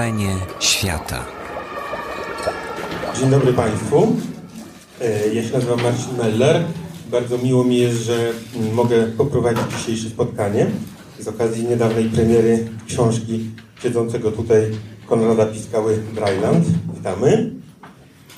[0.00, 1.24] Wrażenie świata.
[3.18, 4.16] Dzień dobry Państwu.
[5.00, 6.64] E, Ja się nazywam Marcin Meller.
[7.10, 10.66] Bardzo miło mi jest, że mm, mogę poprowadzić dzisiejsze spotkanie
[11.18, 13.50] z okazji niedawnej premiery książki
[13.82, 14.70] siedzącego tutaj
[15.06, 16.66] Konrada Piskały Dryland.
[16.94, 17.50] Witamy.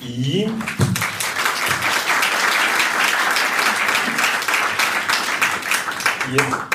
[0.01, 0.45] I
[6.33, 6.72] jest?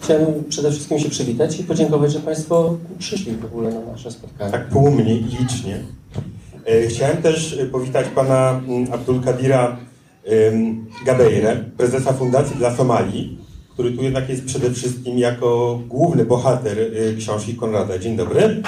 [0.00, 4.52] Chciałem przede wszystkim się przywitać i podziękować, że Państwo przyszli w ogóle na nasze spotkanie.
[4.52, 5.80] tak tłumnie i licznie.
[6.66, 9.76] E, Chciałem też e, powitać pana mm, Abdulkadira
[10.48, 13.38] ym, Gabeire, prezesa Fundacji dla Somalii,
[13.72, 17.98] który tu jednak jest przede wszystkim jako główny bohater y, książki Konrada.
[17.98, 18.62] Dzień dobry.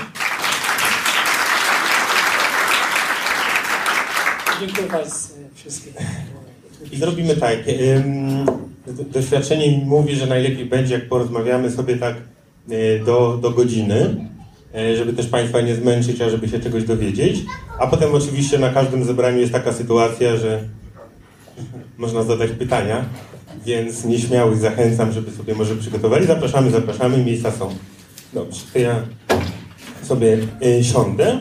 [4.60, 5.92] Dziękuję Was wszystkim.
[6.92, 7.58] I zrobimy tak.
[8.86, 12.16] Doświadczenie mi mówi, że najlepiej będzie, jak porozmawiamy sobie tak
[12.70, 14.26] y, do, do godziny,
[14.76, 17.40] y, żeby też Państwa nie zmęczyć, a żeby się czegoś dowiedzieć.
[17.78, 20.64] A potem oczywiście na każdym zebraniu jest taka sytuacja, że
[21.98, 23.04] można zadać pytania,
[23.66, 26.26] więc nieśmiałych zachęcam, żeby sobie może przygotowali.
[26.26, 27.74] Zapraszamy, zapraszamy, miejsca są.
[28.32, 29.02] Dobrze, to ja
[30.02, 31.38] sobie y, siądę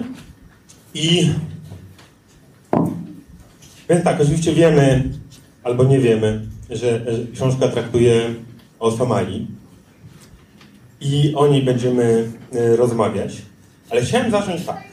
[0.94, 1.29] i
[3.89, 5.03] więc tak, oczywiście wiemy,
[5.63, 6.41] albo nie wiemy,
[6.72, 8.33] że, że książka traktuje
[8.80, 9.47] o Somalii
[11.02, 13.41] i o niej będziemy y, rozmawiać.
[13.89, 14.83] Ale chciałem zacząć tak.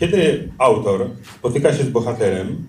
[0.00, 2.64] Kiedy autor spotyka się z bohaterem,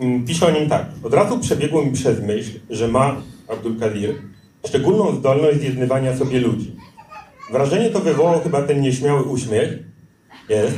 [0.00, 0.86] mm, pisze o nim tak.
[1.02, 3.16] Od razu przebiegło mi przez myśl, że ma
[3.48, 4.14] Abdul Kadir
[4.66, 6.76] szczególną zdolność zjednywania sobie ludzi.
[7.52, 9.78] Wrażenie to wywołał chyba ten nieśmiały uśmiech.
[10.48, 10.74] Jest.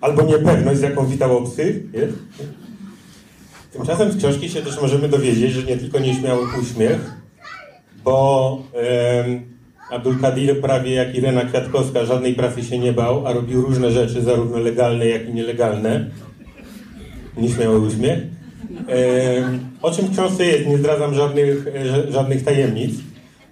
[0.00, 1.76] Albo niepewność, z jaką witał obcych.
[1.92, 2.14] Jest.
[3.72, 7.12] Tymczasem z książki się też możemy dowiedzieć, że nie tylko nieśmiały uśmiech,
[8.04, 9.40] bo em,
[9.90, 14.22] Abdul Kadir prawie jak Irena Kwiatkowska żadnej pracy się nie bał, a robił różne rzeczy,
[14.22, 16.10] zarówno legalne, jak i nielegalne.
[17.36, 18.18] Nieśmiały uśmiech.
[19.82, 22.94] O czym w książce jest, nie zdradzam żadnych, e, ża- żadnych tajemnic,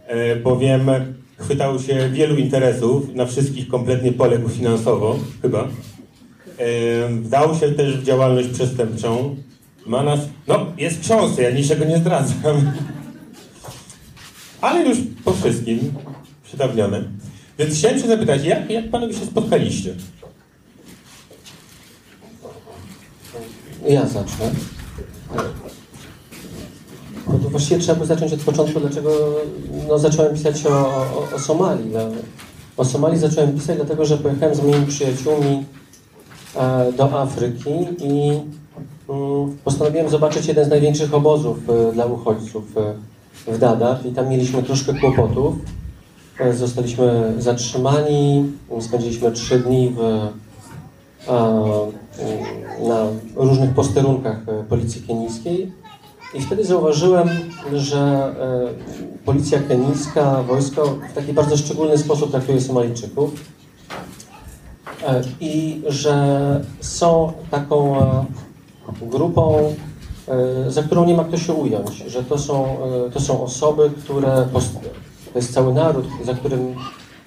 [0.06, 0.90] e, bowiem
[1.38, 5.68] chwytał się wielu interesów, na wszystkich kompletnie poległ finansowo, chyba.
[7.10, 9.36] Wdał się też w działalność przestępczą.
[9.86, 10.20] Ma nas.
[10.48, 12.72] No, jest w książce, ja niczego nie zdradzam.
[14.60, 15.92] Ale już po wszystkim
[16.44, 17.04] przedawnione.
[17.58, 19.94] Więc chciałem się zapytać, jak, jak panowie się spotkaliście?
[23.88, 24.50] Ja zacznę.
[27.26, 29.10] No to właściwie trzeba by zacząć od początku, dlaczego
[29.88, 31.90] no, zacząłem pisać o, o, o Somalii.
[31.92, 32.00] No,
[32.76, 35.64] o Somalii zacząłem pisać dlatego, że pojechałem z moimi przyjaciółmi
[36.56, 37.70] e, do Afryki
[38.02, 38.40] i
[39.64, 44.62] postanowiłem zobaczyć jeden z największych obozów e, dla uchodźców e, w Dadaab i tam mieliśmy
[44.62, 45.54] troszkę kłopotów.
[46.38, 50.30] E, Zostaliśmy zatrzymani, spędziliśmy trzy dni w e,
[52.88, 53.06] na
[53.36, 54.38] różnych posterunkach
[54.68, 55.72] policji kenijskiej
[56.34, 57.28] i wtedy zauważyłem,
[57.72, 58.34] że
[59.24, 63.30] policja kenijska, wojsko w taki bardzo szczególny sposób traktuje Somalijczyków
[65.40, 67.96] i że są taką
[69.02, 69.74] grupą,
[70.28, 72.66] e, za którą nie ma kto się ująć, że to są,
[73.06, 74.46] e, to są osoby, które,
[75.32, 76.74] to jest cały naród, za którym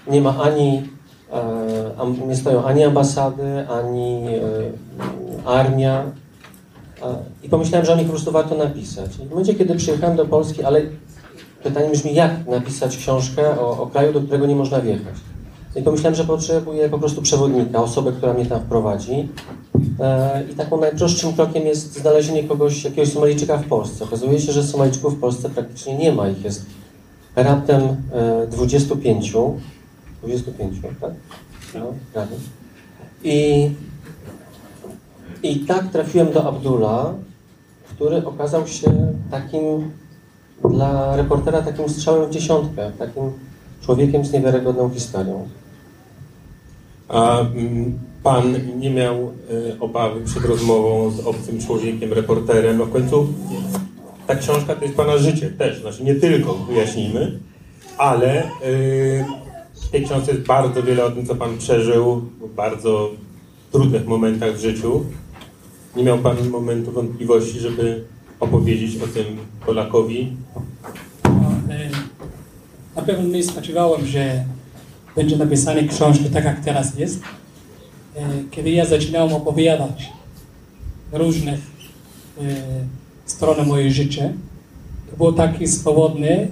[0.07, 0.89] nie ma ani,
[1.31, 4.25] e, nie stoją ani ambasady, ani
[5.45, 6.03] armia.
[7.43, 9.11] I pomyślałem, że o nich po prostu warto napisać.
[9.23, 10.81] I w momencie, kiedy przyjechałem do Polski, ale
[11.63, 15.15] pytanie brzmi, jak napisać książkę o, o kraju, do którego nie można wjechać.
[15.75, 19.29] I pomyślałem, że potrzebuję po prostu przewodnika, osobę, która mnie tam wprowadzi.
[19.99, 24.03] E, I taką najprostszym krokiem jest znalezienie kogoś, jakiegoś Somalijczyka w Polsce.
[24.03, 26.29] Okazuje się, że Somalijczyków w Polsce praktycznie nie ma.
[26.29, 26.65] Ich jest
[27.35, 27.81] raptem
[28.11, 29.33] e, 25.
[30.23, 31.11] 25, tak?
[31.75, 31.81] No,
[32.13, 32.35] prawie.
[33.23, 33.69] I,
[35.43, 37.13] I tak trafiłem do Abdula,
[37.89, 39.91] który okazał się takim
[40.69, 43.23] dla reportera takim strzałem w dziesiątkę, takim
[43.81, 45.47] człowiekiem z niewiarygodną historią.
[47.13, 52.77] A mm, pan nie miał e, obawy przed rozmową z obcym człowiekiem, reporterem?
[52.77, 53.27] No w końcu
[54.27, 57.39] ta książka to jest pana życie też, znaczy nie tylko, wyjaśnijmy,
[57.97, 58.49] ale e,
[59.73, 63.09] w tej książce jest bardzo wiele o tym, co pan przeżył w bardzo
[63.71, 65.05] trudnych momentach w życiu.
[65.95, 68.03] Nie miał pan momentu wątpliwości, żeby
[68.39, 69.25] opowiedzieć o tym
[69.65, 70.33] Polakowi?
[71.69, 71.89] E,
[72.95, 74.43] Na pewno nie spodziewałem, że
[75.15, 77.19] będzie napisane książki tak jak teraz jest.
[78.15, 78.21] E,
[78.51, 80.09] Kiedy ja zaczynałem opowiadać
[81.11, 82.41] różnych e,
[83.25, 84.29] strony mojego życia,
[85.11, 86.47] to było takie swobodne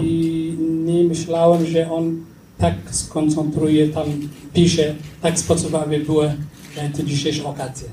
[0.00, 0.54] i
[0.84, 2.24] nie myślałem, że on
[2.58, 4.06] tak skoncentruje, tam
[4.54, 6.32] pisze, tak sposób, aby były
[6.96, 7.88] te dzisiejsze okazje.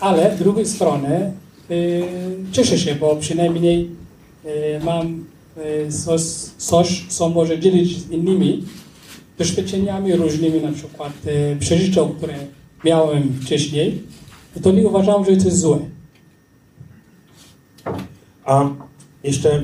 [0.00, 1.32] Ale z drugiej strony e,
[2.52, 4.02] cieszę się, bo przynajmniej
[4.84, 5.24] mam
[6.04, 6.20] coś,
[6.58, 8.64] coś, co może dzielić z innymi
[9.38, 12.34] doświadczeniami różnymi, na przykład e, przeżycią, które
[12.84, 14.02] miałem wcześniej,
[14.62, 15.78] to nie uważam, że to jest złe.
[18.44, 18.68] A
[19.24, 19.62] jeszcze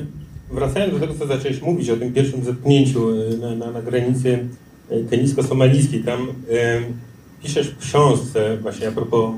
[0.51, 4.47] wracając do tego, co zacząłeś mówić o tym pierwszym zetknięciu y, na, na, na granicy
[4.91, 6.27] y, kenijsko-somalijskiej, tam
[7.43, 9.35] piszesz w książce właśnie a propos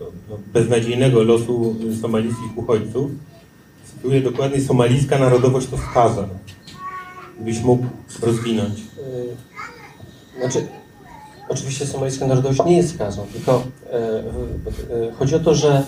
[0.00, 3.10] no, beznadziejnego losu somalijskich uchodźców.
[3.84, 6.28] Cytuję dokładnie, somalijska narodowość to skaza.
[7.40, 7.86] Gdybyś mógł
[8.22, 8.78] rozwinąć.
[8.78, 9.50] Y,
[10.40, 10.66] Znaczy,
[11.48, 15.82] oczywiście somalijska narodowość nie jest skazą, tylko e, e, chodzi o to, że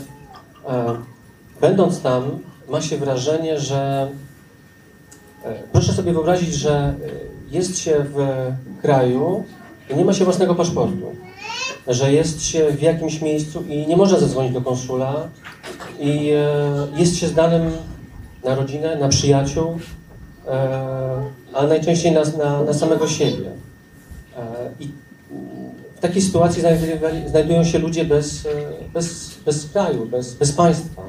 [0.69, 0.96] e,
[1.60, 2.38] będąc tam,
[2.69, 4.08] ma się wrażenie, że
[5.72, 6.94] proszę sobie wyobrazić, że
[7.50, 8.26] jest się w
[8.82, 9.44] kraju
[9.90, 11.12] i nie ma się własnego paszportu,
[11.87, 15.28] że jest się w jakimś miejscu i nie można zadzwonić do konsula
[16.00, 16.31] i
[16.96, 17.70] jest się zdanym
[18.44, 19.78] na rodzinę, na przyjaciół,
[21.52, 23.50] ale najczęściej na, na, na samego siebie.
[24.36, 24.42] E,
[24.80, 24.88] I
[25.96, 26.62] w takiej sytuacji
[27.26, 28.48] znajdują się ludzie bez, e,
[28.94, 31.02] bez, bez kraju, bez, bez państwa.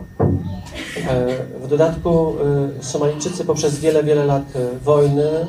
[1.10, 1.28] E,
[1.64, 2.34] W dodatku
[2.80, 5.46] e, Somalijczycy poprzez wiele, wiele lat e, wojny e,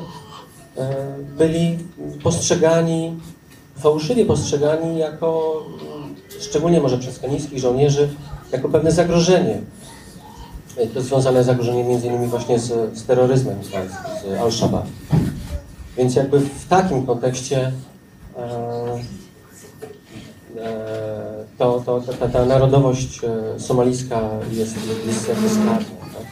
[1.37, 1.77] byli
[2.23, 3.13] postrzegani,
[3.77, 8.09] fałszywie postrzegani jako, mm, szczególnie może przez kenijskich żołnierzy,
[8.51, 9.61] jako pewne zagrożenie.
[10.77, 14.85] E, To związane zagrożenie między innymi właśnie z, z terroryzmem islamskim, z Al-Shabaab.
[15.97, 17.71] Więc jakby w takim kontekście
[18.37, 18.99] e,
[20.57, 24.75] e, to, to, ta, ta, narodowość e, somalijska jest,
[25.07, 25.95] jest jakby skarżą.
[26.13, 26.23] Tak?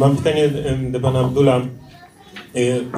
[0.00, 0.48] Mam pytanie
[0.90, 1.60] do pana Abdula.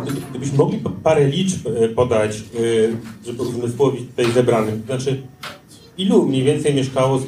[0.03, 1.67] Gdy- Gdybyśmy mogli parę liczb
[1.97, 2.43] podać,
[3.27, 4.83] żeby uzmysłowić tutaj zebranym.
[4.83, 5.23] To znaczy,
[5.99, 7.21] ilu mniej więcej mieszkało e,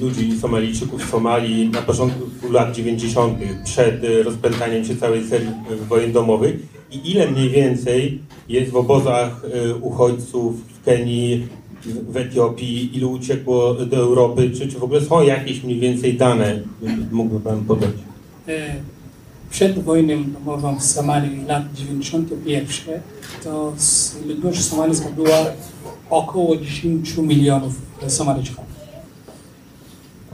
[0.00, 5.76] ludzi Somalijczyków w Somalii na początku lat 90., przed e, rozpętaniem się całej serii e,
[5.88, 6.56] wojen domowych
[6.92, 8.18] i ile mniej więcej
[8.48, 9.42] jest w obozach
[9.80, 11.48] uchodźców w Kenii,
[12.08, 16.60] w Etiopii, ilu uciekło do Europy, czy, czy w ogóle są jakieś mniej więcej dane,
[17.12, 17.90] mógłby pan podać?
[19.50, 23.00] Przed wojną domową w Somalii lat 91
[23.44, 23.72] to
[24.26, 25.46] ludność somalijska była
[26.10, 27.72] około 10 milionów
[28.08, 28.64] Somalijczyków.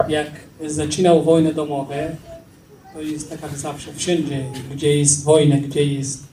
[0.08, 0.30] Jak
[0.66, 2.16] zaczynał wojnę domowe,
[2.94, 4.44] to jest tak jak zawsze wszędzie,
[4.74, 6.24] gdzie jest wojna, gdzie jest,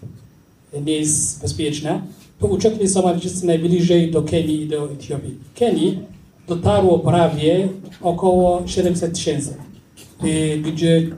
[0.85, 2.01] nie jest bezpieczna,
[2.39, 5.35] to uciekli Somalijczycy najbliżej do Kenii i do Etiopii.
[5.55, 5.99] Kenii
[6.47, 7.67] dotarło prawie
[8.01, 9.55] około 700 tysięcy
[10.23, 11.11] y, gdzie y,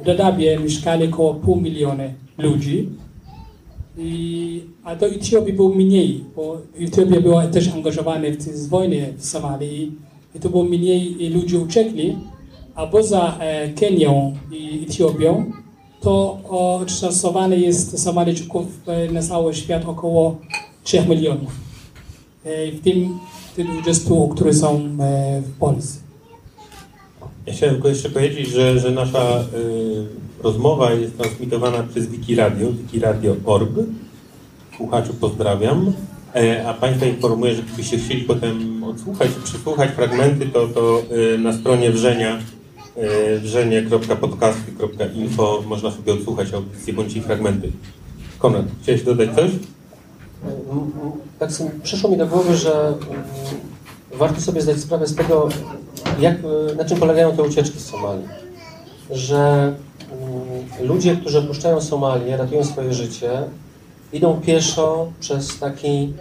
[0.00, 2.04] w Dadaabie mieszkali około pół miliona
[2.38, 2.88] ludzi.
[3.98, 9.92] I, a do Etiopii było mniej, bo Etiopia była też angażowana w wojnę w Somalii
[10.34, 12.16] i to było mniej ludzi uciekli,
[12.74, 15.52] a poza e, Kenią i Etiopią
[16.00, 20.36] to odszacowane jest Somalijczyków e, na cały świat około
[20.84, 21.52] 3 milionów.
[22.44, 23.18] E, w tym
[23.56, 26.07] tych 20, które są e, w Polsce.
[27.48, 29.44] Ja chciałem tylko jeszcze powiedzieć, że, że nasza y,
[30.42, 33.70] rozmowa jest transmitowana przez Wikiradio, wikiradio.org.
[34.76, 35.92] Słuchaczy pozdrawiam.
[36.34, 41.02] E, a Państwa informuję, że gdybyście chcieli potem odsłuchać czy przesłuchać fragmenty, to, to
[41.34, 42.38] y, na stronie wrzenia
[43.36, 47.72] y, wrzenie.podcasty.info można sobie odsłuchać audycje bądź i fragmenty.
[48.38, 49.50] Konrad, chciałeś dodać coś?
[49.50, 49.58] M-
[50.72, 50.90] m-
[51.38, 51.50] Tak
[51.82, 52.98] przyszło mi do głowy, że mm,
[54.14, 55.48] warto sobie zdać sprawę z tego,
[56.20, 56.36] jak,
[56.72, 58.28] y, na czym polegają te ucieczki z Somalii.
[59.10, 59.74] Że
[60.12, 63.30] mm, ludzie, którzy opuszczają Somalię, ratują swoje życie,
[64.12, 66.12] idą pieszo przez taki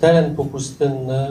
[0.00, 1.28] teren półpustynny,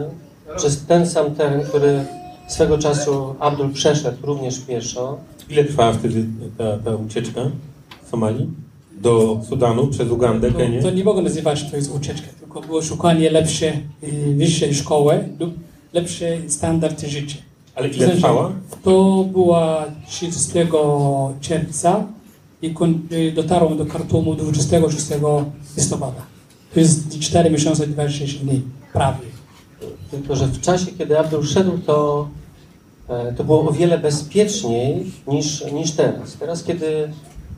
[0.56, 2.06] przez ten sam teren, który
[2.48, 5.18] swego czasu Abdul przeszedł również pieszo.
[5.50, 6.26] Ile trwała wtedy
[6.58, 7.42] ta, ta ucieczka
[8.06, 8.50] z Somalii?
[9.02, 10.82] Do Sudanu, przez Ugandę, Kenię?
[10.82, 13.70] To, to nie mogę nazywać, że to jest ucieczka, tylko było szukanie lepszej,
[14.04, 15.54] y, wyższej szkoły lub
[15.94, 17.38] lepszy standard życia.
[17.76, 18.52] Ale To ile trwała?
[18.84, 20.52] To była 30
[21.42, 22.06] czerwca
[22.62, 22.76] i
[23.12, 25.08] y, dotarłem do Kartumu 26
[25.78, 26.22] listopada.
[26.74, 28.62] To jest 4 miesiące, 26 dni,
[28.94, 29.34] prawie.
[30.12, 32.28] Tylko, że w czasie, kiedy Abdul szedł, to,
[33.10, 36.34] e, to było o wiele bezpieczniej niż, niż teraz.
[36.34, 37.10] Teraz, kiedy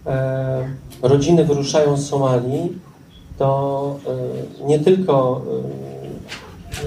[0.06, 0.70] e,
[1.02, 2.80] rodziny wyruszają z Somalii,
[3.38, 4.00] to
[4.64, 5.95] e, nie tylko e,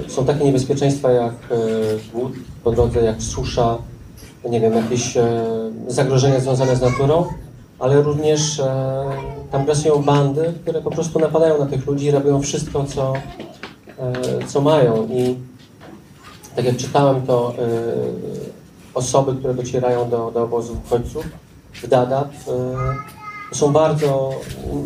[0.09, 1.57] są takie niebezpieczeństwa jak e,
[2.13, 2.33] głód
[2.65, 3.79] po drodze, jak susza,
[4.51, 5.45] nie wiem, jakieś e,
[5.89, 7.25] zagrożenia związane z naturą,
[7.79, 9.05] ale również e,
[9.53, 13.13] tam grasują bandy, które po prostu napadają na tych ludzi i robią wszystko, co,
[14.47, 15.07] co mają.
[15.11, 15.37] I
[16.57, 17.55] tak jak czytałem, to
[18.95, 21.25] osoby, które docierają do, do obozów uchodźców
[21.73, 22.29] w Dadaab,
[23.53, 24.31] są bardzo,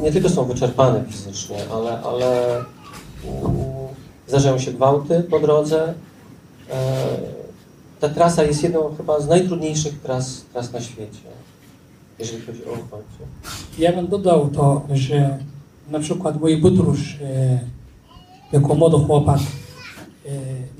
[0.03, 2.59] nie tylko są wyczerpane fizycznie, ale, ale
[4.33, 5.95] zdarzają się gwałty po drodze.
[6.71, 7.33] E,
[8.01, 11.29] Ta trasa jest jedną chyba z najtrudniejszych tras, tras na świecie,
[12.19, 13.27] jeżeli chodzi o uchodźców.
[13.79, 15.39] Ja bym dodał to, że
[15.91, 17.59] na przykład mój podróż e,
[18.53, 20.31] jako młody chłopak e,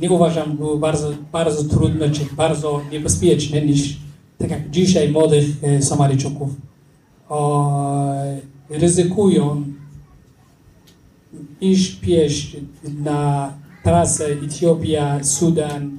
[0.01, 3.97] nie uważam był bardzo, bardzo trudny czy bardzo niebezpieczny niż
[4.39, 5.45] tak jak dzisiaj młodych
[5.81, 6.51] Somalijczyków
[7.29, 7.71] o,
[8.71, 9.65] ryzykują
[11.63, 12.57] iść piesz
[13.05, 13.53] na
[13.85, 15.91] trasę Etiopia, Sudan,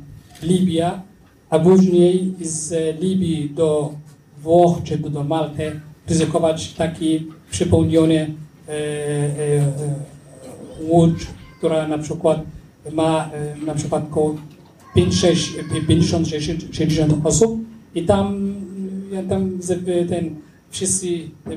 [0.44, 1.02] Libia,
[1.50, 3.94] a później z Libii do
[4.42, 5.80] Włoch czy do Malty
[6.10, 8.28] ryzykować taki przepełniony e,
[8.72, 8.76] e, e,
[10.82, 11.28] łódź,
[11.58, 12.42] która na przykład
[12.92, 14.36] ma e, na przykład około
[14.96, 17.60] 50-60 osób
[17.96, 18.56] i tam,
[19.30, 19.60] tam
[20.10, 20.36] ten,
[20.70, 21.08] wszyscy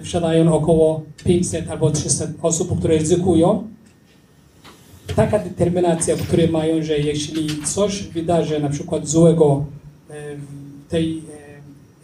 [0.03, 3.69] wsiadają około 500 albo 300 osób, które ryzykują.
[5.15, 9.65] Taka determinacja, której mają, że jeśli coś wydarzy na przykład złego
[10.11, 11.23] e, w tej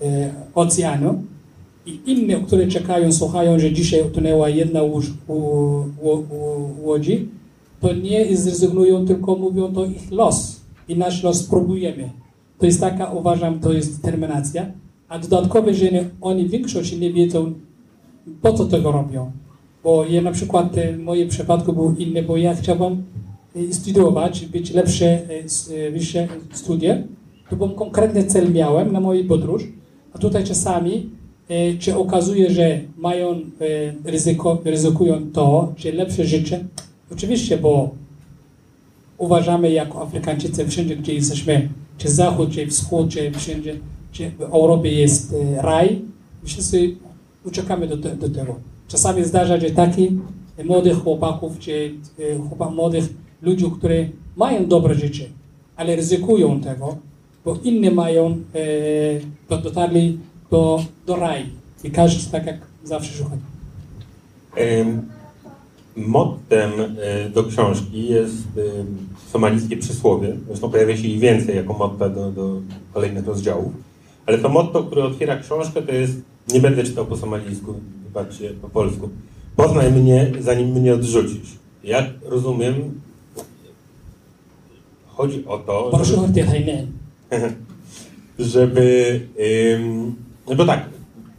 [0.03, 1.23] e, e, oceanu,
[1.87, 5.07] i inne, które czekają, słuchają, że dzisiaj utonęła jedna łódź,
[6.83, 7.29] łodzi,
[7.81, 12.11] to nie zrezygnują, tylko mówią, to ich los i nasz los spróbujemy.
[12.59, 14.67] To jest taka, uważam, to jest determinacja.
[15.09, 15.87] A dodatkowo, że
[16.21, 17.53] oni większość nie wiedzą,
[18.43, 19.31] po co tego robią.
[19.85, 23.03] Bo ja na przykład, e, moim przypadku był inny, bo ja chciałbym
[23.57, 25.21] e, studiować, być lepsze,
[25.87, 26.99] e, wyższe studia.
[27.51, 29.63] To był konkretny cel miałem na mojej podróż.
[30.13, 31.11] A tutaj czasami
[31.81, 33.41] się okazuje, że mają
[34.05, 36.65] ryzyko, ryzykują to, że lepsze życie.
[37.13, 37.91] Oczywiście, bo
[39.19, 43.77] uważamy jako Afrykańczycy wszędzie, gdzie jesteśmy, czy zachód, czy wschód, czy wszędzie,
[44.13, 46.01] czy w Europie jest raj.
[46.45, 46.97] Wszyscy
[47.45, 48.72] uciekamy do, te, do tego.
[48.93, 50.11] Czasami zdarza się takich
[50.65, 53.05] młodych chłopaków, czy e, chłopak, młodych
[53.43, 55.25] ludzi, którzy mają dobre życie,
[55.77, 56.97] ale ryzykują tego,
[57.45, 58.37] bo inni mają, e,
[59.49, 60.19] do, dotarli
[60.51, 61.47] do, do raju.
[61.85, 63.37] I każdy tak jak zawsze szuka.
[64.57, 65.03] Em,
[65.97, 68.45] Mottem e, do książki jest
[69.31, 70.37] somalijskie przysłowie.
[70.47, 72.61] Zresztą pojawia się ich więcej jako motta do, do
[72.93, 73.73] kolejnych rozdziałów.
[74.27, 78.69] Ale to motto, które otwiera książkę, to jest nie będę czytał po somalijsku, wybaczcie, po
[78.69, 79.09] polsku.
[79.57, 81.59] Poznaj mnie, zanim mnie odrzucisz.
[81.85, 83.01] Jak rozumiem,
[85.07, 86.87] chodzi o to, Proszę żeby,
[88.53, 89.21] żeby
[89.75, 90.15] ym,
[90.49, 90.89] no bo tak,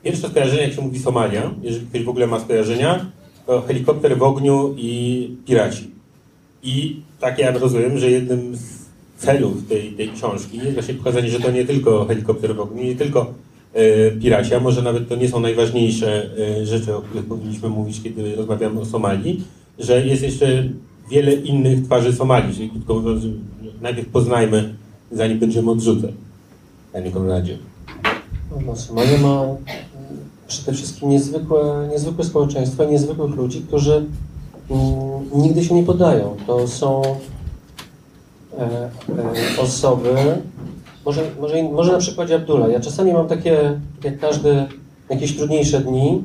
[0.04, 3.06] pierwsze skojarzenie, jak się mówi Somalia, jeżeli ktoś w ogóle ma skojarzenia,
[3.46, 5.92] to helikopter w ogniu i piraci.
[6.64, 8.84] I tak ja rozumiem, że jednym z
[9.18, 12.96] celów tej, tej książki jest właśnie pokazanie, że to nie tylko helikopter w ogniu, nie
[12.96, 13.34] tylko
[14.22, 18.36] piraci, a może nawet to nie są najważniejsze e, rzeczy, o których powinniśmy mówić, kiedy
[18.36, 19.44] rozmawiamy o Somalii,
[19.80, 20.64] że jest jeszcze
[21.12, 23.24] wiele innych twarzy Somalii, czyli krótko mówiąc,
[23.82, 24.74] najpierw poznajmy,
[25.12, 26.12] zanim będziemy odrzucać.
[26.94, 27.58] Panie Konradzie.
[28.66, 29.58] No, Somalia ma mm,
[30.48, 34.06] przede wszystkim niezwykłe, niezwykłe społeczeństwo niezwykłych ludzi, którzy
[34.70, 34.82] mm,
[35.36, 36.36] nigdy się nie poddają.
[36.48, 37.02] To są
[38.58, 38.90] e, e,
[39.62, 40.10] osoby,
[41.06, 42.72] może, może, może na przykładzie Abdullah.
[42.72, 44.66] Ja czasami mam takie, tak jak każdy,
[45.10, 46.24] jakieś trudniejsze dni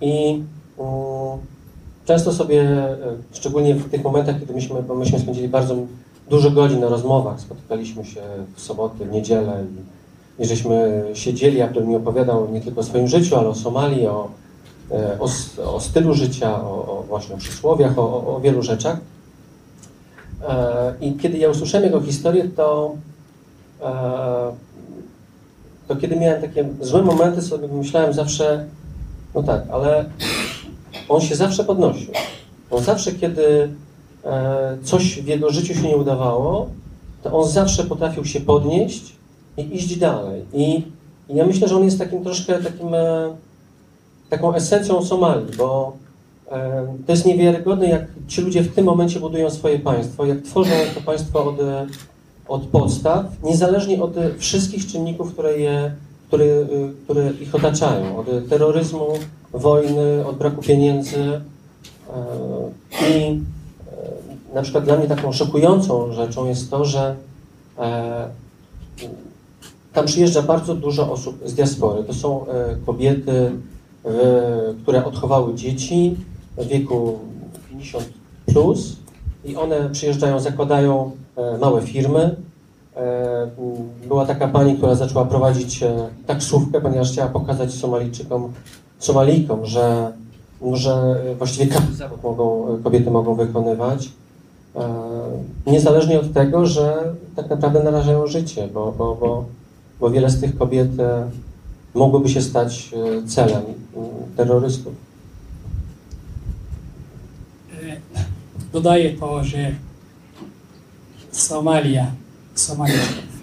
[0.00, 0.42] i
[0.78, 1.38] mm,
[2.04, 2.96] często sobie, e,
[3.32, 5.76] szczególnie w tych momentach, kiedy myśmy, bo myśmy spędzili bardzo
[6.30, 8.20] dużo godzin na rozmowach, spotykaliśmy się
[8.54, 9.64] w soboty, w niedzielę
[10.38, 14.06] i, i żeśmy siedzieli, Abdul mi opowiadał nie tylko o swoim życiu, ale o Somalii,
[14.06, 14.28] o,
[14.90, 15.28] e, o,
[15.74, 18.96] o stylu życia, o, o właśnie o przysłowiach, o, o wielu rzeczach.
[20.48, 22.94] E, I kiedy ja usłyszałem jego historię, to,
[23.82, 24.52] e,
[25.88, 28.66] to kiedy miałem takie złe momenty, sobie myślałem zawsze,
[29.34, 30.04] no tak, ale
[31.08, 32.12] on się zawsze podnosił.
[32.70, 33.68] On zawsze, kiedy
[34.24, 36.68] e, coś w jego życiu się nie udawało,
[37.22, 39.12] to on zawsze potrafił się podnieść
[39.56, 40.44] i iść dalej.
[40.52, 40.82] I,
[41.28, 42.88] i ja myślę, że on jest takim troszkę takim,
[44.30, 45.96] taką esencją Somalii, bo
[47.06, 51.00] to jest niewiarygodne, jak ci ludzie w tym momencie budują swoje państwo, jak tworzą to
[51.00, 51.86] państwo od, e,
[52.48, 55.92] od podstaw, niezależnie od e, wszystkich czynników, które, je,
[56.28, 56.66] które, e,
[57.04, 59.06] które ich otaczają, od terroryzmu,
[59.52, 61.18] wojny, od braku pieniędzy.
[61.20, 61.40] E,
[63.10, 63.40] I
[64.52, 67.16] e, na przykład dla mnie taką szokującą rzeczą jest to, że
[67.78, 68.28] e,
[69.92, 72.04] tam przyjeżdża bardzo dużo osób z diaspory.
[72.04, 73.52] To są e, kobiety,
[74.04, 74.10] e,
[74.82, 76.16] które odchowały dzieci
[76.64, 77.18] wieku
[77.70, 78.04] 50
[78.46, 78.96] plus
[79.44, 82.36] i one przyjeżdżają, zakładają e, małe firmy.
[82.96, 83.48] E,
[84.08, 88.52] Była taka pani, która zaczęła prowadzić e, taksówkę, ponieważ chciała pokazać Somalijczykom,
[88.98, 90.12] Somalijkom, że,
[90.72, 94.08] że właściwie każdy zawód mogą, kobiety mogą wykonywać.
[95.66, 99.44] Niezależnie od tego, że tak naprawdę narażają życie, bo, bo, bo,
[100.00, 100.90] bo wiele z tych kobiet
[101.94, 102.90] mogłoby się stać
[103.26, 103.62] celem
[103.96, 104.92] mm, terrorystów.
[107.82, 107.96] E,
[108.72, 109.74] Dodaję to, że
[111.30, 112.12] Somalia,
[112.54, 113.38] Somalijczyków.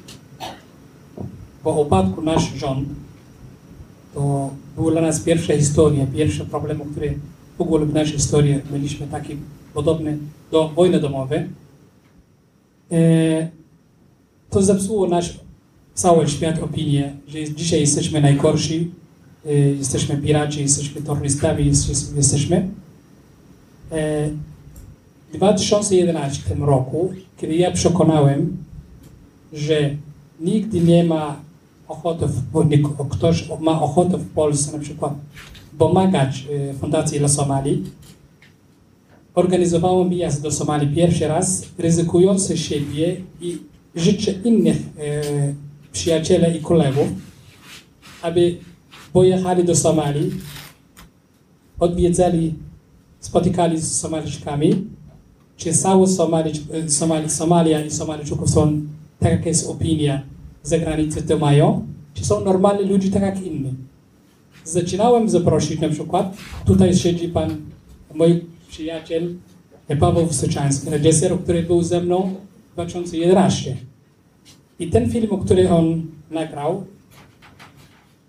[1.63, 2.89] Po upadku nasz rząd
[4.13, 7.07] to była dla nas pierwsza historia, pierwsze problemy, które
[7.57, 9.35] w ogóle w naszej historii mieliśmy takie
[9.73, 10.17] podobne
[10.51, 11.39] do wojny domowej.
[12.91, 13.49] E,
[14.49, 15.39] to zepsuło nasz
[15.93, 18.91] cały świat opinię, że dzisiaj jesteśmy najgorsi,
[19.45, 22.69] e, jesteśmy piraci, jesteśmy terrorystami, jest- jesteśmy.
[23.91, 24.29] E,
[25.35, 28.57] W 2011 roku, kiedy ja przekonałem,
[29.53, 29.95] że
[30.39, 31.35] nigdy nie ma
[31.87, 35.13] ochoty, bo ktoś ma ochotę w Polsce na przykład
[35.77, 37.83] pomagać e, Fundacji dla Somalii,
[39.33, 43.57] organizowałem wyjazd do Somalii pierwszy raz, ryzykujący siebie i
[43.95, 44.77] życzę innych
[46.47, 47.07] e, i kolegów,
[48.21, 48.57] aby
[49.13, 50.31] pojechali do Somalii,
[51.79, 52.53] odwiedzali,
[53.19, 54.95] spotykali z Somalijczykami,
[55.57, 56.51] czy Somali,
[56.87, 58.81] Somali, Somalia i Somalijczyków są,
[59.19, 60.21] tak jak jest opinia,
[60.63, 63.73] za granicą to mają, czy są normalni ludzie tak jak inni.
[64.63, 67.57] Zaczynałem zaprosić na przykład, tutaj siedzi pan,
[68.15, 69.33] mój przyjaciel
[69.99, 72.35] Paweł Wysoczański, reżyser, który był ze mną
[72.71, 73.77] w 2011.
[74.79, 76.83] I ten film, który on nagrał,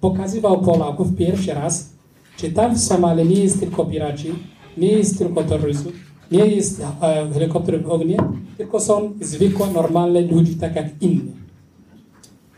[0.00, 1.90] pokazywał Polaków pierwszy raz,
[2.37, 4.28] czy tam w Somalii nie jest tylko piraci,
[4.76, 5.91] nie jest tylko terroryzm,
[6.30, 8.17] nie jest e, helikopter w ogniu,
[8.56, 11.32] tylko są zwykłe, normalne ludzie, tak jak inni.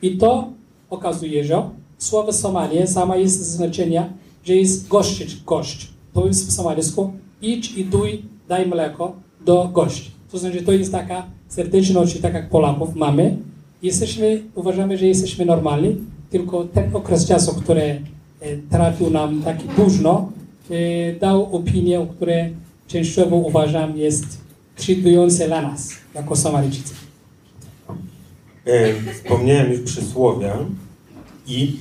[0.02, 0.48] I to
[0.90, 4.12] okazuje, że słowo Somalia sama jest znaczenia,
[4.44, 5.88] że jest gościć, gość.
[6.12, 9.12] To jest w somalijsku idź i duj, daj mleko
[9.44, 10.10] do gości.
[10.32, 13.36] To znaczy, to jest taka serdeczność, tak jak Polaków mamy.
[13.82, 15.96] Jesteśmy, uważamy, że jesteśmy normalni,
[16.30, 20.32] tylko ten okres czasu, który e, trafił nam taki późno,
[20.70, 22.32] e, dał opinię, którą
[22.88, 24.24] częściowo uważam jest
[24.76, 26.94] krzywdujące dla nas, jako Somalijczycy.
[28.66, 30.56] E, Wspomniałem już przysłowia
[31.46, 31.76] i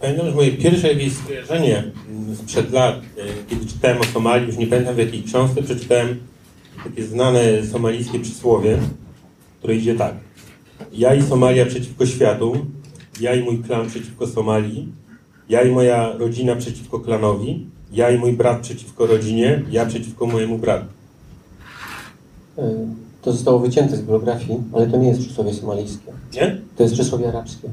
[0.00, 3.02] pamiętam, że moje pierwsze jakieś skojarzenie mm, sprzed lat, e,
[3.50, 6.18] kiedy czytałem o Somalii, już nie pamiętam w jakiej książce, przeczytałem
[6.84, 8.78] takie znane somalijskie przysłowie,
[9.58, 10.14] które idzie tak.
[10.92, 12.66] Ja i Somalia przeciwko światu,
[13.20, 14.92] ja i mój klan przeciwko Somalii,
[15.48, 20.58] ja i moja rodzina przeciwko klanowi, ja i mój brat przeciwko rodzinie, ja przeciwko mojemu
[20.58, 20.86] bratu.
[22.58, 22.62] E,
[23.22, 26.12] To zostało wycięte z bibliografii, ale to nie jest przysłowie somalijskie.
[26.34, 26.60] Nie?
[26.76, 27.68] To jest przysłowie arabskie.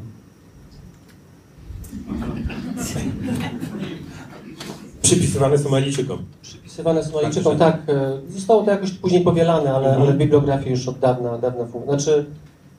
[5.01, 6.19] Przypisywane Somalijczykom.
[6.41, 7.77] Przypisywane Somalijczykom, tak.
[7.87, 10.03] e, Zostało to jakoś później powielane, ale, Mhm.
[10.03, 11.99] ale w bibliografii już od dawna, dawna funkcjonuje.
[11.99, 12.25] Znaczy,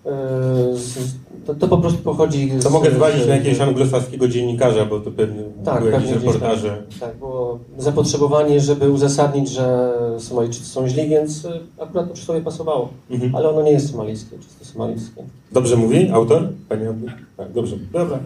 [0.04, 1.14] z,
[1.46, 2.64] to, to po prostu pochodzi z...
[2.64, 6.82] To mogę zwalić na jakiegoś anglosaskiego dziennikarza, bo to pewnie Tak, były jakieś reportaże.
[7.00, 12.88] Tak, było zapotrzebowanie, żeby uzasadnić, że Somalijczycy są źli, więc e, akurat to przysłowie pasowało.
[13.10, 13.34] Mhm.
[13.34, 15.22] Ale ono nie jest somalijskie, czysto somalijskie.
[15.52, 16.48] Dobrze mówi autor?
[16.68, 17.10] Panie autor?
[17.36, 17.76] Tak, dobrze.
[17.92, 18.18] Dobra.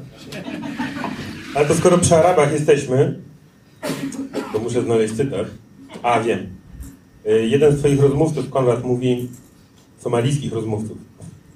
[1.54, 3.18] Ale to skoro przy Arabach jesteśmy,
[4.52, 5.46] to muszę znaleźć cytat.
[6.02, 6.38] A, wiem.
[7.26, 9.28] Y, Jeden z twoich rozmówców, Konrad, mówi,
[10.00, 10.98] somalijskich rozmówców,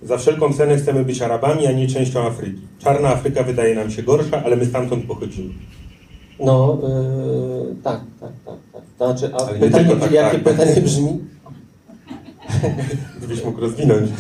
[0.07, 2.61] za wszelką cenę chcemy być Arabami, a nie częścią Afryki.
[2.79, 5.55] Czarna Afryka wydaje nam się gorsza, ale my stamtąd pochodzimy.
[6.41, 8.83] No, e, tak, tak, tak, tak.
[8.97, 10.55] Znaczy, a Ale nie pytanie, tylko tak, jakie tak.
[10.55, 11.19] pytanie brzmi?
[13.19, 14.11] Gdybyś mógł rozwinąć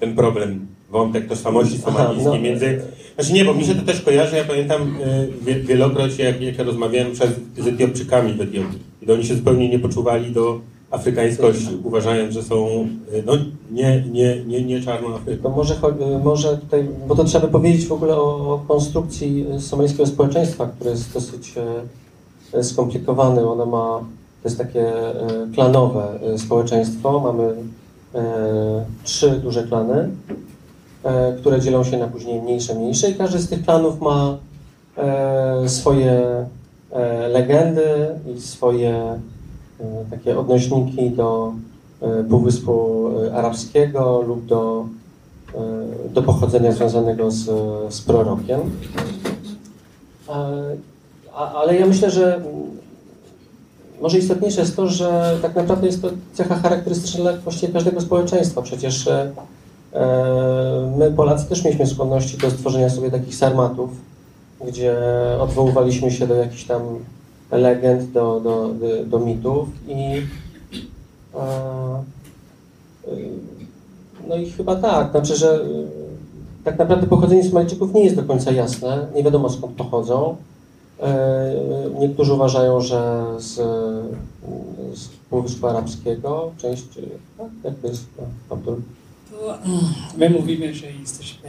[0.00, 2.40] ten problem, wątek tożsamości somalijskiej no.
[2.40, 2.80] między...
[3.14, 6.58] Znaczy nie, bo mi się to też kojarzy, ja pamiętam y, wie- wielokroć, jak, jak
[6.58, 10.60] ja rozmawiałem przez, z Etiopczykami w Etiopii, kiedy oni się zupełnie nie poczuwali do
[10.92, 12.66] afrykańskości, uważając, że są
[13.14, 13.32] y, no,
[13.70, 15.42] nie, nie, nie, nie czarną Afryką.
[15.42, 19.46] To może, cho- może tutaj, bo to trzeba by powiedzieć w ogóle o, o konstrukcji
[19.58, 21.54] somalijskiego społeczeństwa, które jest dosyć
[22.54, 23.48] e, skomplikowane.
[23.48, 23.98] Ono ma,
[24.42, 25.24] to jest takie e,
[25.54, 27.20] klanowe społeczeństwo.
[27.20, 27.54] Mamy
[28.14, 30.08] e, trzy duże klany,
[31.40, 34.38] które dzielą się na później mniejsze, mniejsze i każdy z tych klanów ma
[35.66, 36.22] swoje
[37.32, 37.82] legendy
[38.36, 39.20] i swoje
[40.10, 41.52] takie odnośniki do
[42.00, 44.84] e, Półwyspu Arabskiego lub do
[46.14, 47.44] do pochodzenia związanego z,
[47.94, 48.60] z prorokiem.
[51.54, 52.42] Ale ja myślę, że
[54.02, 58.62] może istotniejsze jest to, że tak naprawdę jest to cecha charakterystyczna dla właściwie każdego społeczeństwa.
[58.62, 59.08] Przecież
[60.96, 63.90] my Polacy też mieliśmy skłonności do stworzenia sobie takich sarmatów,
[64.66, 64.96] gdzie
[65.40, 66.82] odwoływaliśmy się do jakichś tam
[67.56, 70.22] legend, do, do, do, do mitów i
[71.34, 72.02] e,
[74.28, 75.86] no i chyba tak, znaczy, że y,
[76.64, 80.36] tak naprawdę pochodzenie Somalijczyków nie jest do końca jasne, nie wiadomo skąd pochodzą.
[81.00, 81.54] E,
[81.98, 83.54] niektórzy uważają, że z,
[84.94, 86.84] z Półwyspu Arabskiego, część,
[87.38, 88.24] tak, jak to jest, no,
[88.56, 88.76] Abdul?
[89.30, 89.80] To mm,
[90.16, 91.48] my mówimy, że jesteśmy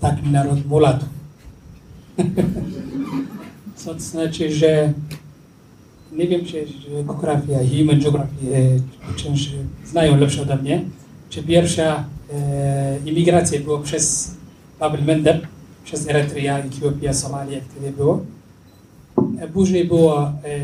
[0.00, 1.08] taki naród mulatów.
[3.76, 4.92] Co to znaczy, że
[6.12, 6.66] nie wiem, czy
[7.06, 8.80] geografia, human geography,
[9.16, 9.50] część
[9.84, 10.84] znają lepsze ode mnie,
[11.30, 14.34] czy pierwsza e, imigracja była przez
[14.80, 15.46] Babel Mendeb,
[15.84, 18.24] przez Erytrea, Etiopia, Somalia, wtedy było.
[19.40, 20.62] E, później była e, e,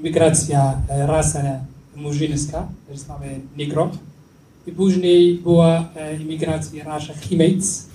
[0.00, 1.42] imigracja e, rasa
[1.96, 3.90] murzyńska, też mamy Negro.
[4.66, 7.86] I później była e, imigracja rasa Chimejc,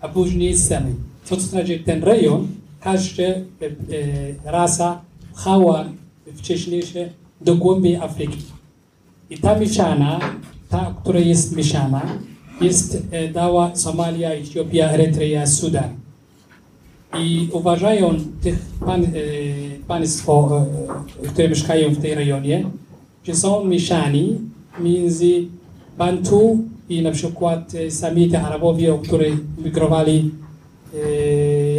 [0.00, 0.96] a później Semit.
[1.24, 2.48] Co to znaczy ten rejon,
[2.82, 5.00] każda e, e, rasa
[5.34, 5.84] pchała
[6.34, 7.08] wcześniejsze
[7.40, 8.42] do głębi Afryki.
[9.30, 10.20] I ta mieszana,
[10.68, 12.02] ta, która jest mieszana,
[12.60, 15.88] jest e, dała Somalia, Etiopia, Erytrea, Sudan.
[17.18, 19.06] I uważają tych pan,
[19.88, 20.66] państwo,
[21.28, 22.64] które mieszkają w tej rejonie,
[23.24, 24.38] że są mieszani
[24.80, 25.44] między
[25.98, 30.30] Bantu i na przykład Samity Arabowie, którzy migrowali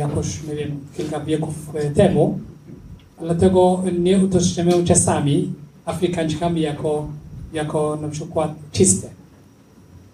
[0.07, 2.39] jakoś, nie wiem, kilka wieków e, temu.
[3.21, 5.53] Dlatego nie utożsamiają czasami
[5.85, 7.07] Afrykańczykami jako,
[7.53, 9.09] jako na przykład czyste.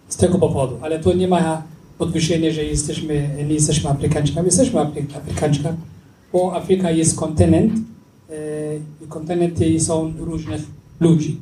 [0.09, 0.77] Z tego powodu.
[0.81, 1.63] Ale to nie ma
[1.97, 4.45] podwyższenia, że jesteśmy, nie jesteśmy Afrykańczykami.
[4.45, 5.77] Jesteśmy Afry- Afrykańczykami,
[6.33, 7.73] bo Afryka jest kontynent
[8.29, 8.35] e,
[9.05, 10.61] i kontynenty są różnych
[10.99, 11.37] ludzi.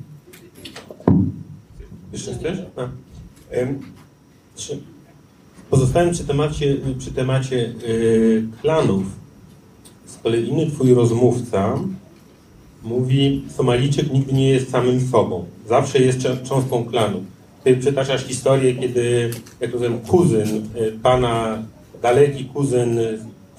[2.14, 2.58] Jeszcze chcesz?
[4.56, 4.80] Trzy.
[5.70, 7.56] Pozostałem przy temacie, przy temacie
[7.88, 9.04] y, klanów.
[10.06, 11.80] Z kolei inny twój rozmówca
[12.84, 15.46] mówi, Somalijczyk nigdy nie jest samym sobą.
[15.70, 17.24] Zawsze jest cząstką klanu.
[17.64, 21.64] Ty przytaczasz historię, kiedy, jak rozumiem, kuzyn y, pana,
[22.02, 23.00] daleki kuzyn,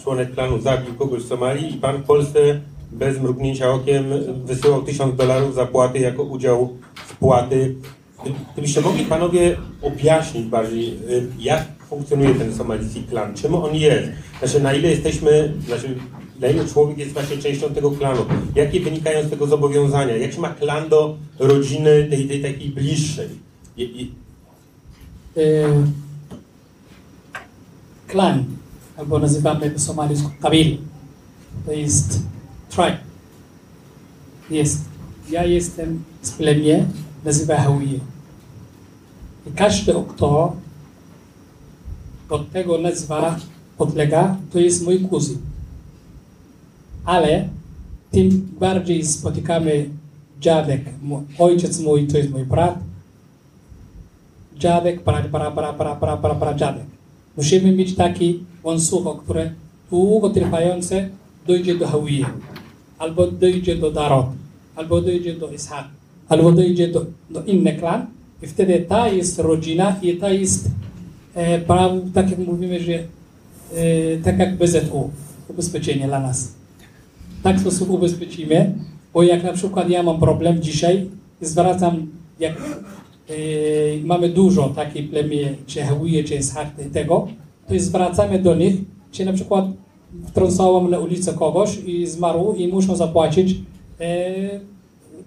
[0.02, 2.60] członek klanu zabił kogoś w Somalii i pan w Polsce
[2.92, 4.04] bez mrugnięcia okiem
[4.44, 7.74] wysyłał tysiąc dolarów zapłaty jako udział wpłaty
[8.24, 14.08] Gdy- Gdybyście mogli panowie objaśnić bardziej, y, jak funkcjonuje ten somalijski klan, czym on jest,
[14.38, 15.94] znaczy na ile jesteśmy, znaczy
[16.40, 18.24] na ile człowiek jest właśnie częścią tego klanu,
[18.54, 23.28] jakie wynikają z tego zobowiązania, jak się ma klan do rodziny tej, tej takiej bliższej.
[23.76, 24.12] I, i,
[25.36, 25.42] e,
[28.06, 28.44] klan,
[28.96, 30.76] albo nazywamy po somalijsku kabil.
[31.66, 32.22] To jest
[32.68, 32.98] tribe.
[34.50, 34.84] Jest.
[35.30, 36.86] Ja jestem z plemię,
[37.24, 37.98] nazywa Hawiye.
[39.46, 40.56] I każdy, kto
[42.30, 43.36] od tego nazwa
[43.78, 45.38] podlega, to jest mój kuzyn.
[47.04, 47.48] Ale
[48.10, 49.88] tym bardziej spotykamy
[50.40, 50.82] dziadek,
[51.38, 52.78] ojciec mój to jest mój brat,
[54.58, 56.86] dziadek, pra, pra, pra, pra, pra, pra, pra, dziadek.
[57.36, 59.52] Musimy mieć taki łańcuch, które
[59.90, 61.08] długotrwające
[61.46, 62.26] dojdzie do Hawiye,
[62.98, 64.26] albo dojdzie do Darot,
[64.76, 65.84] albo dojdzie do Ishaq,
[66.28, 68.06] albo dojdzie do, do innych klan
[68.42, 70.70] i wtedy ta jest rodzina i ta jest
[71.38, 73.02] e, prawo, tak jak mówimy, że e,
[74.24, 75.10] tak jak BZU,
[75.48, 76.52] ubezpieczenie dla nas.
[77.42, 78.74] Tak w sposób ubezpieczymy,
[79.14, 81.06] bo jak na przykład ja mam problem dzisiaj,
[81.40, 82.06] zwracam,
[82.40, 83.34] jak e,
[84.04, 87.28] mamy dużo takich plemię, czy Hawiye, czy i tego,
[87.68, 88.74] to zwracamy do nich,
[89.12, 89.64] czy na przykład
[90.26, 93.56] wtrącałem na ulicę kogoś i zmarł i muszą zapłacić
[94.00, 94.34] e,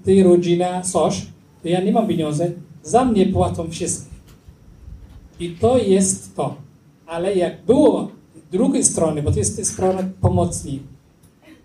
[0.06, 1.26] tej rodzina coś,
[1.63, 2.52] to ja nie mam pieniędzy,
[2.84, 4.11] za mnie płacą wszystkie.
[5.41, 6.56] I to jest to.
[7.08, 8.12] Ale jak było
[8.51, 10.84] drugiej strony, bo to jest strona pomocnik,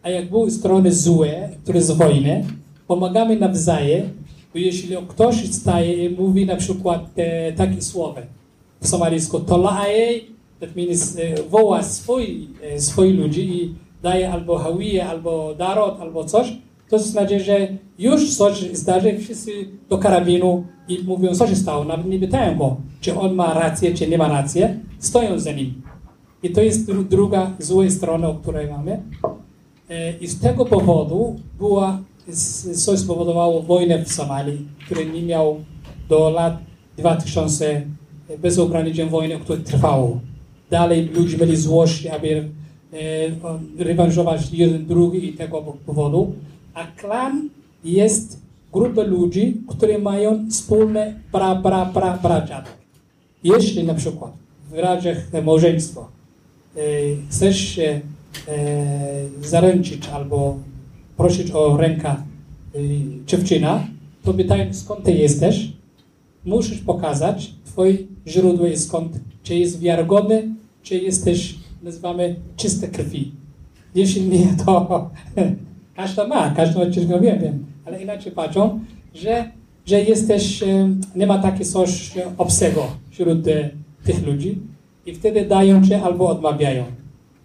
[0.03, 2.45] a jak były strony złe, które z wojny,
[2.87, 4.11] pomagamy nawzajem,
[4.53, 8.21] bo jeśli ktoś staje i mówi na przykład e, takie słowo
[8.81, 10.21] w somalijsku, tola'e,
[10.61, 16.25] that means e, woła swój, e, swoich ludzi i daje albo hawiye, albo darot, albo
[16.25, 16.53] coś,
[16.89, 17.69] to znaczy, że
[17.99, 19.51] już coś zdarzy, wszyscy
[19.89, 21.85] do karabinu i mówią, co się stało.
[21.85, 24.63] Nawet nie pytają go, czy on ma rację, czy nie ma racji.
[24.99, 25.83] Stoją za nim.
[26.43, 29.03] I to jest dru- druga zła strona, o której mamy.
[29.91, 31.99] E, I z tego powodu była,
[32.75, 35.57] coś spowodowało wojnę w Somalii, który nie miał
[36.09, 36.59] do lat
[36.99, 37.83] 2000
[38.39, 40.21] bez ograniczeń wojny, które trwało.
[40.71, 42.49] Dalej ludzie mieli złość, aby
[42.93, 46.33] e, rewanżować jeden drugi i tego powodu.
[46.77, 47.49] A klan
[47.85, 48.41] jest
[48.73, 52.77] grupą ludzi, którzy mają wspólne pra, pra, pra, braciatek.
[53.45, 54.33] Jeśli na przykład
[54.71, 56.09] w razie małżeństwa
[56.77, 56.81] e,
[57.31, 58.01] chcesz się
[58.49, 58.59] e,
[59.43, 60.59] zaręczyć albo
[61.17, 62.19] prosić o rękę e,
[63.27, 63.87] dziewczyna,
[64.25, 65.73] to pytają skąd ty jesteś,
[66.45, 70.49] musisz pokazać twoje źródło i skąd, czy jest wiarygodny,
[70.83, 73.33] czy jesteś, nazywamy, czyste krwi.
[73.95, 75.11] Jeśli nie, to
[75.97, 78.81] każda ma, każdy odcinek wiem, wiem, ale inaczej patrzą,
[79.15, 79.51] że,
[79.87, 80.65] że jesteś,
[81.17, 83.71] nie ma takiego coś obcego wśród e,
[84.05, 84.59] tych ludzi
[85.07, 86.85] i wtedy dają cię albo odmawiają.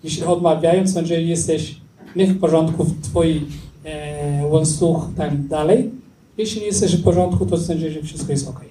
[0.04, 1.76] Jeśli odmawiają, sądzą, że jesteś
[2.16, 3.46] nie w porządku w twoim
[3.86, 5.90] e, łańcuch tak dalej.
[6.38, 8.62] Jeśli nie jesteś w porządku, to sądzą, że wszystko jest ok.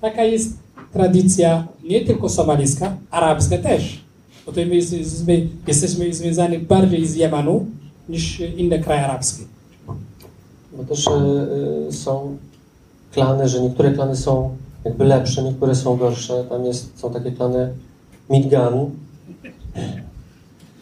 [0.00, 0.58] Taka jest
[0.92, 4.00] tradycja nie tylko somalijska, arabska też.
[4.46, 7.66] Bo my jesteśmy, jesteśmy związani bardziej z Jemenu
[8.08, 9.44] niż inne kraje arabskie.
[10.72, 11.10] Bo też y,
[11.88, 12.36] y, są
[13.12, 16.44] klany, że niektóre klany są jakby lepsze, niektóre są gorsze.
[16.44, 17.72] Tam jest, są takie klany
[18.30, 18.90] Midgan.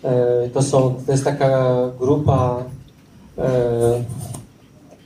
[0.04, 2.64] E, to, są, to jest taka grupa,
[3.38, 4.04] e,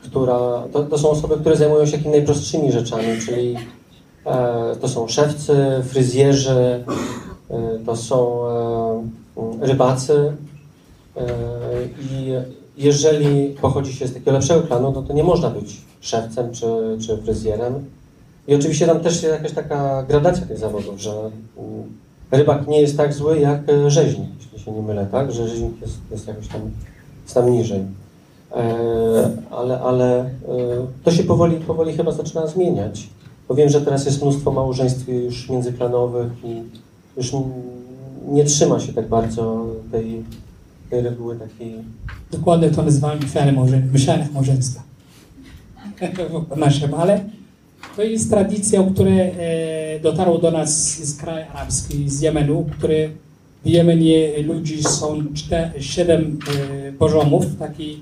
[0.02, 3.56] która, to, to są osoby, które zajmują się takimi najprostszymi rzeczami, czyli
[4.26, 6.84] e, to są szewcy, fryzjerzy,
[7.50, 10.47] e, to są e, rybacy e,
[12.10, 12.32] i
[12.78, 16.66] jeżeli pochodzi się z takiego lepszego klanu, no to nie można być szewcem czy,
[17.06, 17.84] czy fryzjerem.
[18.48, 21.30] I oczywiście tam też jest jakaś taka gradacja tych zawodów, że
[22.30, 25.32] rybak nie jest tak zły jak e, rzeźnik, jeśli się nie mylę, tak?
[25.32, 26.60] Że rzeźnik jest, jest jakoś tam,
[27.22, 27.80] jest tam niżej.
[28.56, 30.28] E, ale ale e,
[31.04, 33.08] to się powoli, powoli chyba zaczyna zmieniać.
[33.48, 36.62] Bo wiem, że teraz jest mnóstwo małżeństw już międzyklanowych i
[37.16, 37.32] już
[38.28, 40.24] nie trzyma się tak bardzo tej,
[40.90, 41.72] tej reguły takiej
[42.30, 43.82] Dokładnie to nazywamy mieszane.
[43.92, 44.82] Mieszane małżeństwa.
[46.56, 47.24] Naszym, ale
[47.96, 53.08] to jest tradycja, która e, dotarła do nas z kraju arabskich, z Jemenu, które
[53.64, 56.38] w Jemenie ludzi są czte, siedem
[56.88, 57.44] e, poziomów.
[57.58, 58.00] Taki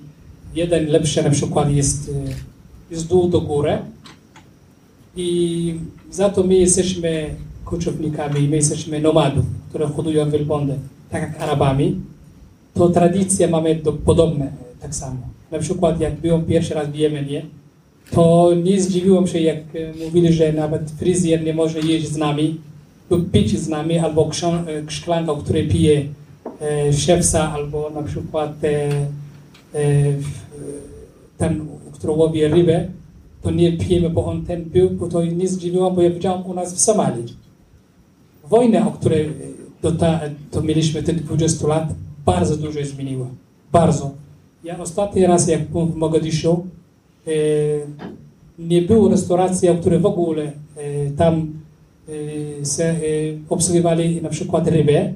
[0.55, 2.35] jeden lepszy na przykład jest, e,
[2.91, 3.79] jest dół do góry.
[5.17, 5.75] I
[6.11, 10.75] za to my jesteśmy koczownikami, my jesteśmy nomadów, które hodują wielbłądy,
[11.11, 12.01] tak jak Arabami
[12.77, 15.21] to tradycje mamy do, podobne tak samo.
[15.51, 17.43] Na przykład jak byłem pierwszy raz w Jemenie,
[18.11, 22.61] to nie zdziwiłem się, jak e, mówili, że nawet fryzjer nie może jeść z nami
[23.11, 26.05] lub pić z nami, albo e, szklanka, której pije
[26.61, 28.91] e, szewca, albo na przykład e,
[29.75, 30.13] e,
[31.39, 32.89] ten, który łowi rybę,
[33.43, 36.55] to nie pijemy, bo on ten był, bo to nie zdziwiło, bo ja widziałem u
[36.55, 37.37] nas w Somalii.
[38.51, 39.33] Wojna, o której
[39.99, 41.89] ta, to mieliśmy te 20 lat,
[42.27, 43.27] bardzo dużo zmieniło.
[43.73, 44.11] Bardzo.
[44.65, 46.67] Ja ostatni raz, jak byłem w Mogadiszu,
[47.27, 47.31] e,
[48.59, 50.43] nie było restauracji, które w ogóle
[50.77, 51.53] e, tam
[52.09, 52.97] e, se, e,
[53.49, 55.13] obsługiwali na przykład rybę,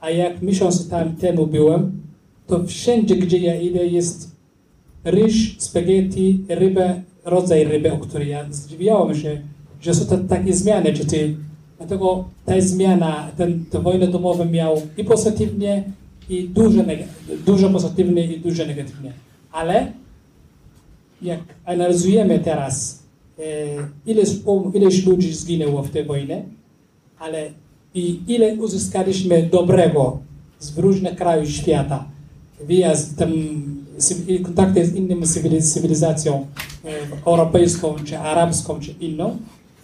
[0.00, 2.02] a jak miesiąc tam temu byłem,
[2.46, 4.30] to wszędzie, gdzie ja idę, jest
[5.04, 9.40] ryż, spaghetti, rybę, rodzaj ryby, o której ja zdziwiałem się,
[9.80, 11.34] że są to takie zmiany, czy ty,
[11.78, 15.84] dlatego ta zmiana, ten, te wojny domowe miał i pozytywnie,
[16.32, 16.82] i dużo,
[17.46, 19.12] dużo pozytywnie i dużo negatywnie.
[19.52, 19.92] Ale
[21.22, 23.02] jak analizujemy teraz,
[23.38, 23.42] e,
[24.06, 26.44] ileś, um, ileś ludzi zginęło w tej wojnie,
[27.18, 27.50] ale
[27.94, 30.18] i ile uzyskaliśmy dobrego
[30.60, 32.04] z różnych krajów świata,
[32.66, 33.32] wyjazd tam,
[34.42, 36.46] kontakty z cywiliz- cywilizacją
[36.84, 39.36] e, europejską, czy arabską, czy inną,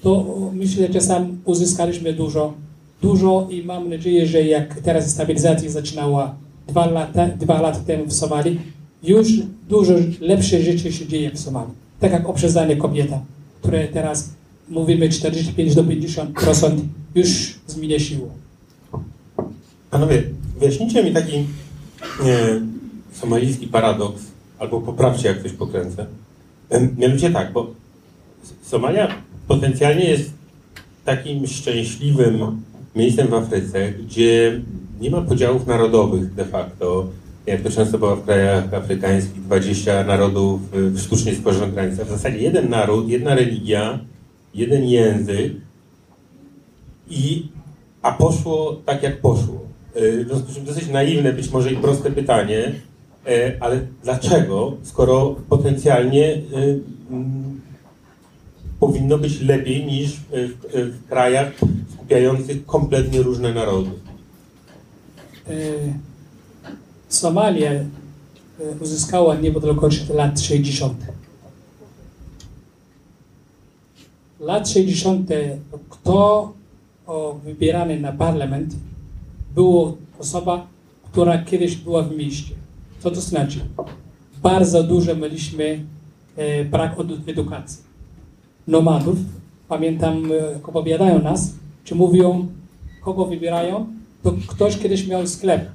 [0.03, 2.55] to myślę, że sam uzyskaliśmy dużo,
[3.03, 6.35] dużo i mam nadzieję, że jak teraz stabilizacja zaczynała
[6.69, 8.61] dwa lata, dwa lata temu w Somalii,
[9.03, 9.29] już
[9.69, 11.75] dużo lepsze rzeczy się dzieje w Somalii.
[12.01, 13.21] Tak jak oprzedzanie kobieta,
[13.61, 14.31] które teraz
[14.69, 16.81] mówimy 45 do 50%
[17.15, 18.29] już zmniejszyło.
[19.91, 20.23] Panowie,
[20.59, 21.45] wyjaśnijcie mi taki e,
[23.13, 24.23] somalijski paradoks,
[24.59, 26.07] albo poprawcie, jak coś pokręcę.
[26.99, 27.71] Mianowicie tak, bo
[28.63, 29.09] Somalia
[29.49, 30.31] potencjalnie jest
[31.05, 32.63] takim szczęśliwym
[32.99, 34.61] miejscem w Afryce, gdzie
[35.01, 37.07] nie ma podziałów narodowych de facto,
[37.47, 42.07] jak to często było w krajach afrykańskich, 20 narodów y, w sztucznie stworzonych granicach.
[42.07, 43.99] W zasadzie jeden naród, jedna religia,
[44.55, 45.53] jeden język
[47.11, 47.49] i
[48.03, 49.61] a poszło tak, jak poszło.
[49.95, 52.73] E, W związku z czym dosyć naiwne, być może i proste pytanie,
[53.27, 56.41] e, ale dlaczego, skoro potencjalnie
[58.81, 61.53] powinno być lepiej niż w, w, krajach
[61.93, 63.91] skupiających kompletnie różne narody.
[65.49, 65.53] E,
[67.09, 67.87] Somalia e,
[68.81, 71.07] uzyskała niepodległość lat 60.
[74.41, 75.31] Lat 60.
[75.91, 76.53] kto
[77.45, 78.75] wybierany na parlament
[79.55, 80.67] było osoba,
[81.13, 82.55] która kiedyś była w mieście.
[83.01, 83.61] Co to znaczy?
[84.43, 85.85] Bardzo dużo mieliśmy
[86.37, 87.88] e, brak edukacji.
[88.69, 89.17] Nomadów,
[89.69, 91.53] pamiętam, e, jak opowiadają nas,
[91.85, 92.47] czy mówią,
[93.03, 93.87] kogo wybierają,
[94.23, 95.67] to ktoś kiedyś miał sklep.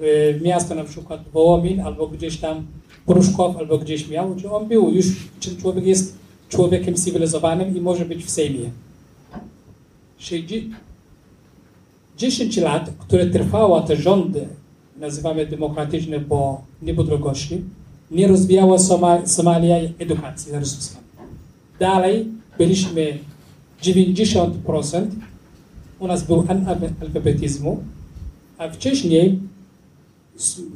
[0.00, 2.66] E, miasto na przykład Wołomin, albo gdzieś tam
[3.06, 5.06] Pruszkow, albo gdzieś miał, czy on był już,
[5.40, 8.70] czy człowiek jest człowiekiem cywilizowanym i może być w Sejmie.
[12.16, 14.48] 10 lat, które trwała te rządy,
[14.96, 17.62] nazywamy demokratyczne po niepodległości,
[18.10, 20.99] nie rozwijała Soma Somalia edukacji rosyjskiej.
[21.80, 22.26] Dalej
[22.58, 23.18] byliśmy
[23.82, 25.06] 90%,
[25.98, 27.82] u nas był analfabetyzmu,
[28.58, 29.38] a wcześniej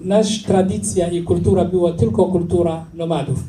[0.05, 3.43] nasza tradycja i kultura była tylko kultura nomadów.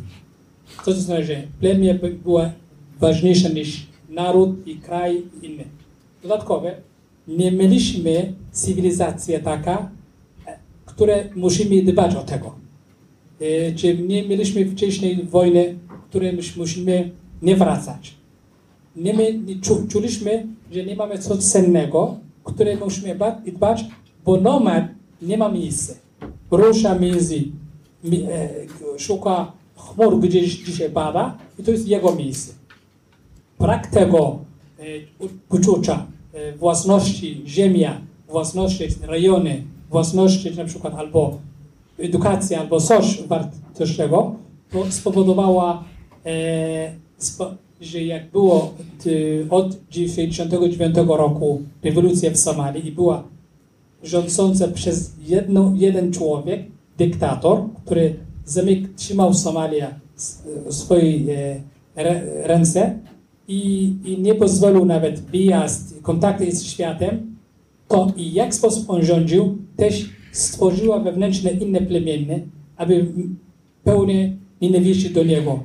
[0.78, 2.52] Co to znaczy, że plemię była
[3.00, 5.64] ważniejsze niż naród i kraj inny.
[6.24, 6.68] Dodatkowo
[7.28, 9.90] nie mieliśmy cywilizacji taka,
[10.86, 12.56] które musimy dbać o tego.
[13.42, 15.78] E, czy nie mieliśmy wcześniej wojny,
[16.10, 18.14] której musimy nie wracać.
[18.96, 23.86] Nie, nie czu, czuliśmy, że nie mamy coś cennego, które musimy dbać,
[24.26, 24.84] bo nomad
[25.22, 25.94] nie ma miejsca.
[26.52, 27.44] Rusza między,
[28.06, 28.50] e,
[28.98, 32.54] szuka chmur gdzieś dzisiaj pada i to jest jego miejsce.
[33.60, 34.40] Brak tego
[34.80, 34.84] e,
[35.50, 41.38] uczucia e, własności ziemia, własności rejony, własności na przykład albo
[42.00, 44.36] edukacja, albo coś wartościowego,
[44.72, 45.84] to spowodowała,
[46.26, 47.05] e,
[47.82, 48.74] że jak było
[49.50, 53.24] od 1999 roku rewolucja w Somalii i była
[54.04, 56.62] rządząca przez jedno, jeden człowiek,
[56.98, 59.88] dyktator, który zamyk, trzymał Somalię
[60.66, 61.62] w swojej e,
[62.48, 63.00] ręce
[63.48, 67.36] i, i nie pozwolił nawet wyjazd, kontakty z światem,
[67.88, 72.40] to i jak sposób on rządził, też stworzyła wewnętrzne inne plemienne,
[72.78, 73.06] aby
[73.84, 75.60] pełnie nienawiści do niego.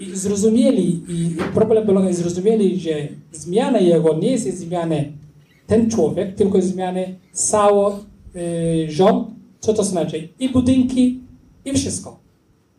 [0.00, 2.90] I, I, zrozumieli, i problem polega, zrozumieli, że
[3.32, 4.96] zmiana jego nie jest zmiana
[5.66, 7.00] ten człowiek, tylko zmiana
[7.32, 7.92] cały
[8.36, 9.28] y, rząd,
[9.60, 11.20] co to znaczy i budynki,
[11.64, 12.18] i wszystko.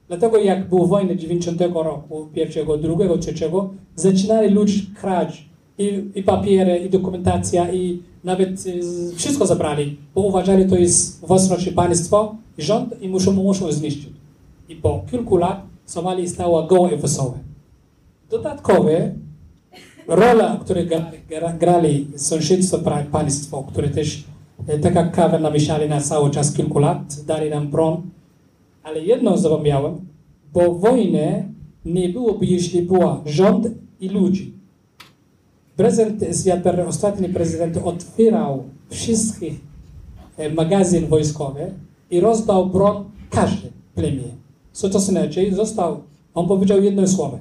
[0.07, 6.77] Dlatego jak było wojna 90 roku, pierwszego, drugiego, trzeciego, zaczynali ludzie kraść i, i papiery,
[6.77, 8.81] i dokumentacja, i nawet y,
[9.15, 14.09] wszystko zabrali, bo uważali, to jest własność państwa i rząd i muszą, muszą zniszczyć.
[14.69, 17.37] I po kilku lat Somalia stała goła i wesoła.
[18.29, 18.89] Dodatkowo
[20.07, 20.81] rola, którą
[21.59, 22.77] grali sąsiedztwo
[23.11, 24.23] państwo, które też
[24.67, 28.01] e, tak jak kawę namieszali na cały czas kilku lat, dali nam broń,
[28.83, 29.95] ale jedno zapomniałem,
[30.53, 31.53] bo wojny
[31.85, 33.67] nie byłoby, jeśli była rząd
[33.99, 34.53] i ludzi.
[35.75, 39.53] Prezydent Zjadber, ostatni prezydent, otwierał wszystkich
[40.37, 41.73] e, magazyn wojskowy
[42.11, 44.38] i rozdał broń każdy plemię.
[44.81, 45.55] To znaczy?
[45.55, 45.99] Został,
[46.33, 47.39] on powiedział jedno słowo.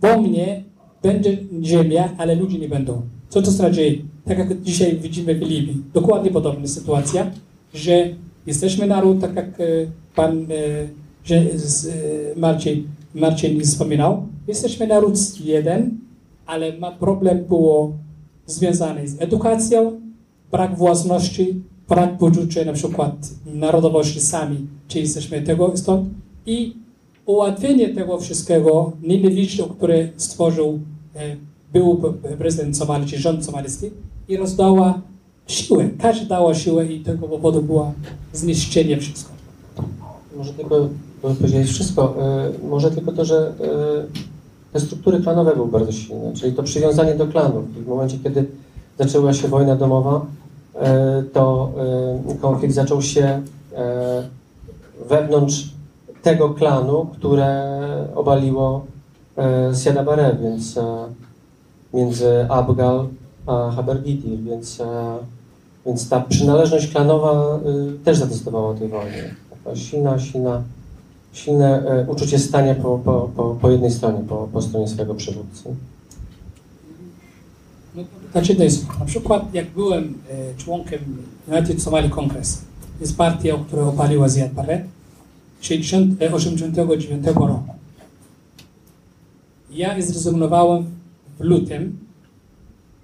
[0.00, 0.64] Po mnie
[1.02, 3.02] będzie ziemia, ale ludzie nie będą.
[3.28, 3.98] Co to znaczy?
[4.24, 5.82] Tak jak dzisiaj widzimy w Libii.
[5.94, 7.30] Dokładnie podobna sytuacja,
[7.74, 8.08] że
[8.46, 9.64] jesteśmy naród, tak jak e,
[10.14, 15.98] pan e, Marcin, Marcin wspominał, jesteśmy naród jeden,
[16.46, 17.92] ale problem było
[18.46, 20.00] związany z edukacją,
[20.50, 23.14] brak własności, brak poczucia na przykład
[23.46, 26.08] narodowości sami, czy jesteśmy tego stąd
[26.48, 26.76] i
[27.26, 30.78] ułatwienie tego wszystkiego, nienawiści, które stworzył
[31.16, 31.36] e,
[31.72, 32.02] był
[32.38, 33.90] prezydent Somalii, czy rząd somalijski
[34.28, 35.00] i rozdała
[35.46, 35.88] siłę.
[36.00, 37.92] Każdy dała siłę i tego powodu było
[38.32, 39.32] zniszczenie wszystko.
[40.36, 40.88] Może tylko
[41.20, 42.14] powiedzieć wszystko.
[42.22, 47.14] E, może tylko to, że e, te struktury klanowe były bardzo silne, czyli to przywiązanie
[47.14, 47.64] do klanów.
[47.78, 48.44] I w momencie, kiedy
[48.98, 50.26] zaczęła się wojna domowa,
[51.32, 51.72] to
[52.40, 53.42] konflikt zaczął się
[55.08, 55.77] wewnątrz
[56.22, 57.78] tego klanu, które
[58.14, 58.86] obaliło
[59.82, 60.78] Siada Bare, więc
[61.94, 63.08] między Abgal
[63.46, 64.82] a Habergiti, więc,
[65.86, 67.58] więc ta przynależność klanowa
[68.04, 69.34] też zadecydowała o tej wojnie.
[69.74, 70.62] Silna, silna
[71.32, 75.74] silne e, uczucie stania po, po, po, po jednej stronie, po, po stronie swojego przywódcy.
[77.94, 78.02] No,
[78.32, 81.00] znaczy to jest, na przykład jak byłem e, członkiem
[81.48, 82.62] United Somali Congress,
[83.00, 84.84] jest partia, która opaliła Ziad Barre
[85.60, 87.74] 1989 roku.
[89.70, 90.84] Ja zrezygnowałem
[91.38, 91.98] w lutym,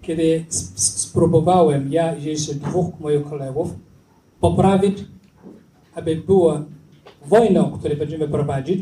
[0.02, 0.44] kiedy
[0.74, 3.74] spróbowałem, ja i jeszcze dwóch moich kolegów,
[4.40, 4.98] poprawić,
[5.94, 6.64] aby była
[7.26, 8.80] wojna, którą będziemy prowadzić,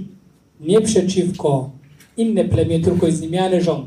[0.61, 1.71] nie przeciwko
[2.17, 3.87] inne plemię, tylko zmiany rządu.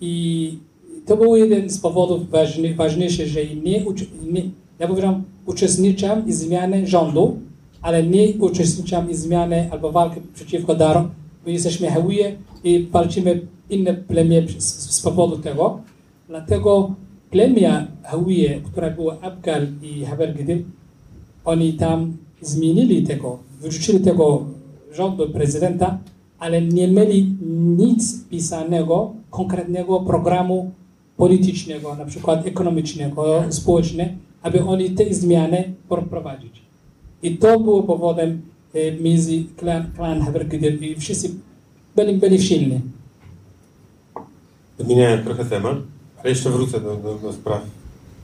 [0.00, 0.58] I
[1.06, 2.30] to był jeden z powodów
[2.76, 3.84] ważniejszych, że nie,
[4.32, 4.42] nie
[4.78, 7.38] ja powiedziałem, uczestniczam w zmianie rządu,
[7.82, 11.10] ale nie uczestniczam w zmianie albo walki przeciwko darom,
[11.44, 15.80] bo jesteśmy Hawije i walczymy inne plemię z, powodu tego.
[16.28, 16.94] Dlatego
[17.30, 20.64] plemię Hawije, która była Abgal i Habergidy,
[21.44, 24.44] oni tam zmienili tego, wyrzucili tego
[24.92, 25.98] rządu prezydenta,
[26.38, 27.36] ale nie mieli
[27.78, 30.70] nic pisanego, konkretnego programu
[31.16, 34.10] politycznego, na przykład ekonomicznego, społecznego,
[34.42, 35.74] aby oni te zmiany
[36.10, 36.67] prowadzić.
[37.22, 38.40] I to było powodem
[38.74, 41.30] e, między klan, klan Habergidir i wszyscy
[41.96, 42.80] byli, byli silni.
[44.78, 45.76] Zmieniałem trochę temat,
[46.20, 47.62] ale jeszcze wrócę do, do, do spraw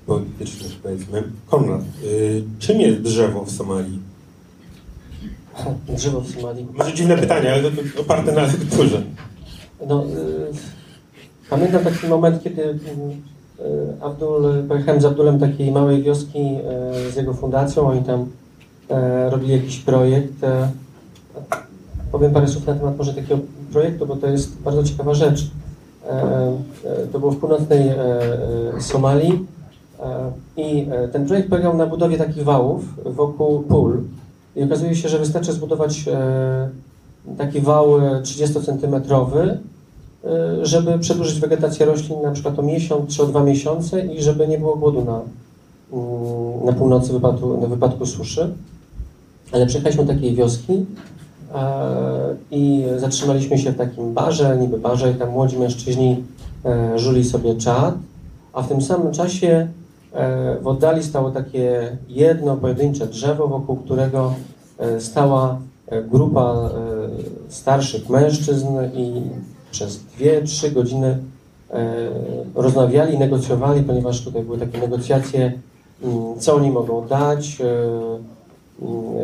[0.07, 1.23] politycznych, powiedzmy.
[1.47, 3.99] Konrad, y, czym jest drzewo w Somalii?
[5.89, 6.67] Drzewo w Somalii.
[6.75, 7.71] Może dziwne pytanie, ale
[8.01, 9.03] oparte na lekturze.
[9.89, 10.11] No, y,
[11.51, 12.77] pamiętam taki moment, kiedy y,
[14.01, 16.39] Abdul, pojechałem z Abdulem takiej małej wioski
[17.09, 18.27] y, z jego fundacją, oni tam
[19.31, 20.45] robili jakiś projekt.
[20.45, 20.69] E,
[22.13, 23.41] powiem parę słów na temat może takiego
[23.73, 25.51] projektu, bo to jest bardzo ciekawa rzecz.
[26.07, 26.13] E,
[26.85, 27.97] e, to było w północnej e,
[28.77, 29.47] e, Somalii
[30.01, 34.03] e, i e, ten projekt polegał na budowie takich wałów wokół pól
[34.57, 36.69] i okazuje się, że wystarczy zbudować e,
[37.39, 39.57] taki wał e, 30-centymetrowy,
[40.25, 44.49] e, żeby przedłużyć wegetację roślin na przykład o miesiąc czy o dwa miesiące i żeby
[44.49, 45.21] nie było głodu na,
[45.93, 48.55] mm, na północy wypadku, na wypadku suszy.
[49.53, 50.87] Ale przyjechaliśmy do takiej wioski
[51.55, 51.65] e,
[52.51, 56.25] i zatrzymaliśmy się w takim barze, niby barze i tam młodzi mężczyźni
[56.65, 57.95] e, żuli sobie czad,
[58.53, 59.69] a w tym samym czasie
[60.13, 64.35] e, w oddali stało takie jedno pojedyncze drzewo, wokół którego
[64.99, 65.59] stała
[66.11, 66.71] grupa
[67.49, 69.23] starszych mężczyzn i
[69.71, 71.19] przez dwie, trzy godziny
[72.55, 75.53] rozmawiali, negocjowali, ponieważ tutaj były takie negocjacje,
[76.03, 77.63] mm, co oni mogą dać,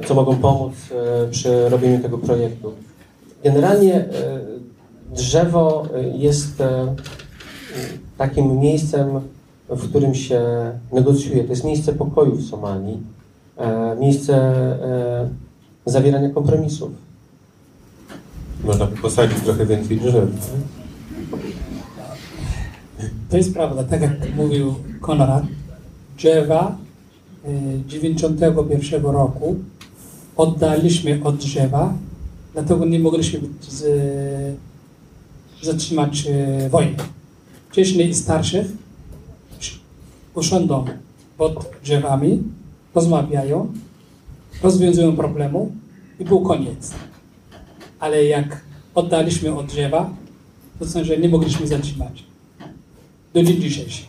[0.06, 2.72] co mogą pomóc e, przy robieniu tego projektu.
[3.44, 4.08] Generalnie e,
[5.14, 6.62] drzewo e, jest
[8.18, 9.20] takim miejscem,
[9.68, 10.42] w którym się
[10.92, 11.44] negocjuje.
[11.44, 12.98] To jest miejsce pokoju w Somalii,
[14.00, 14.52] miejsce
[15.86, 16.90] zawierania kompromisów.
[18.64, 20.28] Można posadzić trochę więcej drzew.
[23.30, 25.44] To jest prawda, tak jak mówił Konrad,
[26.16, 26.76] drzewa
[27.86, 29.56] 91 roku
[30.36, 31.94] oddaliśmy od drzewa,
[32.52, 33.84] dlatego nie mogliśmy z,
[35.62, 36.96] zatrzymać e, wojny.
[37.70, 38.66] Wcześniej starszych
[40.34, 40.84] usiądą
[41.38, 42.42] pod drzewami,
[42.94, 43.72] rozmawiają,
[44.62, 45.72] rozwiązują problemu
[46.20, 46.92] i był koniec.
[48.00, 48.60] Ale jak
[48.94, 50.10] oddaliśmy od drzewa,
[50.78, 52.24] to znaczy, że nie mogliśmy zatrzymać
[53.34, 54.02] do dzień dzisiejszy.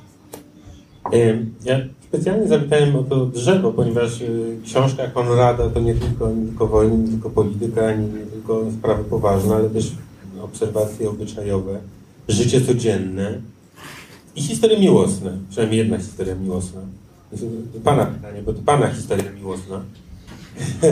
[1.66, 1.80] Ja
[2.12, 6.98] specjalnie zapytałem o to drzewo, ponieważ y, książka Konrada to nie tylko, nie tylko wojny,
[6.98, 9.92] nie tylko polityka, nie, nie tylko sprawy poważne, ale też
[10.42, 11.80] obserwacje obyczajowe,
[12.28, 13.42] życie codzienne
[14.36, 15.38] i historie miłosne.
[15.50, 16.82] Przynajmniej jedna historia miłosna.
[17.74, 19.82] To Pana pytanie, bo to Pana historia miłosna.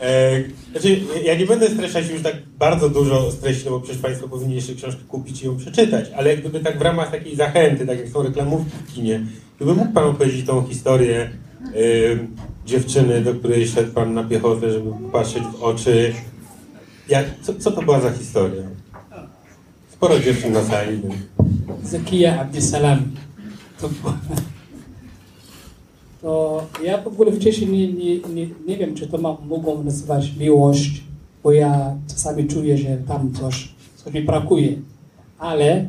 [0.00, 0.44] E,
[0.80, 4.54] Znaczy, ja nie będę streszczać już tak bardzo dużo streści, no bo przecież Państwo powinni
[4.54, 7.98] jeszcze książkę kupić i ją przeczytać, ale jak gdyby tak w ramach takiej zachęty, tak
[7.98, 9.26] jak są reklamówki w kinie,
[9.56, 11.30] gdyby mógł Pan opowiedzieć tą historię
[11.74, 12.18] y,
[12.66, 16.14] dziewczyny, do której szedł Pan na piechotę, żeby patrzeć w oczy.
[17.08, 18.62] Jak, co, co to była za historia?
[19.88, 21.02] Sporo dziewczyn na sali.
[21.02, 21.14] Więc...
[21.90, 23.02] Zakia Abdisalam.
[23.80, 23.90] To,
[26.22, 30.36] to ja w ogóle wcześniej nie, nie, nie, nie wiem, czy to ma, mogą nazywać
[30.38, 31.02] miłość,
[31.42, 34.76] bo ja czasami czuję, że tam coś, coś mi brakuje.
[35.38, 35.88] Ale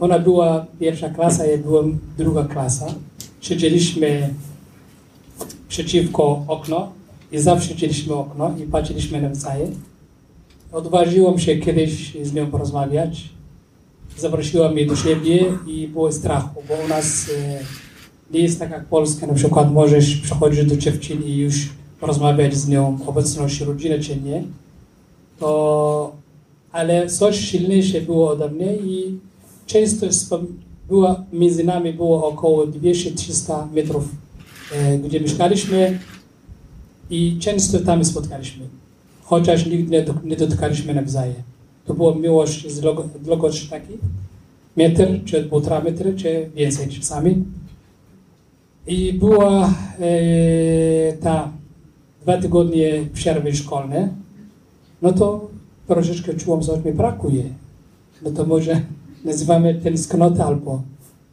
[0.00, 2.94] ona była pierwsza klasa, ja byłem druga klasa.
[3.40, 4.34] Siedzieliśmy
[5.68, 6.92] przeciwko okno
[7.32, 9.74] i zawsze siedzieliśmy okno i patrzyliśmy nawzajem.
[10.72, 13.38] Odważyłem się kiedyś z nią porozmawiać
[14.20, 17.58] zaprosiła mnie do siebie i było strachu, bo u nas e,
[18.30, 21.68] nie jest tak jak Polska, na przykład możesz przychodzić do dziewczyny i już
[22.00, 24.42] porozmawiać z nią, obecność rodziny czy nie,
[25.38, 26.12] to,
[26.72, 29.18] ale coś silniejsze było ode mnie i
[29.66, 30.06] często
[30.88, 34.08] była, między nami było około 200-300 metrów,
[34.72, 35.98] e, gdzie mieszkaliśmy
[37.10, 38.66] i często tam spotkaliśmy.
[39.22, 41.34] chociaż nigdy nie, dot- nie dotykaliśmy nawzajem.
[41.86, 43.92] To była miłość z długo- długość taki,
[44.76, 47.44] metr, czy półtora metry, czy więcej czasami.
[48.86, 51.52] I była e, ta
[52.22, 54.08] dwa tygodnie przerwy szkolne,
[55.02, 55.48] no to
[55.88, 57.42] troszeczkę czułam, że mi brakuje.
[58.22, 58.80] No to może
[59.24, 60.82] nazywamy tęsknotę albo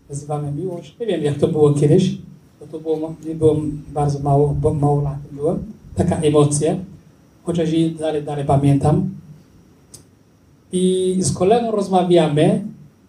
[0.10, 0.96] nazywamy miłość.
[1.00, 2.18] Nie wiem, jak to było kiedyś,
[2.60, 5.64] bo to było, nie byłem bardzo mało, bo mało lat byłem.
[5.96, 6.76] Taka emocja,
[7.44, 9.10] chociaż i dalej, dalej pamiętam.
[10.72, 12.62] I z kolegą rozmawiamy,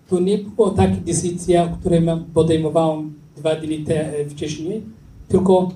[0.08, 1.54] to nie było takiej decyzji,
[2.00, 4.82] mam- podejmowałem dwa dni te, wcześniej,
[5.28, 5.68] tylko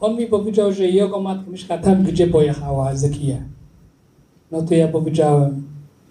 [0.00, 3.40] on mi powiedział, że jego matka mieszka tam, gdzie pojechała z Kijeva.
[4.52, 5.62] No to ja powiedziałem,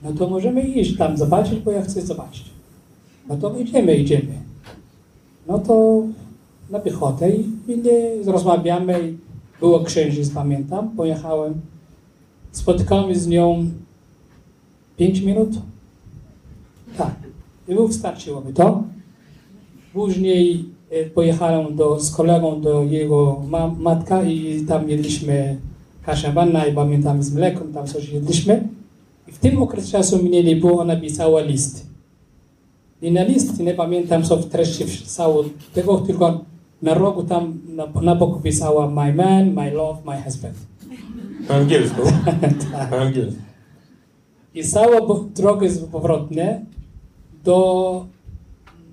[0.03, 2.45] no to możemy iść tam zobaczyć, bo ja chcę zobaczyć.
[3.29, 4.33] No to idziemy, idziemy.
[5.47, 6.03] No to
[6.69, 7.45] na piechotę i,
[8.25, 9.13] rozmawiamy.
[9.59, 10.89] Było księżyc, pamiętam.
[10.89, 11.53] Pojechałem.
[12.51, 13.69] Spotkałem z nią
[14.97, 15.49] 5 minut.
[16.97, 17.15] Tak.
[17.67, 18.83] I był wystarczyło mi to.
[19.93, 25.57] Później e, pojechałem do, z kolegą do jego ma, matka i tam jedliśmy
[26.07, 28.67] kaszę manna i pamiętam z mlekiem, tam coś jedliśmy.
[29.27, 31.85] I w tym okresie czasu nie było, ona pisała list.
[33.01, 35.43] I na list, nie pamiętam co w treści pisało
[35.73, 36.39] tego, tylko
[36.81, 40.55] na rogu tam na, na boku pisała my man, my love, my husband.
[41.47, 42.01] Po angielsku.
[42.71, 42.89] tak.
[42.89, 43.41] Po angielsku.
[44.55, 44.63] I
[45.07, 46.65] bo- drogę z- powrotnie
[47.43, 48.05] do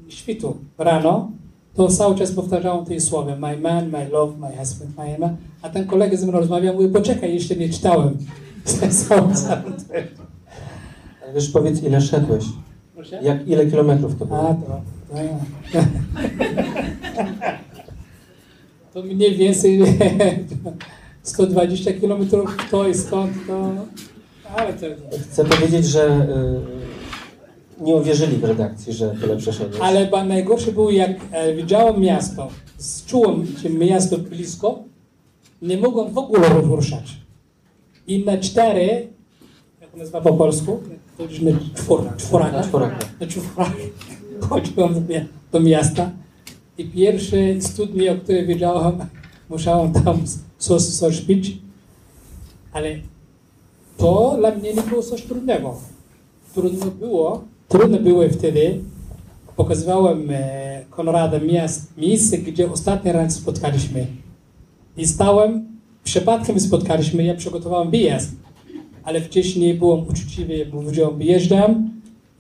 [0.09, 1.31] świtu rano,
[1.75, 5.37] to cały czas powtarzałem te słowa my man, my love, my husband, my man.
[5.63, 8.17] A ten kolega ze mną rozmawiał, mówi, poczekaj, jeszcze nie czytałem.
[11.35, 12.45] Wiesz, powiedz, ile szedłeś?
[12.95, 13.21] Proszę?
[13.23, 14.55] Jak, ile kilometrów to A, było?
[14.55, 15.39] to, to ja.
[18.95, 19.81] To mniej więcej
[21.23, 22.27] 120 km
[22.71, 23.71] to i stąd, to...
[24.57, 24.87] Ale to...
[25.31, 26.94] Chcę powiedzieć, że y,
[27.81, 29.81] nie uwierzyli w redakcji, że tyle przeszedłeś.
[29.83, 32.49] Ale ba- najgorsze było, jak e, widziałem miasto,
[33.07, 34.79] czułem, że miasto blisko,
[35.63, 37.17] nie mogłem w ogóle ruszać.
[38.07, 39.09] I na cztery,
[39.81, 40.81] jak to nazywa po polsku?
[41.19, 41.27] Na
[41.75, 42.17] czworaka.
[42.63, 42.99] Czworaka.
[43.21, 43.75] Na czworaka.
[44.41, 45.07] Chodziłem
[45.53, 46.11] do miasta
[46.79, 48.99] i pierwsze studnie, o których wiedziałem,
[49.51, 50.23] musiałem tam
[50.59, 51.59] coś, coś pić,
[52.73, 52.89] ale
[53.97, 55.75] to dla mnie nie było coś trudnego.
[56.55, 57.45] Trudno było,
[57.75, 58.81] trudno było wtedy,
[59.57, 61.41] pokazywałem e, Konrada
[61.97, 64.07] miejsce, gdzie ostatni raz spotkaliśmy.
[64.97, 65.67] I stałem,
[66.05, 68.33] przypadkiem spotkaliśmy, ja przygotowałem wyjazd,
[69.05, 71.91] ale wcześniej byłem uczciwy, powiedziałem, wyjeżdżam,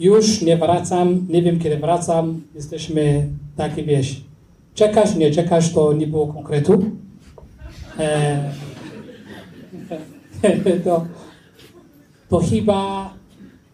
[0.00, 4.24] już nie wracam, nie wiem kiedy wracam, jesteśmy taki, wiesz,
[4.74, 6.84] czekasz, nie czekasz, to nie było konkretu.
[7.98, 8.52] E,
[10.84, 11.06] to,
[12.28, 13.10] to chyba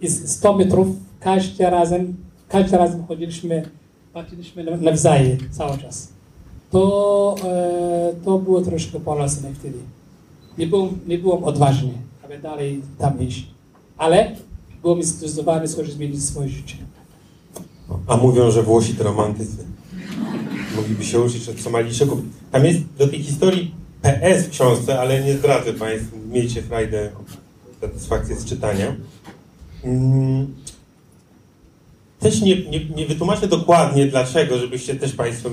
[0.01, 2.17] jest 100 metrów, każdy razem,
[2.49, 3.71] każdy razem chodziliśmy,
[4.13, 6.09] patrzyliśmy na- nawzajem cały czas.
[6.71, 9.79] To, e, to było troszkę bolesne wtedy.
[10.59, 11.93] Nie byłem, nie byłem odważny,
[12.25, 13.47] aby dalej tam iść.
[13.99, 14.37] Ale
[14.83, 16.77] byłem zdecydowany, żeby zmienić swoje życie.
[18.07, 19.57] A mówią, że Włosi to romantycy.
[20.77, 22.19] Mogliby się uczyć od Somalijczyków.
[22.53, 26.17] Tam jest do tej historii PS w książce, ale nie zdradzę Państwu.
[26.33, 27.11] Miejcie frajdę,
[27.81, 28.97] satysfakcję z czytania.
[29.85, 30.55] Mm.
[32.21, 35.51] Też nie, nie, nie wytłumaczę dokładnie dlaczego, żebyście też Państwo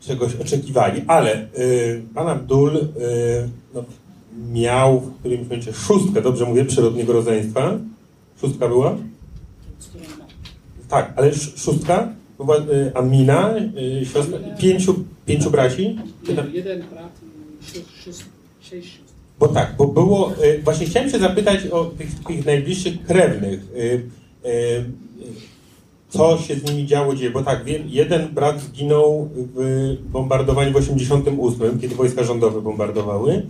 [0.00, 2.88] czegoś oczekiwali, ale y, Pan Abdul y,
[3.74, 3.84] no,
[4.52, 7.78] miał w którymś momencie szóstkę, dobrze mówię, przyrodniego rodzeństwa.
[8.40, 8.96] Szóstka była?
[10.88, 13.54] Tak, ale sz- szóstka, to była y, Amina,
[14.02, 15.98] y, siostra, pięciu, pięciu braci.
[16.52, 17.12] Jeden, brat
[17.62, 18.24] i sześć, sióstr.
[19.38, 23.60] Bo tak, bo było, y, właśnie chciałem się zapytać o tych, tych najbliższych krewnych.
[26.12, 30.76] Co się z nimi działo, dzieje, bo tak, wiem, jeden brat zginął w bombardowaniu w
[30.76, 33.42] 88, kiedy wojska rządowe bombardowały.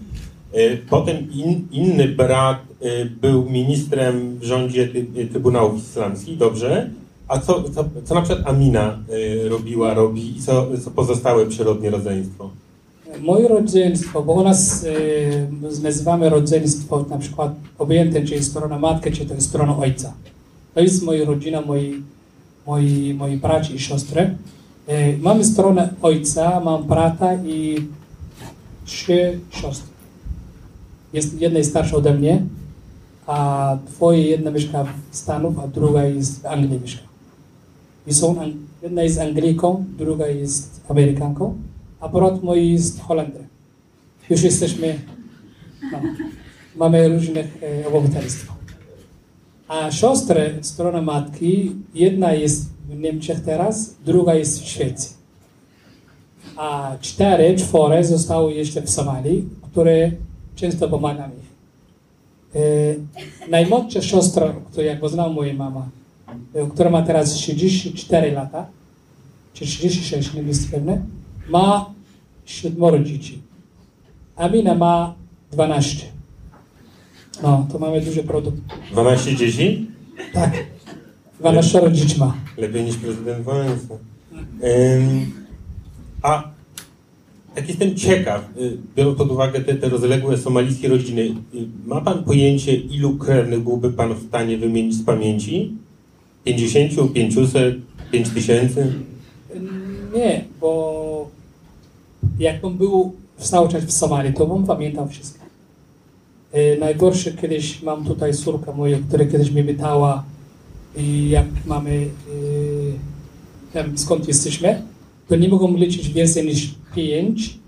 [0.54, 6.90] Y, Potem in, inny brat y, był ministrem w rządzie ty, Trybunałów Islamskich, dobrze.
[7.28, 8.98] A co, co, co na przykład Amina
[9.48, 12.50] robiła, robi i co, co pozostałe przyrodnie rodzeństwo?
[13.20, 19.12] Moje rodzeństwo, bo u nas e, nazywamy rodzeństwo na przykład obojętnie, czy jest strona matki,
[19.12, 20.12] czy jest strona ojca.
[20.74, 22.02] To jest moja rodzina, moi,
[22.66, 24.36] moi, moi braci i siostry.
[24.86, 27.86] E, mamy stronę ojca, mam brata i
[28.84, 29.92] trzy siostry.
[31.12, 32.42] Jest, jedna jest starsza ode mnie,
[33.26, 37.02] a dwoje, jedna mieszka w Stanach, a druga jest w Anglii mieszka.
[38.06, 38.36] I są,
[38.82, 41.54] jedna jest Angliką, druga jest Amerykanką,
[42.00, 43.46] a brat mój jest Holendrem.
[44.30, 44.98] Już jesteśmy,
[45.92, 45.98] no,
[46.76, 48.61] mamy różnych e, obywatelstw.
[49.72, 55.16] A siostry, strona matki, jedna jest w Niemczech teraz, druga jest w Szwecji.
[56.56, 60.10] A cztery, czworo zostały jeszcze w Somalii, które
[60.54, 61.52] często pomagam ich.
[62.60, 65.88] E, najmłodsza siostra, którą jak poznał moja mama,
[66.54, 68.66] e, która ma teraz 34 lata,
[69.54, 71.02] czy 36, nie jest pewny,
[71.48, 71.90] ma
[72.44, 73.42] siedmioro dzieci.
[74.36, 75.14] Amina ma
[75.52, 76.11] 12.
[77.42, 78.58] No, to mamy duży produkt.
[78.92, 79.86] 12 dzieci?
[80.32, 80.52] Tak.
[81.40, 82.34] 12 dzieci ma.
[82.58, 83.94] Lepiej niż prezydent Wałęsa.
[84.96, 85.32] Ym,
[86.22, 86.52] a
[87.54, 91.34] tak jestem ciekaw, y, biorąc pod uwagę te, te rozległe somalijskie rodziny, y,
[91.86, 95.72] ma Pan pojęcie, ilu krewnych byłby Pan w stanie wymienić z pamięci?
[96.44, 97.76] 50, 500,
[98.10, 98.92] 5000?
[100.14, 101.30] Nie, bo
[102.38, 105.41] jakbym był w cały czas w Somalii, to bym pamiętał wszystko.
[106.53, 110.24] E, najgorsze kiedyś mam tutaj córka moja, która kiedyś mnie pytała,
[110.96, 112.07] i jak mamy,
[113.74, 114.82] e, skąd jesteśmy,
[115.28, 117.59] to nie mogą liczyć więcej niż pięć.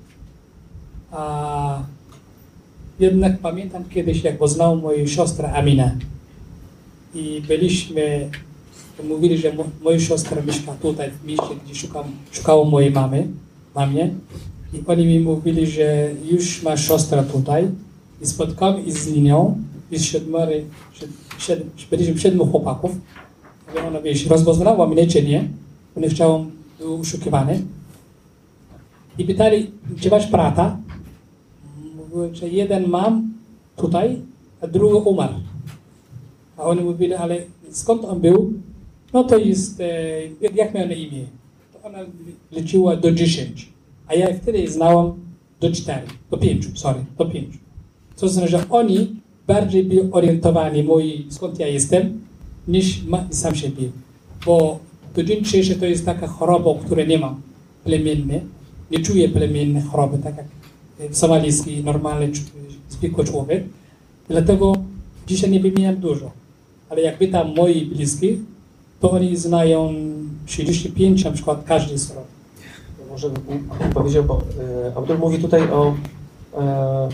[1.11, 1.83] A
[3.01, 5.97] jednak pamiętam kiedyś, jak poznał moją siostrę Aminę.
[7.15, 8.31] I byliśmy
[9.09, 13.27] mówili, że mo- moja siostra mieszka tutaj w mieście, gdzie szukam, szukało mojej mamy,
[13.75, 14.15] mamie.
[14.75, 17.69] I oni mi mówili, że już ma siostra tutaj.
[18.25, 19.59] I spotkałem z nią,
[19.93, 20.65] z siedmory,
[21.39, 22.93] sied, byliśmy siedmiu chłopaków.
[23.75, 25.49] I ona, wiesz, rozpoznała mnie czy nie,
[25.95, 27.63] bo nie chciałam, był uszukiwany.
[29.19, 29.71] I pytali,
[30.01, 30.77] czy masz brata?
[31.97, 33.33] Mówiłem, że jeden mam
[33.77, 34.21] tutaj,
[34.61, 35.35] a drugi umarł.
[36.57, 37.37] A oni mówili, ale
[37.71, 38.53] skąd on był?
[39.13, 39.87] No to jest, e,
[40.53, 41.25] jak miał na imię?
[41.73, 41.99] To ona
[42.53, 43.69] liczyła do 10,
[44.07, 45.15] a ja wtedy znałam
[45.61, 47.64] do 4, do 5, sorry, do 5.
[48.17, 52.21] To znaczy, że oni bardziej byli orientowani, moi, skąd ja jestem,
[52.69, 53.89] niż sam siebie.
[54.47, 54.79] Bo
[55.15, 57.41] do dzień dzisiejszy to jest taka choroba, której nie mam,
[57.85, 58.41] plemienny,
[58.91, 60.47] nie czuję plemiennej choroby, tak jak
[61.17, 62.31] somalijski, normalny,
[62.89, 63.65] zwykły człowiek.
[64.29, 64.73] Dlatego
[65.27, 66.31] dzisiaj nie wymieniam dużo.
[66.91, 68.39] Ale jak pytam moich bliskich,
[69.01, 69.95] to oni znają
[70.47, 72.13] 35 na przykład każdy z.
[73.11, 74.43] Może bym powiedział, bo
[74.89, 75.95] e, autor mówi tutaj o
[76.59, 77.09] e,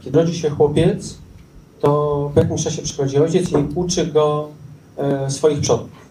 [0.00, 1.18] kiedy rodzi się chłopiec,
[1.80, 4.48] to w jakimś czasie przychodzi ojciec i uczy go
[4.96, 6.10] e, swoich przodków.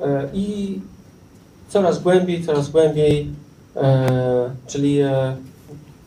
[0.00, 0.78] E, I
[1.68, 3.30] coraz głębiej, coraz głębiej,
[3.76, 4.98] e, czyli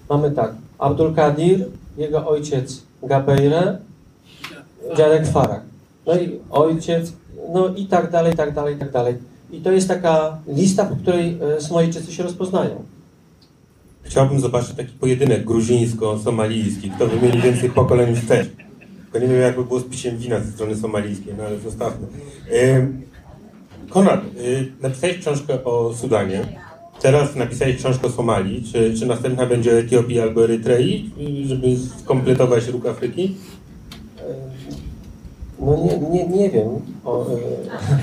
[0.10, 1.66] mamy tak, Abdul Kadir,
[1.97, 3.78] jego ojciec Gabeire,
[4.97, 5.62] dziadek Farag.
[6.08, 7.14] No i ojciec,
[7.54, 9.16] no i tak dalej, tak dalej, tak dalej.
[9.51, 12.84] I to jest taka lista, po której Somalijczycy się rozpoznają.
[14.04, 16.91] Chciałbym zobaczyć taki pojedynek gruzińsko-somalijski.
[16.91, 18.47] Kto wymieni więcej pokoleń wstecz.
[19.04, 22.08] Tylko nie wiem, jakby było z pisiem wina ze strony somalijskiej, no ale zostawmy.
[23.89, 26.45] Konrad, y, napisałeś książkę o Sudanie.
[27.01, 28.64] Teraz napisałeś książkę o Somalii.
[28.72, 31.12] Czy, czy następna będzie o Etiopii albo Erytrei,
[31.45, 31.68] żeby
[31.99, 33.36] skompletować róg Afryki?
[35.60, 36.68] No nie, nie, nie wiem.
[37.06, 37.28] O, e,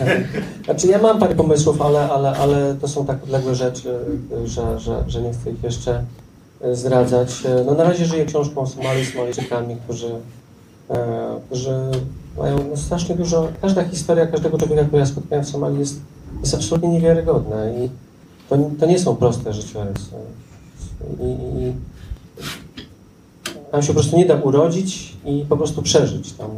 [0.64, 3.98] znaczy ja mam parę pomysłów, ale, ale, ale to są tak odległe rzeczy,
[4.44, 6.04] że, że, że nie chcę ich jeszcze
[6.60, 7.46] e, zdradzać.
[7.46, 10.10] E, No na razie żyję książką o Somalii, Somalijczykami, którzy,
[10.90, 11.80] e, którzy
[12.38, 13.48] mają no, strasznie dużo...
[13.62, 16.00] Każda historia każdego człowieka, którego ja spotkałem w Somalii jest,
[16.40, 17.90] jest absolutnie niewiarygodna i
[18.48, 20.10] to, to nie są proste życiorysy.
[21.20, 21.72] I, i,
[23.70, 26.32] tam się po prostu nie da urodzić i po prostu przeżyć.
[26.32, 26.50] Tam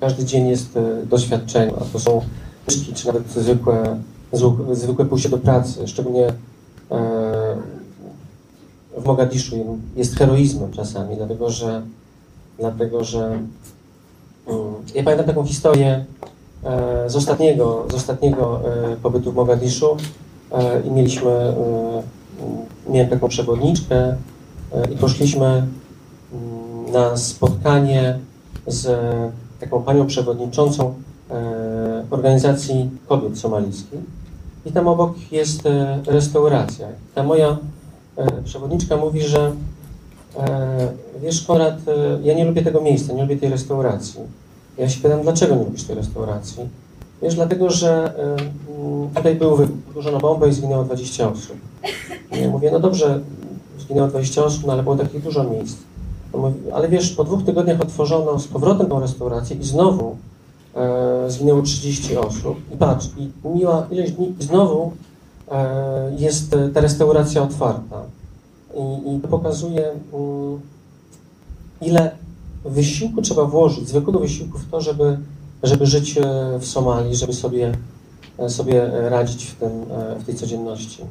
[0.00, 2.20] każdy dzień jest e, doświadczeniem, a to są
[2.68, 3.96] wyżki, czy nawet zwykłe,
[4.72, 6.34] zwykłe pójście do pracy, szczególnie e,
[8.96, 11.82] w Mogadiszu jest heroizmem czasami, dlatego że,
[12.58, 13.26] dlatego, że
[14.46, 16.04] mm, ja pamiętam taką historię
[16.64, 18.60] e, z ostatniego, z ostatniego
[19.02, 19.96] pobytu w Mogadiszu
[20.84, 21.54] i mieliśmy,
[22.88, 24.16] miałem taką przewodniczkę
[24.92, 28.18] i poszliśmy mm, na spotkanie
[28.66, 28.86] z
[29.60, 30.94] taką panią przewodniczącą
[31.30, 34.00] e, organizacji kobiet somalijskich.
[34.66, 36.88] I tam obok jest e, restauracja.
[37.14, 37.56] Ta moja
[38.16, 39.52] e, przewodniczka mówi, że
[41.22, 41.74] wiesz Konrad,
[42.22, 44.20] ja nie lubię tego miejsca, nie lubię tej restauracji.
[44.78, 46.68] Ja się pytam, dlaczego nie lubisz tej restauracji?
[47.22, 48.14] Wiesz, dlatego, że
[49.14, 51.56] tutaj był wybuch, uderzono bombę i zginęło 20 osób.
[52.32, 53.20] I ja mówię, no dobrze,
[53.78, 55.76] zginęło 20 osób, no ale było takich dużo miejsc.
[56.74, 60.16] Ale wiesz, po dwóch tygodniach otworzono z powrotem tą restaurację i znowu
[60.74, 62.56] e, zginęło 30 osób.
[62.74, 64.92] I patrz, i miła ileś dni i znowu
[65.50, 68.02] e, jest e, ta restauracja otwarta.
[68.74, 70.60] I, i to pokazuje, mm,
[71.80, 72.10] ile
[72.64, 75.18] wysiłku trzeba włożyć, zwykłego wysiłku w to, żeby,
[75.62, 76.22] żeby żyć e,
[76.58, 77.72] w Somalii, żeby sobie,
[78.38, 81.02] e, sobie radzić w, tym, e, w tej codzienności.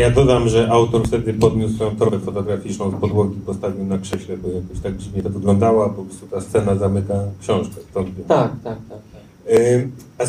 [0.00, 4.48] Ja dodam, że autor wtedy podniósł swoją torbę fotograficzną z podłogi, postawił na krześle, bo
[4.48, 7.74] jakoś tak dziwnie to wyglądało, a po prostu ta scena zamyka książkę.
[7.90, 8.08] Stąd.
[8.28, 8.98] Tak, tak, tak.
[9.12, 9.20] tak.
[9.56, 10.28] Ym, A m,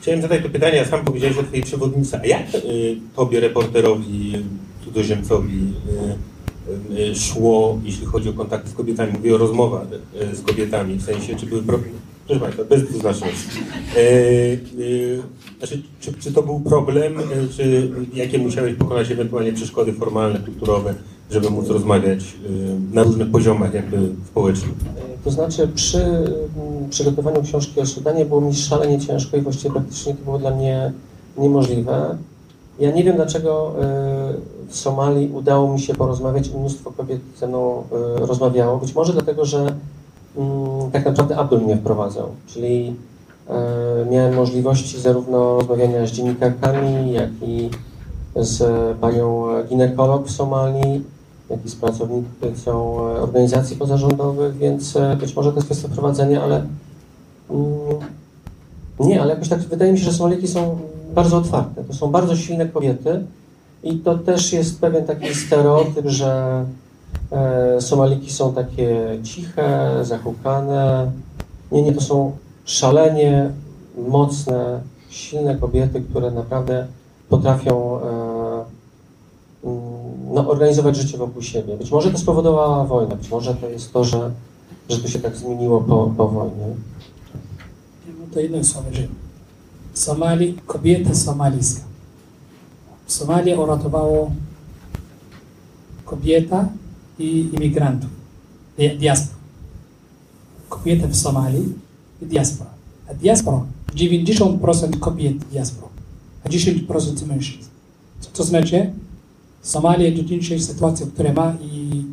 [0.00, 2.18] chciałem zadać to pytanie, a sam powiedziałeś o twojej przewodnicy.
[2.18, 4.32] A jak y, tobie, reporterowi,
[4.84, 5.72] cudzoziemcowi
[6.90, 9.12] y, y, y, szło, jeśli chodzi o kontakty z kobietami?
[9.12, 9.86] Mówię o rozmowach
[10.32, 11.98] y, z kobietami, w sensie, czy były problemy?
[12.26, 13.58] Proszę Państwa, bez dwuznaczności.
[15.58, 20.94] Znaczy, czy, czy to był problem, y, czy jakie musiałeś pokonać ewentualnie przeszkody formalne, kulturowe,
[21.30, 24.74] żeby móc rozmawiać y, na różnych poziomach jakby społecznych?
[25.24, 30.14] To znaczy przy mm, przygotowaniu książki o Sudanie było mi szalenie ciężko i właściwie praktycznie
[30.14, 30.92] to było dla mnie
[31.38, 32.18] niemożliwe.
[32.80, 33.74] Ja nie wiem dlaczego
[34.66, 37.82] y, w Somalii udało mi się porozmawiać i mnóstwo kobiet ze mną
[38.16, 38.78] rozmawiało.
[38.78, 39.58] Być może dlatego, że
[40.36, 42.94] mm, tak naprawdę Abdul mnie wprowadzał, czyli
[44.10, 47.70] miałem możliwości zarówno rozmawiania z dziennikarkami, jak i
[48.36, 48.62] z
[48.98, 51.04] panią ginekolog w Somalii,
[51.50, 56.42] jak i z pracownicą e, organizacji pozarządowych, więc e, być może to jest kwestia prowadzenia,
[56.42, 56.66] ale
[57.50, 57.68] mm,
[59.00, 60.78] nie, ale jakoś tak wydaje mi się, że Somaliki są
[61.14, 61.84] bardzo otwarte.
[61.84, 63.24] To są bardzo silne kobiety
[63.82, 66.64] i to też jest pewien taki stereotyp, że
[67.32, 71.10] e, Somaliki są takie ciche, zahukane.
[71.72, 72.32] Nie, nie, to są
[72.68, 73.50] szalenie
[74.08, 76.86] mocne, silne kobiety, które naprawdę
[77.28, 78.64] potrafią e,
[79.64, 81.76] mm, no, organizować życie wokół siebie.
[81.76, 84.30] Być może to spowodowała wojna, być może to jest to, że,
[84.88, 86.66] że to się tak zmieniło po, po wojnie.
[88.06, 89.02] No to słowo, że
[89.94, 91.84] Somali, kobieta somalijska.
[93.06, 94.30] W Somalii uratowało
[96.04, 96.68] kobieta
[97.18, 98.10] i imigrantów,
[98.78, 99.38] di- diaspora.
[100.68, 101.87] Kobieta w Somalii
[102.26, 102.70] diaspora.
[103.08, 105.92] A diaspora, 90% kobiet diaspora,
[106.44, 107.68] a 10% mężczyzn.
[108.20, 108.92] Co to znaczy?
[109.62, 112.04] Somalia do dzisiejszej sytuacji, którą ma i,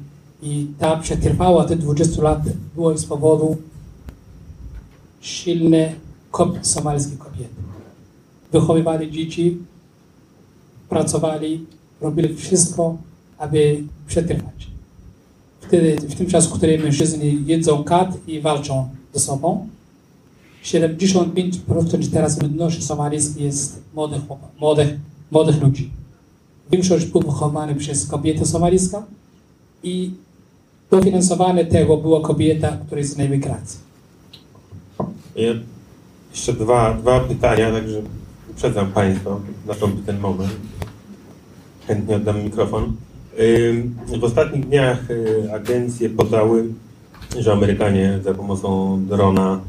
[0.43, 2.41] i ta przetrwała te 20 lat,
[2.75, 3.57] było z powodu
[5.21, 5.93] silne
[6.31, 7.55] kobiet, somalskie kobiety.
[8.51, 9.57] Wychowywali dzieci,
[10.89, 11.65] pracowali,
[12.01, 12.97] robili wszystko,
[13.37, 14.67] aby przetrwać.
[15.61, 19.67] Wtedy, w tym czasie, w którym mężczyźni jedzą kat i walczą ze sobą,
[20.65, 24.21] 75% teraz ludności somalijskiej jest młodych,
[24.59, 24.99] młodych,
[25.31, 25.89] młodych ludzi.
[26.71, 29.03] Większość był wychowany przez kobietę somalijską
[29.83, 30.11] i
[30.91, 33.79] dofinansowane tego była kobieta, która jest na emigracji.
[35.35, 35.53] Ja
[36.31, 38.01] jeszcze dwa, dwa pytania, także
[38.51, 40.51] uprzedzam Państwa, nastąpi ten moment.
[41.87, 42.95] Chętnie oddam mikrofon.
[44.19, 46.73] W ostatnich dniach y, agencje podały,
[47.39, 49.59] że Amerykanie za pomocą drona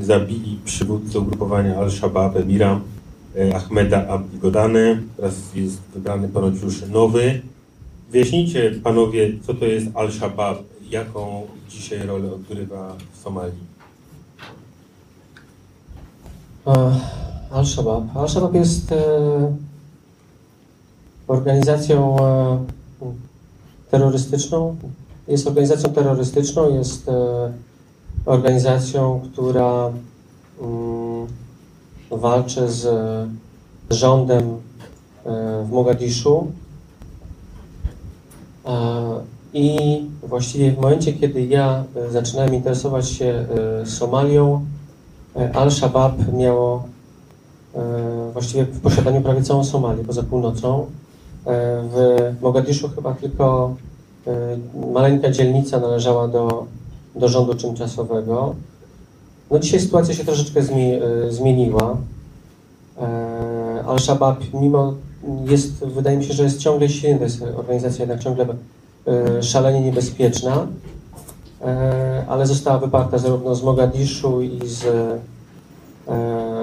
[0.00, 2.80] zabili przywódcę ugrupowania Al-Shabaab Emira
[3.36, 4.98] y, Ahmeda Abdi Godane.
[5.16, 7.42] Teraz jest wybrany ponoć już nowy.
[8.10, 10.58] Wyjaśnijcie Panowie, co to jest Al-Shabaab,
[10.90, 13.66] jaką dzisiaj rolę odgrywa w Somalii.
[16.66, 17.00] E,
[17.50, 18.16] Al-Shabaab.
[18.16, 19.56] Al-Shabaab jest e,
[21.26, 22.64] organizacją e,
[23.90, 24.76] terrorystyczną.
[25.28, 27.52] Jest organizacją terrorystyczną, jest e,
[28.24, 29.90] organizacją, która
[30.60, 31.26] mm,
[32.10, 32.88] walczy z
[33.90, 34.42] rządem
[35.26, 36.46] e, w Mogadiszu.
[38.66, 38.76] E,
[39.54, 43.46] I właściwie w momencie, kiedy ja e, zaczynałem interesować się
[43.84, 44.64] Somalią,
[45.54, 46.88] Al-Shabaab miało
[48.32, 50.86] właściwie w posiadaniu prawie całą Somalię poza północą.
[51.92, 53.74] W Mogadiszu chyba tylko
[54.92, 56.66] maleńka dzielnica należała do,
[57.16, 58.54] do rządu tymczasowego.
[59.50, 61.96] No dzisiaj sytuacja się troszeczkę e, zmieniła.
[63.00, 64.94] E, Al-Shabaab mimo
[65.44, 68.46] jest, wydaje mi się, że jest ciągle silny, jest organizacja jednak ciągle
[69.06, 70.66] e, szalenie niebezpieczna
[72.28, 74.84] ale została wyparta zarówno z Mogadiszu i z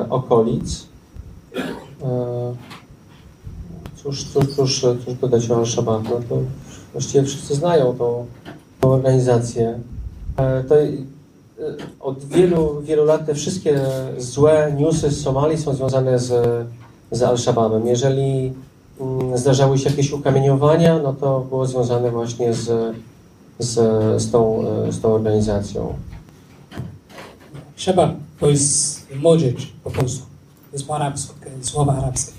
[0.10, 0.86] okolic.
[3.96, 6.04] Cóż, cóż, cóż, cóż dodać o Al-Shabaab?
[6.04, 6.38] No to
[6.92, 8.26] właściwie wszyscy znają tą,
[8.80, 9.80] tą organizację.
[10.38, 10.90] E, to, e,
[12.00, 13.82] od wielu, wielu lat te wszystkie
[14.18, 16.30] złe newsy z Somalii są związane z,
[17.12, 17.88] z Al-Shabaabem.
[17.88, 18.54] Jeżeli
[19.00, 22.96] mm, zdarzały się jakieś ukamieniowania, no to było związane właśnie z,
[23.60, 23.74] z,
[24.22, 25.94] z, tą, e, z tą organizacją.
[27.76, 30.20] Shabab to jest młodzież po prostu.
[30.72, 32.34] To jest po arabsku, słowo arabskie.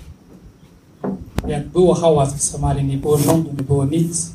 [1.47, 4.31] Jak było hałas w Somalii, nie było rządu, nie było nic,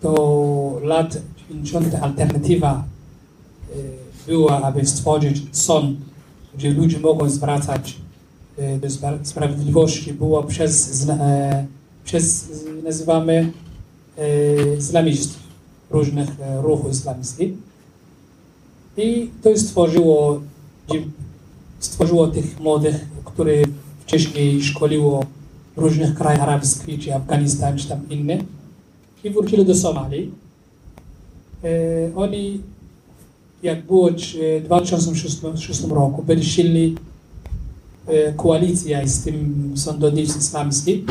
[0.00, 1.16] to lat
[1.50, 2.84] 90 alternatywa
[3.70, 3.74] e,
[4.26, 5.98] była, aby stworzyć sąd,
[6.54, 7.96] gdzie ludzie mogą zwracać
[8.58, 11.66] e, do spra- sprawiedliwości, było przez, e,
[12.04, 12.50] przez
[12.84, 13.52] nazywamy
[14.78, 15.38] islamistów,
[15.90, 16.28] różnych
[16.62, 17.52] ruchów islamskich.
[18.96, 20.40] I to stworzyło,
[21.78, 23.52] stworzyło tych młodych, które
[24.00, 25.24] wcześniej szkoliło
[25.76, 28.38] w różnych krajach arabskich, czy Afganistan, czy tam inne,
[29.24, 30.30] i wrócili do Somalii.
[31.64, 31.68] E,
[32.16, 32.60] oni,
[33.62, 34.10] jak było
[34.60, 36.94] w 2006 roku, byli silni
[38.06, 41.06] e, koalicja z tym sądownictwem islamskim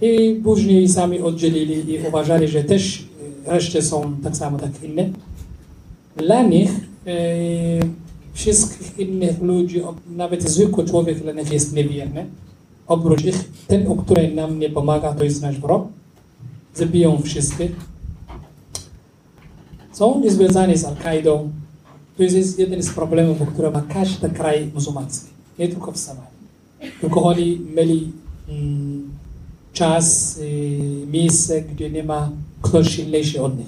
[0.00, 3.08] i później sami oddzielili i uważali, że też
[3.46, 5.10] e, reszcie są tak samo tak inne.
[6.16, 6.70] Dla nich
[7.06, 7.16] e,
[8.32, 9.82] wszystkich innych ludzi,
[10.16, 12.26] nawet zwykły człowiek dla nich jest niewierny.
[12.86, 15.88] Oprócz nich, ten, który nam nie pomaga, to jest nasz wrog.
[16.74, 17.95] Zabiją wszystkich.
[19.96, 21.50] Są związani z Al-Kaidą.
[22.16, 25.26] To jest- jeden z problemów, które ma każdy kraj muzułmański.
[25.58, 26.30] Nie tylko w Somalii.
[27.00, 28.12] Tylko oni mieli
[28.48, 29.10] mm,
[29.72, 32.30] czas, y, miejsce, gdzie nie ma
[32.62, 33.66] ktoś silniejszy od nich.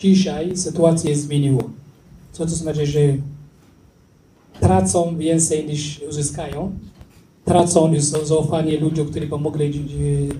[0.00, 1.62] Dzisiaj sytuacja się zmieniła.
[2.32, 3.00] Co to znaczy, że
[4.60, 6.72] tracą więcej niż uzyskają.
[7.44, 10.34] Tracą już za- zaufanie ludzi, którzy pomogli w- w-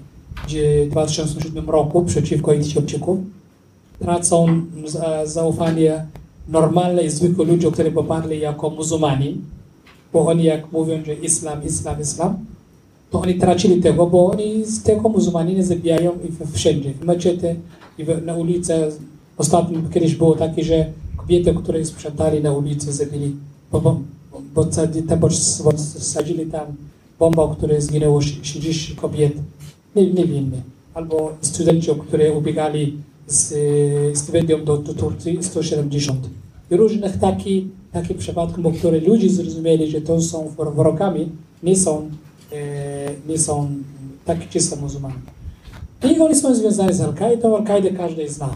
[0.49, 3.25] w 2007 roku przeciwko Etiopczykom.
[3.99, 4.47] Tracą
[4.87, 6.07] za- zaufanie
[6.49, 9.41] normalnych, zwykłych ludzi, którzy poparli jako muzułmani,
[10.13, 12.37] bo oni jak mówią, że islam, islam, islam,
[13.11, 17.57] to oni tracili tego, bo oni z tego muzułmanie zabijają i wszędzie, w meczety
[17.99, 18.89] i na ulicę.
[19.39, 20.87] Ostatnio kiedyś było takie, że
[21.17, 23.37] kobiety, które sprzątali na ulicy, zabili,
[23.73, 24.01] bo, bo,
[24.33, 26.67] bo, bo sadzili tam
[27.19, 29.33] bombę, w której zginęło 30 kobiet
[29.97, 30.57] nie, niewinne.
[30.95, 32.97] Albo studenci, którzy ubiegali
[33.27, 36.21] z e, stypendium do, do Turcji 170.
[36.71, 41.29] I różnych takich taki przypadków, bo które ludzie zrozumieli, że to są wro- wrogami,
[41.63, 42.11] nie są,
[42.53, 43.69] e, nie są
[44.25, 45.15] takie czyste muzułmanie.
[46.11, 48.55] I oni są związani z Al-Kaidą, Al-Kaidę każdy zna.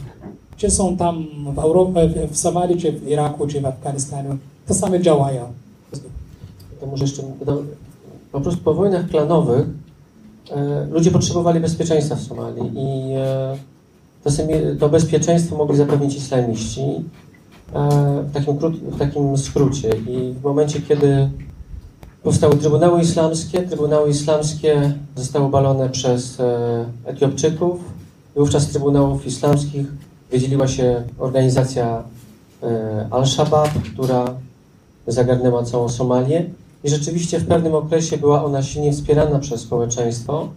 [0.57, 4.37] Czy są tam w Europie, w Somalii, czy w Iraku, czy w Afganistanie.
[4.67, 5.53] To same działają.
[6.81, 7.67] To może jeszcze dodam,
[8.33, 9.67] po prostu po wojnach klanowych
[10.51, 13.57] e, ludzie potrzebowali bezpieczeństwa w Somalii i e,
[14.81, 17.89] to, bezpieczeństwo mogli zapewnić islamiści e,
[18.23, 18.57] w, takim
[18.91, 19.91] w takim skrócie.
[20.09, 21.31] I w momencie, kiedy
[22.23, 27.81] powstały trybunały islamskie, trybunały islamskie zostały obalone przez e, Etiopczyków
[28.37, 29.87] wówczas z trybunałów islamskich
[30.31, 32.03] wydzieliła się organizacja
[32.63, 34.35] e, Al-Shabaab, która
[35.07, 36.45] zagarnęła całą Somalię
[36.85, 40.49] i rzeczywiście w pewnym okresie była ona silnie wspierana przez społeczeństwo,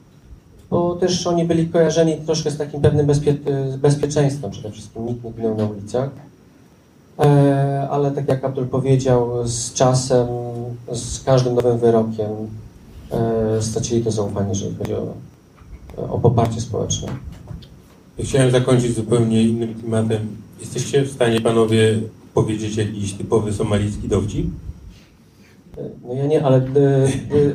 [0.71, 3.35] bo też oni byli kojarzeni troszkę z takim pewnym bezpie
[3.77, 6.09] bezpieczeństwem, przede wszystkim nikt nie ginął na ulicach.
[7.19, 10.27] E, ale tak jak Abdul powiedział, z czasem,
[10.91, 12.29] z każdym nowym wyrokiem
[13.11, 15.13] e, stracili to zaufanie, jeżeli chodzi o,
[15.97, 17.07] o poparcie społeczne.
[18.19, 20.37] Chciałem zakończyć zupełnie innym klimatem.
[20.59, 21.99] Jesteście w stanie, panowie,
[22.33, 24.47] powiedzieć jakiś typowy somalijski dowcip?
[25.77, 26.61] E, No ja nie, ale e,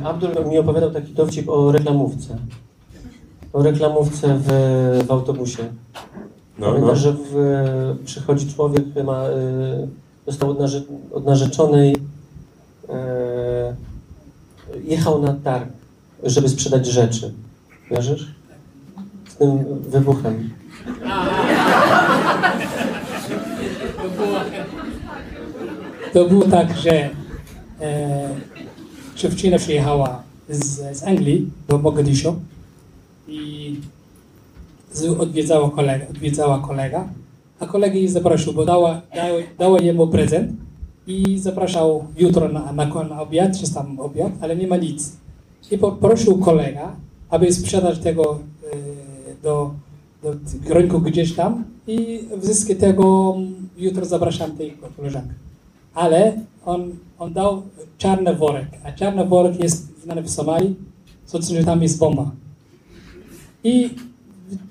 [0.01, 2.37] e, Abdul mi opowiadał taki dowcip o reklamówce.
[3.57, 4.47] O reklamówce w,
[5.07, 5.63] w autobusie.
[6.59, 6.73] No, no.
[6.73, 7.35] Pamiętasz, że w,
[8.05, 9.87] przychodzi człowiek, który ma, e,
[10.25, 10.81] dostał od, narze,
[11.13, 11.95] od narzeczonej,
[12.89, 13.75] e,
[14.83, 15.69] jechał na targ,
[16.23, 17.33] żeby sprzedać rzeczy.
[17.91, 18.35] Wierzysz?
[19.29, 20.49] Z tym wybuchem.
[23.97, 24.39] To było,
[26.13, 27.09] to było tak, że
[27.81, 28.29] e,
[29.15, 32.35] dziewczyna przyjechała z, z Anglii do Mogadiszu
[33.27, 33.75] i
[35.19, 37.07] odwiedzała, kolega, odwiedzała kolega,
[37.59, 40.51] a kolega jej zaprosił, bo dała, dała, dała jemu prezent
[41.07, 45.11] i zapraszał jutro na, na, na obiad, czy tam obiad, ale nie ma nic.
[45.71, 46.95] I poprosił kolega,
[47.29, 48.39] aby sprzedać tego
[48.73, 49.71] e, do,
[50.23, 50.33] do
[50.73, 53.35] rynku gdzieś tam i w zysku tego
[53.77, 55.33] jutro zapraszam tej koleżankę.
[55.93, 56.33] Ale
[56.65, 57.61] on, on dał
[57.97, 60.75] czarny worek, a czarny worek jest znany w Somalii,
[61.25, 62.31] co tam jest bomba.
[63.63, 63.89] I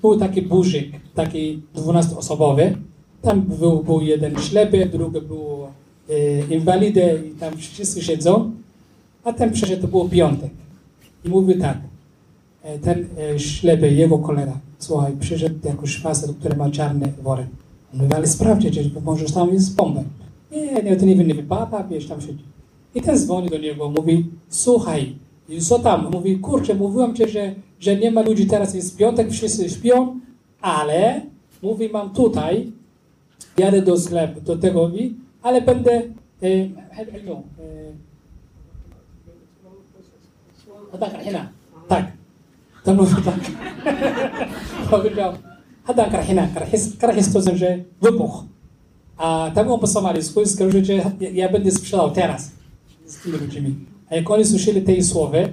[0.01, 2.75] był taki burzyk, taki 12-osobowy.
[3.21, 5.67] Tam był, był jeden ślepy, drugi był
[6.09, 8.51] e, inwalidy i tam wszyscy siedzą.
[9.23, 10.51] A ten przyszedł, to było piątek.
[11.25, 11.77] I mówił tak,
[12.63, 17.47] e, ten e, ślepy, jego kolega, słuchaj, przyszedł jakiś facet, który ma czarny worek.
[17.93, 20.03] On mówi, ale sprawdźcie, bo może tam jest bomba.
[20.51, 22.43] Nie, nie, to nie, nie wypada, wiesz, tam siedzi.
[22.95, 25.15] I ten dzwoni do niego, mówi, słuchaj,
[25.49, 26.11] i co tam?
[26.11, 30.19] Mówi, kurczę, mówiłam ci, że, że nie ma ludzi teraz, jest piątek, wszyscy śpią,
[30.61, 31.21] ale,
[31.61, 32.71] mówi, mam tutaj,
[33.57, 35.91] jadę do sklepu, do tego mi, ale będę,
[36.43, 37.43] e, help me, e,
[40.93, 41.49] no tak, hina,
[41.87, 42.11] tak.
[42.83, 43.39] To mówił tak.
[44.91, 45.33] Powiedział,
[45.95, 48.43] tak كرحنا كرحس كرحس توزن جاي wybuch.
[49.17, 52.51] A temu po somalijsku skończycie, ja będę sprzedał teraz
[53.05, 53.75] z tymi ludźmi.
[54.09, 55.49] A jak oni słyszeli te słowy,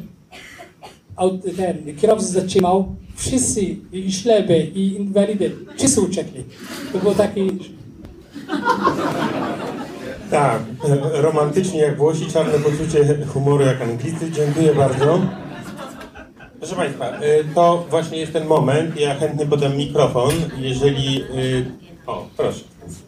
[1.16, 3.60] aut- ten kierowca zatrzymał, wszyscy,
[3.92, 6.44] i ślepy, i inwalidy, wszyscy uciekli.
[6.92, 7.40] To było taki,
[10.30, 10.62] Tak,
[11.12, 14.30] romantycznie jak Włosi, czarne poczucie humoru jak Anglicy.
[14.30, 15.20] Dziękuję bardzo.
[16.58, 19.00] Proszę Państwa, e, to właśnie jest ten moment.
[19.00, 21.22] Ja chętnie podam mikrofon, jeżeli...
[21.22, 21.24] e,
[22.06, 22.60] O, proszę.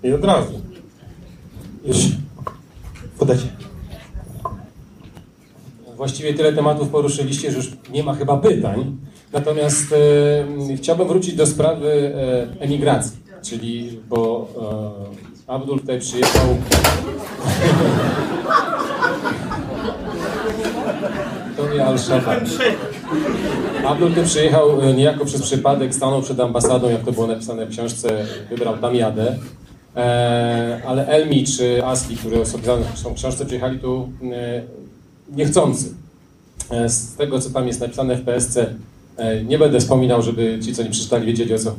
[0.02, 0.60] I od razu.
[1.84, 1.96] Już.
[3.18, 3.46] Podajcie.
[5.96, 8.96] Właściwie tyle tematów poruszyliście, że już nie ma chyba pytań.
[9.32, 12.14] Natomiast e, chciałbym wrócić do sprawy
[12.58, 14.48] e, emigracji, czyli bo
[15.46, 16.56] e, Abdul tutaj przyjechał.
[21.56, 22.40] To nie Al-Shabaab.
[23.86, 27.70] Abdul tu przyjechał e, niejako przez przypadek, stanął przed ambasadą, jak to było napisane w
[27.70, 29.36] książce, wybrał tam jadę.
[29.96, 34.62] E, ale Elmi czy Asli, które są pisane w książce, przyjechali tu e,
[35.32, 35.94] niechcący.
[36.70, 38.56] E, Z tego, co tam jest napisane w PSC,
[39.16, 41.74] e, nie będę wspominał, żeby ci, co nie przeczytali, wiedzieli, o co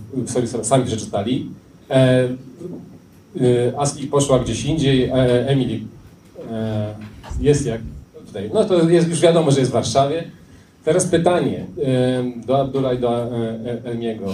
[0.63, 1.49] sami przeczytali.
[1.89, 2.27] E,
[3.77, 5.09] Asli poszła gdzieś indziej,
[5.47, 5.79] Emily
[7.41, 7.81] jest jak
[8.27, 8.49] tutaj.
[8.53, 10.23] No to jest, już wiadomo, że jest w Warszawie.
[10.85, 11.65] Teraz pytanie
[12.47, 13.27] do Abdullah i do
[13.85, 14.25] Elmiego.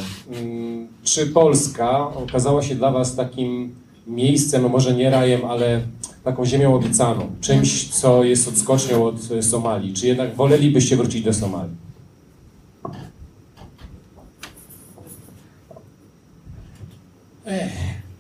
[0.42, 3.76] Mm, Czy Polska okazała się dla Was takim
[4.08, 5.82] miejscem, może nie rajem, ale
[6.24, 9.94] taką ziemią obiecaną, czymś, co jest odskocznią od e, Somalii?
[9.94, 11.84] Czy jednak wolelibyście wrócić do Somalii?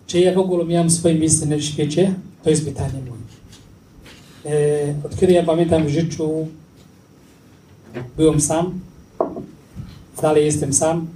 [0.07, 2.13] Czy ja w ogóle miałem swoje miejsce na świecie?
[2.43, 3.23] To jest pytanie moje.
[4.55, 6.47] E, od kiedy ja pamiętam w życiu,
[8.17, 8.79] byłem sam,
[10.21, 11.07] dalej jestem sam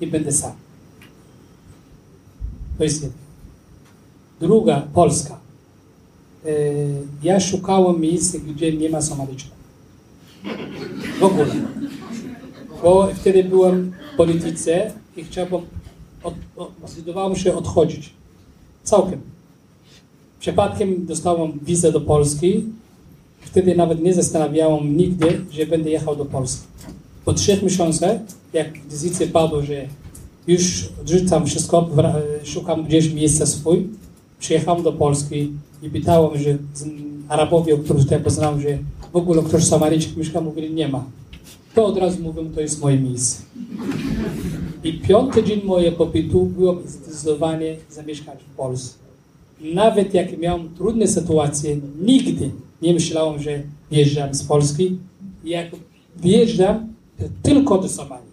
[0.00, 0.52] i będę sam.
[2.78, 3.21] To jest jedno.
[4.42, 5.38] Druga, Polska.
[6.44, 6.48] E,
[7.22, 9.58] ja szukałem miejsca, gdzie nie ma Somalijczyków.
[11.20, 11.54] W ogóle.
[12.82, 15.60] Bo wtedy byłem w polityce i chciałbym
[16.22, 18.10] od, od, zdecydowałem się odchodzić.
[18.82, 19.20] Całkiem.
[20.40, 22.64] Przypadkiem dostałem wizę do Polski.
[23.40, 26.66] Wtedy nawet nie zastanawiałem nigdy, że będę jechał do Polski.
[27.24, 28.20] Po trzech miesiącach,
[28.52, 29.86] jak decyzja padła, że
[30.46, 31.90] już odrzucam wszystko,
[32.44, 33.88] szukam gdzieś miejsca swój,
[34.42, 36.58] przyjechałem do Polski i pytałem, że
[37.28, 38.78] Arabowie, których tutaj poznałem, że
[39.12, 41.04] w ogóle ktoś Somalijczyk mieszka, mówili, nie ma.
[41.74, 43.42] To od razu mówią, to jest moje miejsce.
[44.84, 48.98] I piąty dzień mojego pobytu byłem zdecydowany zamieszkać w Polsce.
[49.74, 52.50] Nawet jak miałem trudne sytuacje, nigdy
[52.82, 54.98] nie myślałem, że wjeżdżam z Polski.
[55.44, 55.66] Jak
[56.16, 56.86] wjeżdżam,
[57.18, 58.32] to tylko do Somalii.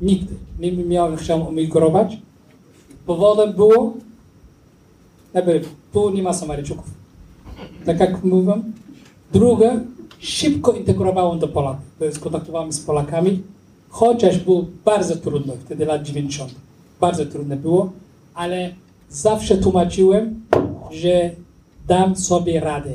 [0.00, 0.34] Nigdy.
[0.60, 2.18] Nie miałem, chciałem emigrować.
[3.06, 3.94] Powodem było,
[5.36, 5.60] jakby
[5.92, 6.90] tu nie ma Somalijczyków.
[7.86, 8.52] Tak jak mówię.
[9.32, 9.80] Druga,
[10.18, 11.84] szybko integrowałem do Polaków.
[11.98, 13.42] To jest kontaktowałem z Polakami,
[13.88, 16.54] chociaż było bardzo trudno, wtedy lat 90.
[17.00, 17.92] Bardzo trudne było,
[18.34, 18.74] ale
[19.10, 20.42] zawsze tłumaczyłem,
[20.90, 21.30] że
[21.88, 22.90] dam sobie radę.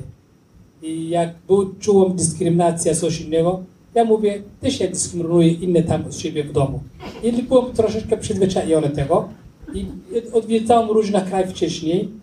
[0.81, 3.63] I jak był, czułem dyskryminację, coś innego,
[3.95, 6.79] ja mówię, też ja dyskryminuję inne tam u siebie w domu.
[7.23, 9.29] I byłem troszeczkę przyzwyczajony tego
[9.73, 9.85] i
[10.33, 12.20] odwiedzałem różne kraje wcześniej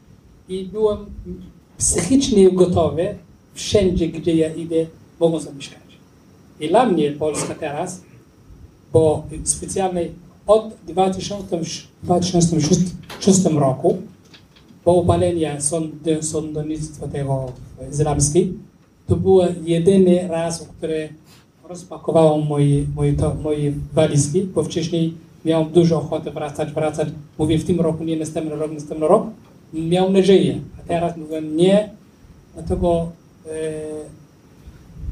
[0.48, 0.98] i byłem
[1.78, 3.14] psychicznie gotowy
[3.54, 4.86] wszędzie, gdzie ja idę,
[5.20, 5.78] mogą zamieszkać.
[6.60, 8.00] I dla mnie Polska teraz
[8.92, 10.08] bo specjalnie
[10.46, 13.96] od 2006 roku,
[14.84, 17.52] po upaleniu sąd- sądownictwa tego
[19.06, 21.08] to był jedyny raz, w który
[21.68, 27.08] rozpakowałem moje, moje, to, moje walizki, bo wcześniej miałem dużo ochoty wracać, wracać.
[27.38, 29.26] Mówię, w tym roku, nie następny rok, następny rok.
[29.72, 31.90] Miałem nadzieję, a teraz mówię, nie,
[32.54, 33.08] dlatego
[33.46, 33.50] e,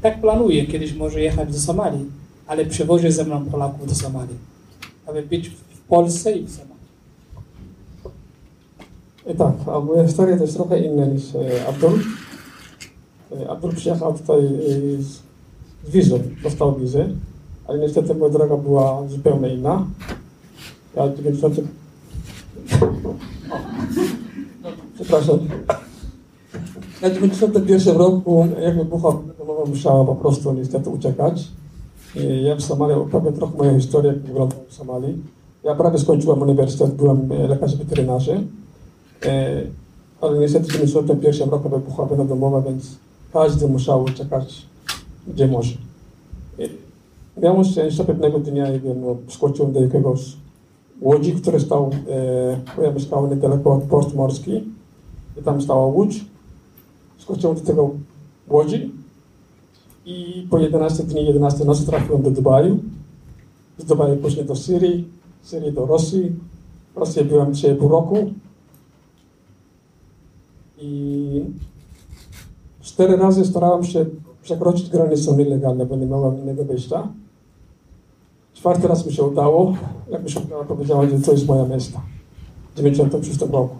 [0.01, 2.05] tak planuję kiedyś może jechać do Somalii,
[2.47, 4.35] ale przewożę ze mną Polaków do Somalii,
[5.05, 6.77] aby być w Polsce i w Somalii.
[9.33, 11.99] I tak, a moja historia to jest trochę inna niż e, Abdul.
[13.41, 14.49] E, Abdul przyjechał tutaj e,
[15.01, 15.21] z,
[15.87, 17.09] z wizą, dostał wizę,
[17.67, 19.87] ale niestety moja droga była zupełnie inna.
[20.95, 21.59] Ja w 90...
[25.01, 25.39] Przepraszam.
[27.01, 31.47] W 91 roku, jak wybuchła domowa, musiała po prostu niestety uciekać.
[32.15, 35.23] I ja w Somalii opowiem trochę moją historię, jak wyglądał w Somalii.
[35.63, 38.43] Ja prawie skończyłem uniwersytet, byłem lekarzem weterynarzy,
[39.25, 39.61] e,
[40.21, 42.95] ale niestety w 1991 roku wybuchła wojna domowa, więc
[43.33, 44.65] każdy musiał czekać
[45.27, 45.77] gdzie może.
[47.41, 50.37] Miałem szczęście pewnego dnia, nie wiem, no, skoczyłem do jakiegoś
[51.01, 51.91] łodzi, który stał,
[52.77, 54.76] e, ja mieszkałem niedaleko od port morski
[55.41, 56.25] tam stała łódź.
[57.17, 57.89] Skoczyłem do tego
[58.49, 58.91] łodzi
[60.05, 62.79] i po 11 dni, 11 nocy trafiłem do Dubaju.
[63.77, 65.07] Z Dubaju później do Syrii,
[65.41, 66.31] Syrii do Rosji.
[66.95, 68.17] W Rosji byłem 3,5 roku.
[70.77, 71.41] I
[72.81, 74.05] cztery razy starałem się
[74.43, 77.07] przekroczyć granicę nielegalną, bo nie miałem innego wyjścia.
[78.53, 79.73] Czwarty raz mi się udało.
[80.09, 82.01] Jak mi się powiedziała, że to jest moja miasta.
[82.73, 83.75] W 96 roku.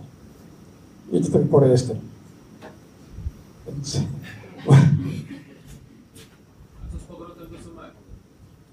[1.11, 1.97] I do tej pory jestem.
[3.67, 3.99] Więc...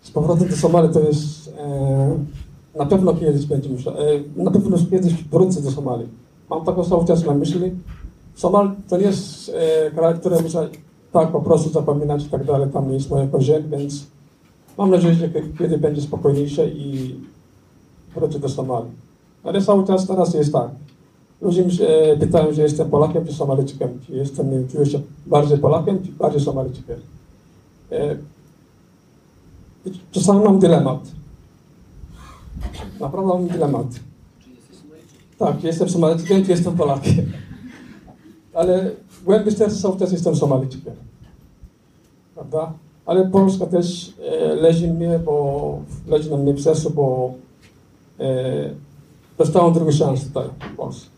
[0.02, 1.54] Z powrotem do Somalii to jest...
[1.58, 2.18] E,
[2.78, 3.92] na pewno kiedyś będzie musiał...
[3.92, 3.98] E,
[4.36, 6.08] na pewno kiedyś wrócę do Somalii.
[6.50, 7.72] Mam taką cały czas na myśli.
[8.34, 10.68] Somal to nie jest e, kraj, który muszę
[11.12, 12.70] tak po prostu zapominać i tak dalej.
[12.70, 14.06] Tam jest moje korzenie, więc
[14.78, 15.28] mam nadzieję, że
[15.58, 17.14] kiedy będzie spokojniejsze i
[18.14, 18.92] wrócę do Somalii.
[19.44, 20.70] Ale cały czas teraz jest tak.
[21.40, 24.00] Ludzie mi się pytają, że jestem Polakiem czy Somalijczykiem.
[24.06, 26.96] Czy jestem, czuję się bardziej Polakiem, czy bardziej Somalijczykiem.
[27.92, 28.16] E,
[30.10, 31.00] czasami mam dylemat.
[33.00, 33.86] Naprawdę mam dylemat.
[35.38, 37.32] Tak, jestem Somalijczykiem, czy jestem Polakiem.
[38.54, 40.94] Ale w głębi serca czas jestem Somalijczykiem.
[42.34, 42.72] Prawda?
[43.06, 47.34] Ale Polska też e, leży mnie, bo leży na mnie w sercu, bo
[48.20, 48.70] e,
[49.38, 51.13] dostałem drugą szansę tutaj w Polsce.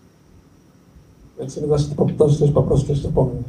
[1.39, 1.85] Więc nie da się
[2.19, 3.47] to też po prostu też zapomnieć.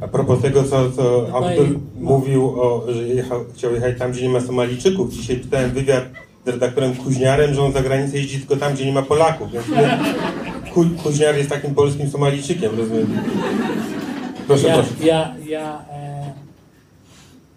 [0.00, 2.10] A propos tego, co, co Tutaj- no.
[2.10, 5.12] mówił, o, że jechał, chciał jechać tam, gdzie nie ma Somalijczyków.
[5.12, 6.04] Dzisiaj czytałem wywiad
[6.46, 9.52] z redaktorem Kuźniarem, że on za granicę jeździ tylko tam, gdzie nie ma Polaków.
[9.52, 9.66] Więc
[10.74, 13.06] Ku, Kuźniar jest takim polskim Somalijczykiem, rozumiem.
[14.46, 14.90] Proszę, ja, proszę.
[15.04, 16.32] ja, ja, e,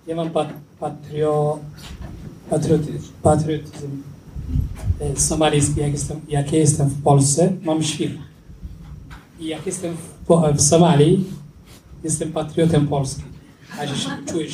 [0.07, 1.59] ja mam pat, patrio,
[2.49, 4.01] patriotyzm, patriotyzm
[4.99, 8.11] e, somalijski, jak jestem, jak ja jestem w Polsce, mam świr.
[9.43, 9.95] Jak jestem
[10.27, 11.25] w, w Somalii,
[12.03, 13.21] jestem patriotem Polski,
[13.79, 14.47] a się czuję.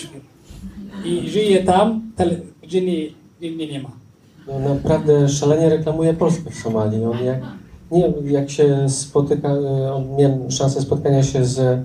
[1.06, 3.92] I żyję tam, tele, gdzie nie, mnie nie ma.
[4.48, 7.06] No, naprawdę szalenie reklamuje Polskę w Somalii.
[7.06, 7.42] On jak,
[7.92, 11.84] nie, jak się spotyka, e, on miałem szansę spotkania się z e,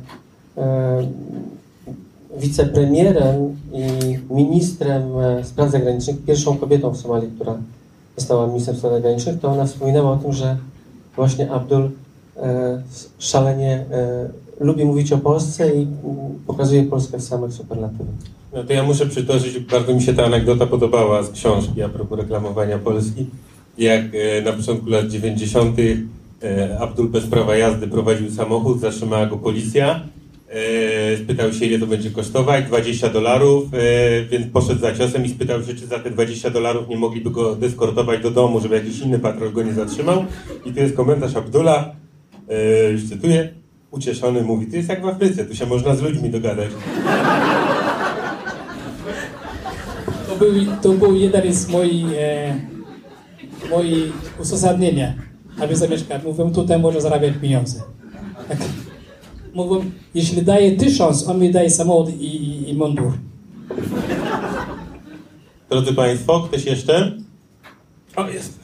[2.36, 7.58] wicepremierem i ministrem e, spraw zagranicznych, pierwszą kobietą w Somalii, która
[8.16, 10.56] została ministrem spraw zagranicznych, to ona wspominała o tym, że
[11.16, 11.90] właśnie Abdul
[13.18, 14.28] szalenie e,
[14.60, 15.86] lubi mówić o Polsce i
[16.46, 18.14] pokazuje Polskę w samych superlatywach.
[18.54, 22.18] No to ja muszę przytoczyć, bardzo mi się ta anegdota podobała z książki a propos
[22.18, 23.26] reklamowania Polski.
[23.78, 25.78] Jak e, na początku lat 90.
[26.42, 30.00] E, Abdul bez prawa jazdy prowadził samochód, zatrzymała go policja.
[30.54, 35.28] E, spytał się, ile to będzie kosztować, 20 dolarów, e, więc poszedł za ciosem i
[35.28, 38.98] spytał się, czy za te 20 dolarów nie mogliby go deskortować do domu, żeby jakiś
[38.98, 40.24] inny patrol go nie zatrzymał.
[40.64, 42.03] I tu jest komentarz Abdula, e,
[42.92, 43.48] już cytuję,
[43.90, 46.68] ucieszony mówi, to jest jak w Afryce, tu się można z ludźmi dogadać.
[50.28, 52.60] To był, to był jeden z moich, e,
[53.70, 55.14] moich uzasadnienia,
[55.60, 56.22] aby zamieszkać.
[56.24, 57.82] Mówię, tutaj może zarabiać pieniądze.
[58.48, 58.58] Tak.
[59.54, 59.84] Mówię,
[60.14, 63.12] jeśli daje tysiąc, on mi daje samochód i, i, i mundur.
[65.70, 67.12] Drodzy Państwo, ktoś jeszcze?
[68.16, 68.63] O, jest.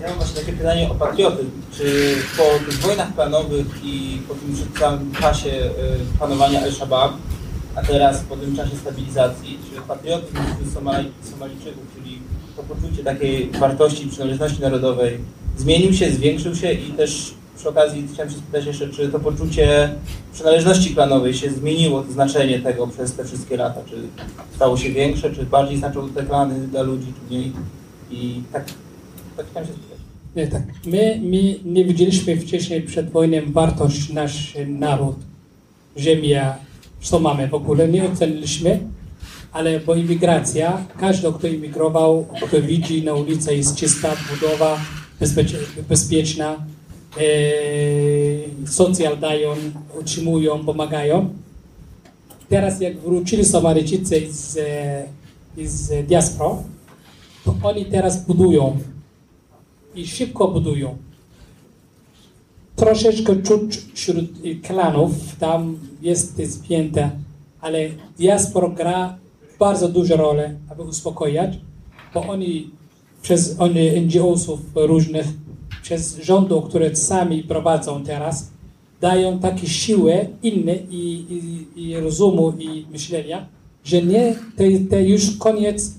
[0.00, 1.50] Ja mam właśnie takie pytanie o patriotyzm.
[1.76, 7.12] Czy po tych wojnach planowych i po tym całym czasie y, panowania Al-Shabaab,
[7.74, 12.18] a teraz po tym czasie stabilizacji, czy patriotyzm wśród Somali, Somalijczyków, czyli
[12.56, 15.18] to poczucie takiej wartości przynależności narodowej
[15.56, 19.94] zmienił się, zwiększył się i też przy okazji chciałem się spytać jeszcze, czy to poczucie
[20.32, 23.80] przynależności klanowej się zmieniło, to znaczenie tego przez te wszystkie lata?
[23.90, 23.96] Czy
[24.54, 27.52] stało się większe, czy bardziej znaczą te klany dla ludzi, czy mniej?
[28.10, 28.64] I tak,
[29.50, 29.74] chciałem się.
[30.36, 30.62] Nie, tak.
[30.86, 35.16] My, my nie widzieliśmy wcześniej przed wojną wartość nasz naród,
[35.98, 36.56] ziemia,
[37.00, 38.80] co mamy w ogóle, nie oceniliśmy,
[39.52, 44.80] ale bo imigracja, każdy, kto imigrował, kto widzi na ulicy jest czysta budowa,
[45.20, 45.52] bezpiecz,
[45.88, 46.56] bezpieczna,
[47.16, 47.20] e,
[48.66, 49.54] socjal dają,
[50.00, 51.30] utrzymują, pomagają.
[52.48, 56.62] Teraz jak wrócili Somalijczycy z, e, z diaspora,
[57.44, 58.78] to oni teraz budują
[59.94, 60.96] i szybko budują.
[62.76, 67.10] Troszeczkę czuć wśród y, klanów, tam jest spięte,
[67.60, 67.88] ale
[68.18, 69.18] diaspora gra
[69.58, 71.58] bardzo dużą rolę, aby uspokajać,
[72.14, 72.70] bo oni
[73.22, 75.26] przez oni NGO-sów różnych,
[75.82, 78.50] przez rządu, które sami prowadzą teraz,
[79.00, 83.46] dają takie siłę inne i, i, i rozumu i myślenia,
[83.84, 85.94] że nie, to, to już koniec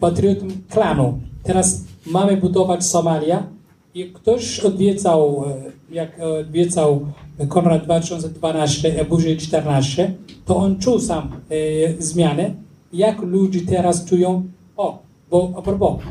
[0.00, 1.20] patriotyzm klanu.
[1.44, 3.46] Teraz mamy budować Somalia
[3.94, 7.06] i ktoś odwiedzał, e, jak odwiedzał
[7.48, 10.14] Konrad w 2012, a później 2014,
[10.44, 12.54] to on czuł sam e, zmianę,
[12.92, 14.42] jak ludzie teraz czują,
[14.76, 14.98] o,
[15.30, 16.02] bo a propos,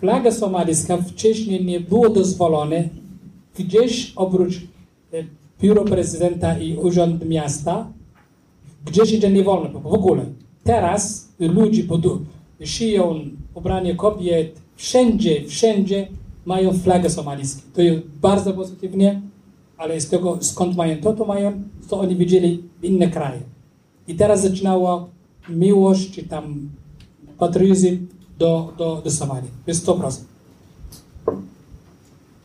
[0.00, 2.88] flaga somalijska wcześniej nie było dozwolone
[3.58, 5.24] gdzieś oprócz e,
[5.60, 7.86] biuro prezydenta i urząd miasta,
[8.86, 10.24] gdzieś indziej nie wolno w ogóle.
[10.64, 12.20] Teraz ludzie budu-
[12.64, 13.20] szyją
[13.56, 16.08] ubranie kobiet, wszędzie, wszędzie
[16.44, 17.62] mają flagę somalijską.
[17.74, 19.22] To jest bardzo pozytywnie,
[19.76, 21.52] ale z tego skąd mają to, to mają,
[21.88, 23.40] to oni widzieli inne kraje.
[24.08, 25.06] I teraz zaczynała
[25.48, 26.68] miłość, czy tam
[27.38, 28.06] patriotyzm
[28.38, 29.50] do, do, do Somalii.
[29.64, 30.10] To jest 100%.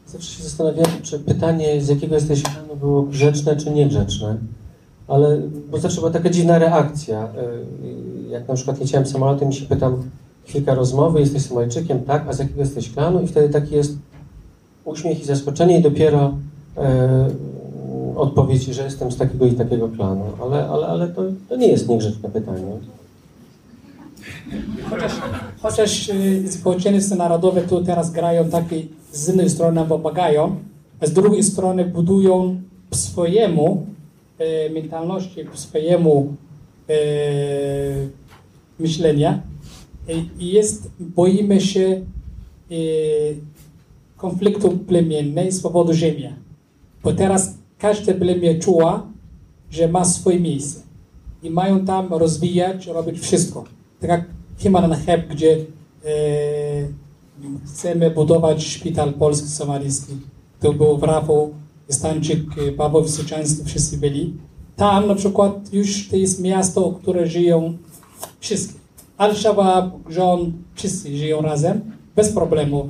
[0.08, 4.38] Zawsze się zastanawiałem, czy pytanie, z jakiego jesteś klanu, było grzeczne czy niegrzeczne.
[5.08, 7.26] Ale, bo zawsze była taka dziwna reakcja.
[7.26, 10.04] Y, Jak na przykład leciałem samolotem i się pytam,
[10.46, 13.22] chwilka rozmowy, jesteś Somalijczykiem, tak, a z jakiego jesteś klanu?
[13.22, 13.98] I wtedy taki jest
[14.86, 16.34] uśmiech i zaskoczenie i dopiero
[16.78, 17.30] e,
[18.16, 20.24] odpowiedź, że jestem z takiego i takiego klanu.
[20.42, 22.64] Ale, ale, ale to, to nie jest niegrzeczne pytanie.
[24.90, 25.12] Chociaż,
[25.62, 26.12] chociaż
[26.50, 28.82] społeczeństwa narodowe tu teraz grają takie,
[29.12, 30.56] z jednej strony pomagają,
[31.00, 32.62] a z drugiej strony budują
[32.94, 33.86] swojemu
[34.40, 36.36] e, mentalności, swojemu
[36.90, 36.94] e,
[38.80, 39.42] myślenia
[40.40, 42.02] jest, boimy się
[42.72, 42.76] e,
[44.18, 46.30] konfliktu plemiennej z powodu ziemi.
[47.04, 49.08] Bo teraz każde plemię czuła,
[49.72, 50.82] że ma swoje miejsce
[51.44, 53.64] i mają tam rozwijać, robić wszystko.
[54.00, 54.26] Tak jak
[54.58, 55.58] Himan Heb, gdzie
[56.06, 56.12] e,
[57.66, 60.14] chcemy budować szpital polski-somalijski.
[60.60, 61.54] To był w Rafu,
[61.90, 64.34] Stańczyk, e, Paweł Wysoczański, wszyscy byli.
[64.76, 67.78] Tam na przykład już to jest miasto, które żyją
[68.40, 68.81] wszyscy.
[69.22, 71.82] Al-Shabaab, rząd, wszyscy żyją razem,
[72.16, 72.88] bez problemów,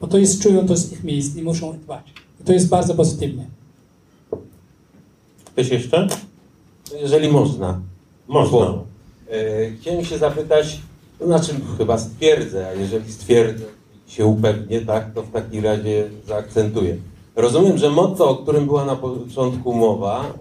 [0.00, 2.04] bo to jest, czują to z ich miejsc i muszą dbać.
[2.40, 3.44] I to jest bardzo pozytywne.
[5.44, 6.08] Ktoś jeszcze?
[7.00, 7.80] Jeżeli można.
[8.28, 8.58] Można.
[8.58, 8.84] Bo,
[9.30, 10.80] e, chciałem się zapytać,
[11.18, 13.64] to znaczy chyba stwierdzę, a jeżeli stwierdzę,
[14.06, 16.96] się upewnię, tak, to w takim razie zaakcentuję.
[17.36, 20.34] Rozumiem, że motto, o którym była na początku mowa,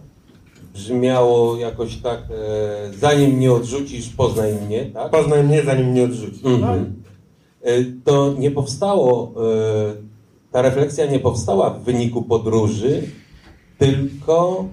[0.73, 5.11] brzmiało jakoś tak, e, zanim mnie odrzucisz, poznaj mnie, tak?
[5.11, 6.39] Poznaj mnie, zanim mnie odrzuci.
[6.47, 6.93] Mhm.
[7.61, 7.71] E,
[8.05, 9.31] To nie powstało,
[9.91, 9.93] e,
[10.51, 13.01] ta refleksja nie powstała w wyniku podróży,
[13.77, 14.65] tylko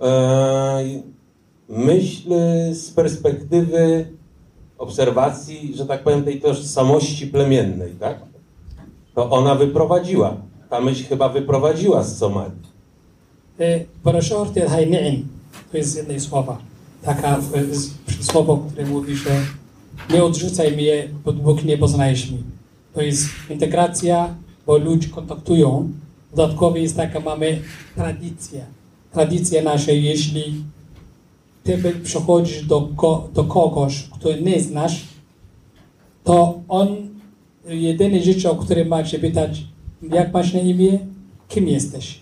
[0.00, 0.84] e,
[1.68, 2.30] myśl
[2.72, 4.06] z perspektywy
[4.78, 8.18] obserwacji, że tak powiem, tej tożsamości plemiennej, tak?
[9.14, 10.36] To ona wyprowadziła,
[10.70, 12.68] ta myśl chyba wyprowadziła z Somalii.
[13.60, 15.22] E, Proszę o hajni'in,
[15.70, 16.58] to jest z jednej słowa.
[17.02, 17.90] Taka e, z-
[18.20, 19.30] słowo, które mówi, że
[20.14, 22.38] nie odrzucaj mnie, bo Bóg nie poznajesz mnie.
[22.94, 24.34] To jest integracja,
[24.66, 25.92] bo ludzie kontaktują.
[26.36, 27.60] Dodatkowo jest taka, mamy
[27.94, 28.60] tradycja.
[29.12, 30.54] Tradycja nasza, jeśli
[31.64, 32.88] ty przychodzisz do,
[33.34, 35.04] do kogoś, kto nie znasz,
[36.24, 36.88] to on
[37.68, 39.64] jedyne rzeczy, o które ma się pytać,
[40.12, 40.98] jak masz na imię,
[41.48, 42.18] kim jesteś.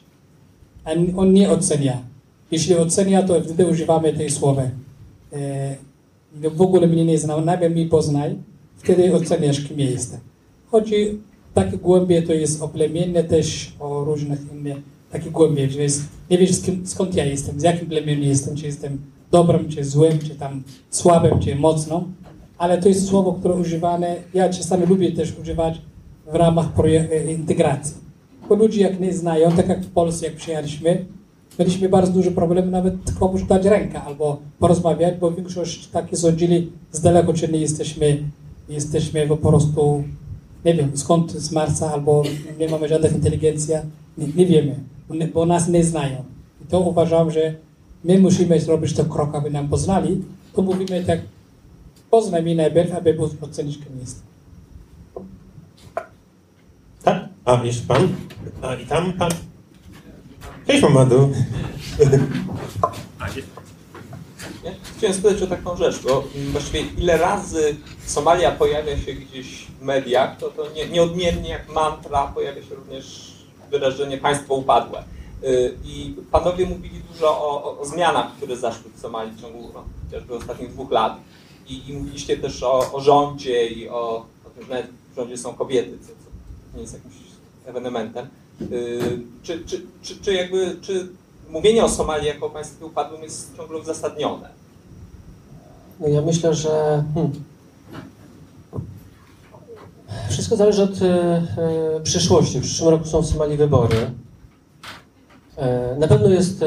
[0.84, 2.02] A on nie ocenia.
[2.50, 4.62] Jeśli ocenia, to wtedy używamy tej słowa.
[5.32, 5.76] E,
[6.34, 8.36] w ogóle mnie nie znał, najpierw mnie poznaj,
[8.76, 10.20] wtedy oceniasz, kim jestem.
[10.70, 11.18] Chodzi
[11.54, 14.76] takie głębie, to jest o plemienne też, o różnych innych,
[15.10, 18.66] takie głębie, że jest, nie wiesz skąd, skąd ja jestem, z jakim plemieniem jestem, czy
[18.66, 18.98] jestem
[19.30, 22.12] dobrym, czy złym, czy tam słabym, czy mocną,
[22.58, 25.80] ale to jest słowo, które używane, ja czasami lubię też używać
[26.32, 27.96] w ramach e, integracji.
[28.48, 31.04] Bo ludzie jak nie znają, tak jak w Polsce, jak przyjechaliśmy,
[31.58, 37.00] mieliśmy bardzo duży problem nawet komuś dać rękę albo porozmawiać, bo większość takie sądzili z
[37.00, 38.22] daleko, czy nie jesteśmy,
[38.68, 40.04] jesteśmy po prostu,
[40.64, 42.22] nie wiem, skąd z Marsa, albo
[42.58, 43.74] nie mamy żadnych inteligencji,
[44.18, 44.80] nie, nie wiemy,
[45.34, 46.24] bo nas nie znają.
[46.64, 47.54] I to uważam, że
[48.04, 50.22] my musimy zrobić ten krok, aby nam poznali,
[50.54, 51.20] to mówimy tak,
[52.10, 54.22] poznaj mnie najpierw, aby móc ocenić, kim jestem.
[57.02, 57.28] Tak?
[57.44, 58.08] A, jeszcze pan?
[58.62, 59.30] A, i tam pan?
[60.66, 61.32] Cześć, Mamadu.
[64.64, 67.76] Ja chciałem spytać o taką rzecz, bo właściwie ile razy
[68.06, 73.34] Somalia pojawia się gdzieś w mediach, to, to nie, nieodmiennie jak mantra pojawia się również
[73.70, 75.04] wyrażenie państwo upadłe.
[75.44, 79.70] Y, I panowie mówili dużo o, o, o zmianach, które zaszły w Somalii w ciągu
[79.74, 81.16] no, chociażby ostatnich dwóch lat.
[81.68, 85.38] I, i mówiliście też o, o rządzie i o, o tym, że nawet w rządzie
[85.38, 87.14] są kobiety, co, co nie jest jakimś
[87.66, 88.28] ewenementem.
[88.62, 91.08] Y, czy, czy, czy, czy jakby, czy
[91.50, 94.48] mówienie o Somalii jako o państwie upadłym jest ciągle uzasadnione?
[96.00, 97.32] No ja myślę, że hmm,
[100.30, 102.58] wszystko zależy od e, e, przyszłości.
[102.58, 104.10] W przyszłym roku są w Somalii wybory.
[105.98, 106.64] Na pewno jest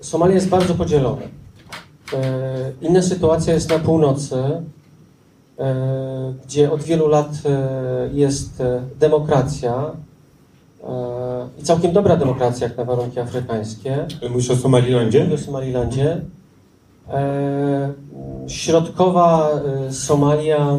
[0.00, 1.22] Somalia jest bardzo podzielona.
[2.80, 4.36] Inna sytuacja jest na północy,
[6.44, 7.30] gdzie od wielu lat
[8.12, 8.62] jest
[8.98, 9.90] demokracja
[11.58, 14.06] i całkiem dobra demokracja jak na warunki afrykańskie.
[14.30, 15.24] Mówisz o Somalilandzie?
[15.24, 16.20] w Somalilandzie.
[17.08, 17.92] E,
[18.48, 19.50] środkowa
[19.88, 20.78] e, Somalia,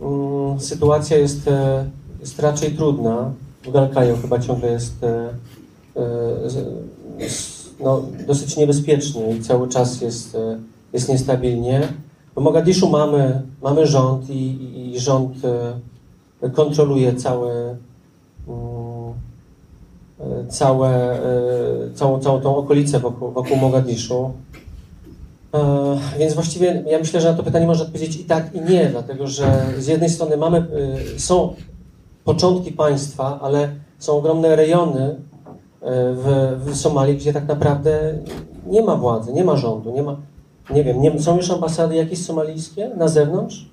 [0.00, 1.84] mm, sytuacja jest, e,
[2.20, 3.30] jest raczej trudna.
[3.64, 5.28] W Galkayo chyba ciągle jest e,
[5.96, 6.04] e,
[7.80, 10.58] no, dosyć niebezpiecznie i cały czas jest, e,
[10.92, 11.88] jest niestabilnie.
[12.36, 15.36] W Mogadiszu mamy, mamy rząd i, i, rząd
[16.42, 17.78] e, kontroluje cały, mm,
[18.48, 18.93] e,
[20.48, 24.32] całe, e, całą, całą tą okolicę wokół, wokół Mogadiszu.
[25.54, 28.86] E, Więc właściwie ja myślę, że na to pytanie można odpowiedzieć i tak, i nie,
[28.86, 31.54] dlatego że z jednej strony mamy, e, są
[32.24, 33.68] początki państwa, ale
[33.98, 35.16] są ogromne rejony
[36.14, 38.18] w, w Somalii, gdzie tak naprawdę
[38.66, 40.16] nie ma władzy, nie ma rządu, nie ma,
[40.70, 43.66] nie wiem, nie, są już ambasady jakieś somalijskie na zewnątrz?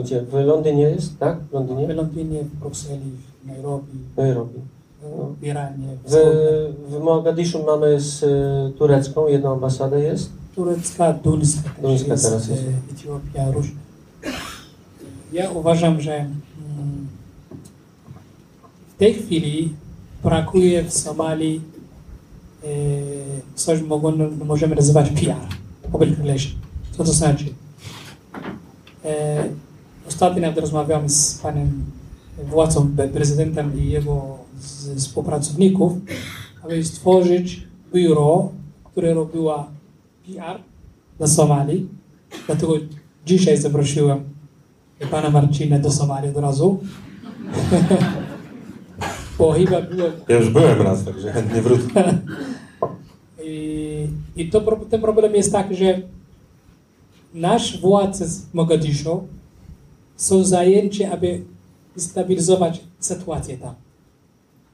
[0.00, 0.22] Gdzie?
[0.22, 1.40] W Londynie jest, tak?
[1.40, 1.94] W W Londynie?
[1.94, 3.10] Londynie, w Brukseli,
[3.46, 4.60] w Nairobi, Nairobi.
[5.40, 6.10] w Iranie, w
[6.90, 10.30] W, Mogadiszu mamy z y, turecką, jedną ambasadę jest.
[10.54, 12.62] turecka, duńska, Duńska jest, teraz jest.
[12.62, 13.74] e, Etiopia, różne.
[15.32, 17.06] Ja uważam, że mm,
[18.94, 19.74] w tej chwili
[20.22, 21.60] brakuje w Somalii
[22.64, 22.66] e,
[23.54, 24.12] coś mogą,
[24.44, 25.36] możemy nazywać PR,
[25.92, 26.52] public relation.
[26.96, 27.44] Co to znaczy?
[29.04, 29.44] E,
[30.08, 31.84] ostatnio rozmawiałem z panem
[32.44, 34.38] władcą, pre- prezydentem i jego
[34.96, 35.92] współpracowników,
[36.62, 38.48] aby stworzyć biuro,
[38.84, 39.70] które robiła
[40.26, 40.60] PR
[41.18, 41.88] dla Somalii.
[42.46, 42.74] Dlatego
[43.26, 44.20] dzisiaj zaprosiłem
[45.10, 46.78] pana Marcina do Somalii od razu.
[49.38, 51.84] Bo chyba byłem Ja już byłem raz, także chętnie wrócę.
[53.44, 54.06] i,
[54.36, 54.60] i to,
[54.90, 56.02] ten problem jest taki, że
[57.34, 59.26] nasz władze z Mogadiszu
[60.16, 61.42] są zajęci, aby
[61.96, 63.74] stabilizować sytuację tam.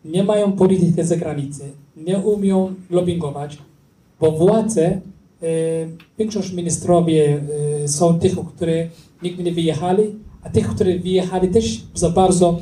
[0.05, 1.65] Nie mają polityki zagranicy,
[1.97, 3.59] nie umieją lobbyingować,
[4.21, 5.01] bo władze, e,
[6.19, 7.41] większość ministrowie
[7.85, 8.89] e, są tych, którzy
[9.23, 10.03] nigdy nie wyjechali,
[10.43, 12.61] a tych, którzy wyjechali też za bardzo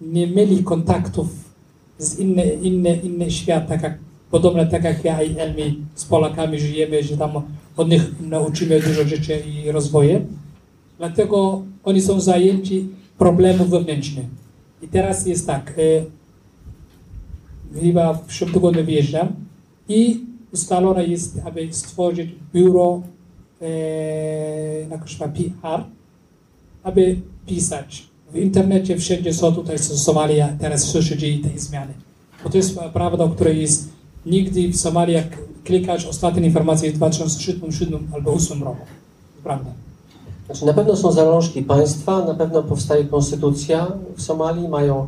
[0.00, 1.28] nie mieli kontaktów
[1.98, 3.98] z inny, inny, inny świat, tak jak,
[4.30, 7.30] podobnie tak jak ja i Elmi z Polakami żyjemy, że tam
[7.76, 10.26] od nich nauczymy dużo rzeczy i rozwoju.
[10.98, 12.88] Dlatego oni są zajęci
[13.18, 14.28] problemem wewnętrznym.
[14.82, 15.74] I teraz jest tak,
[17.80, 19.28] chyba w przyszłym tygodniu wyjeżdżam
[19.88, 23.02] i ustalone jest, aby stworzyć biuro
[23.62, 25.84] e, na PR,
[26.82, 27.16] aby
[27.46, 28.08] pisać.
[28.32, 31.94] W internecie wszędzie są tutaj są Somalia, teraz się dzieje te zmiany.
[32.44, 33.88] Bo to jest prawda, o której jest
[34.26, 38.86] nigdy w Somalii, jak klikasz ostatnie informacje w 2007 albo 2008 roku.
[39.42, 39.87] Prawda.
[40.48, 45.06] Znaczy, na pewno są zalążki państwa, na pewno powstaje konstytucja w Somalii, mają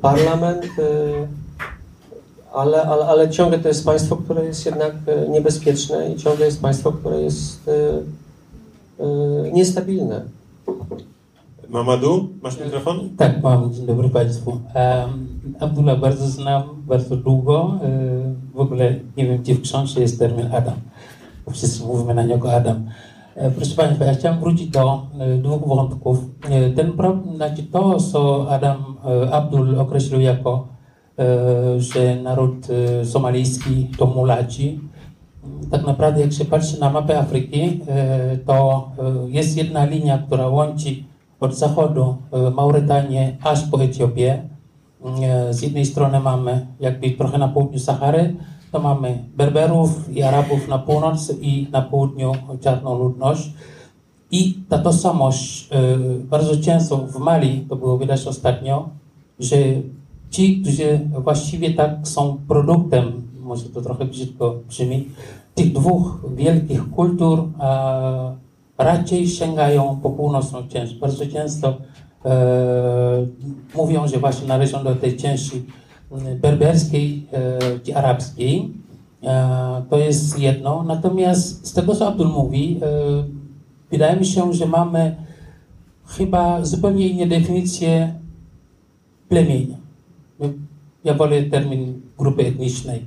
[0.00, 1.28] parlament, y,
[2.52, 6.62] ale, ale, ale ciągle to jest państwo, które jest jednak y, niebezpieczne i ciągle jest
[6.62, 7.72] państwo, które jest y,
[9.52, 10.22] niestabilne.
[11.68, 13.10] Mamadu, masz mikrofon?
[13.16, 13.74] Tak, mam.
[13.74, 14.50] Dzień dobry Państwu.
[14.50, 15.28] Um,
[15.60, 17.78] Abdullah bardzo znam, bardzo długo.
[17.82, 17.88] E,
[18.54, 20.74] w ogóle nie wiem, gdzie w książce jest termin Adam.
[21.46, 22.86] Bo wszyscy mówimy na niego Adam.
[23.36, 26.18] E, proszę Państwa, ja chciałem wrócić do e, dwóch wątków.
[26.50, 28.96] E, ten problem, znaczy to, co Adam
[29.32, 30.68] Abdul określił jako,
[31.78, 32.66] że naród
[33.04, 34.80] somalijski to mulaci,
[35.70, 37.80] tak naprawdę jak się patrzy na mapę Afryki,
[38.46, 38.90] to
[39.28, 40.90] jest jedna linia, która łączy
[41.40, 42.16] od zachodu
[42.54, 44.42] Maurytanię aż po Etiopię.
[45.50, 48.36] Z jednej strony mamy jakby trochę na południu Sahary,
[48.72, 53.52] to mamy Berberów i Arabów na północ i na południu czarną ludność.
[54.30, 58.88] I ta tożsamość e, bardzo często w Mali, to było widać ostatnio,
[59.38, 59.56] że
[60.30, 65.08] ci, którzy właściwie tak są produktem, może to trochę brzydko brzmi,
[65.54, 67.48] tych dwóch wielkich kultur,
[68.78, 70.94] raczej sięgają po północną część.
[70.94, 71.76] Bardzo często
[72.24, 73.26] e,
[73.74, 75.62] mówią, że właśnie należą do tej części
[76.40, 78.72] berberskiej e, czy arabskiej.
[79.22, 80.82] E, To jest jedno.
[80.82, 83.24] Natomiast z tego, co Abdul mówi, e,
[83.90, 85.16] wydaje mi się, że mamy
[86.06, 88.14] chyba zupełnie inne definicje
[89.28, 89.76] plemienia.
[91.04, 93.06] Ja wolę termin grupy etnicznej.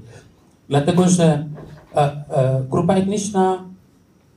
[0.69, 1.45] Dlatego, że
[1.95, 3.63] e, e, grupa etniczna,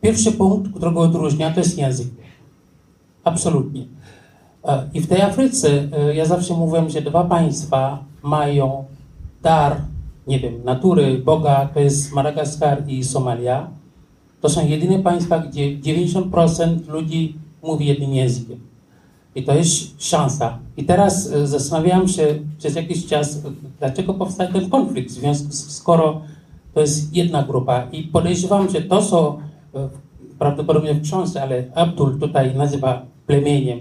[0.00, 2.08] pierwszy punkt, którego odróżnia, to jest język.
[3.24, 3.84] Absolutnie.
[4.64, 8.85] E, I w tej Afryce e, ja zawsze mówiłem, że dwa państwa mają
[9.43, 9.76] dar,
[10.26, 13.68] nie wiem, natury, Boga, to jest Madagaskar i Somalia.
[14.40, 18.60] To są jedyne państwa, gdzie 90% ludzi mówi jednym językiem.
[19.35, 20.59] I to jest szansa.
[20.76, 22.26] I teraz e, zastanawiałem się
[22.59, 23.39] przez jakiś czas,
[23.78, 26.20] dlaczego powstał ten konflikt, w związku z, skoro
[26.74, 27.86] to jest jedna grupa.
[27.93, 29.39] I podejrzewam, że to, co
[30.39, 33.80] prawdopodobnie w książce, ale Abdul tutaj nazywa plemieniem,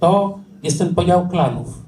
[0.00, 1.82] to jest ten podział klanów.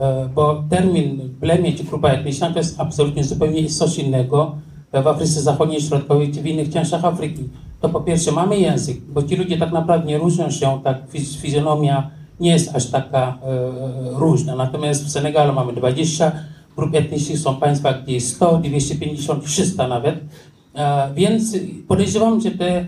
[0.00, 4.54] E, Bo termin plemię czy grupa etniczna to jest absolutnie zupełnie coś innego
[4.92, 7.48] w Afryce Zachodniej, Środkowej czy w innych częściach Afryki.
[7.80, 11.36] To po pierwsze mamy język, bo ci ludzie tak naprawdę nie różnią się, tak fiz-
[11.40, 12.10] fizjonomia
[12.40, 13.70] nie jest aż taka e,
[14.18, 14.56] różna.
[14.56, 16.32] Natomiast w Senegalu mamy 20
[16.76, 20.14] grup etnicznych, są państwa, gdzie jest 100, 250, 300 nawet.
[20.74, 21.56] E, Więc
[21.88, 22.86] podejrzewam, że te e,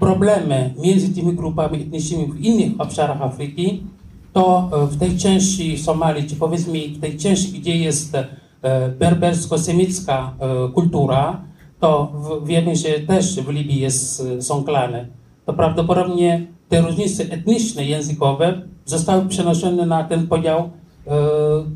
[0.00, 3.82] problemy między tymi grupami etnicznymi w innych obszarach Afryki,
[4.32, 8.26] to e, w tej części Somalii, czy powiedzmy w tej części, gdzie jest e,
[8.98, 11.40] berbersko-semicka e, kultura,
[11.80, 12.12] to
[12.44, 15.08] wiemy, że też w Libii jest, e, są klany.
[15.46, 20.70] To prawdopodobnie te różnice etniczne, językowe zostały przenoszone na ten podział e,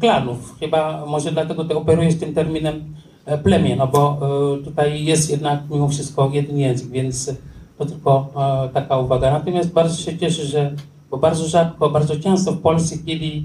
[0.00, 0.56] klanów.
[0.60, 3.05] Chyba może dlatego ty operujesz tym terminem e,
[3.42, 4.18] plemię, no bo
[4.60, 7.32] e, tutaj jest jednak mimo wszystko jeden język, więc
[7.78, 9.30] to tylko e, taka uwaga.
[9.30, 10.72] Natomiast bardzo się cieszę, że
[11.10, 13.42] bo bardzo rzadko, bardzo często w Polsce, kiedy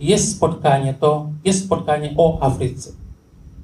[0.00, 2.92] jest spotkanie, to jest spotkanie o Afryce.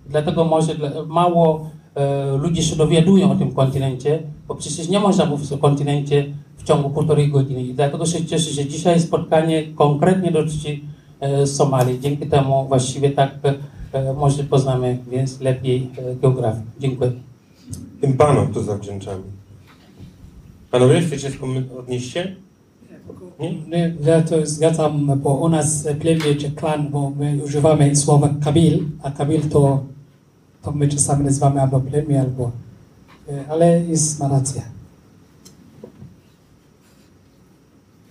[0.08, 0.74] Dlatego może
[1.06, 6.26] mało e, ludzi się dowiadują o tym kontynencie, bo przecież nie można mówić o kontynencie
[6.56, 7.62] w ciągu półtorej godziny.
[7.62, 10.80] I dlatego się cieszę, że dzisiaj spotkanie konkretnie dotyczy
[11.20, 12.00] e, Somalii.
[12.00, 13.54] Dzięki temu właściwie tak e,
[14.16, 16.62] może poznamy więc lepiej e, geografię.
[16.78, 17.12] Dziękuję.
[18.00, 19.22] Tym panom to zawdzięczamy.
[20.70, 21.32] Panowie, chcecie
[21.78, 22.34] odnieść się?
[23.40, 23.94] Nie?
[24.04, 29.10] Ja to zgadzam, bo u nas plemię czy klan, bo my używamy słowa kabil, a
[29.10, 29.84] kabil to,
[30.62, 32.50] to my czasami nazywamy albo plemię, albo...
[33.28, 34.62] e, Ale jest ma rację.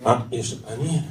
[0.04, 1.02] A, jeszcze pani?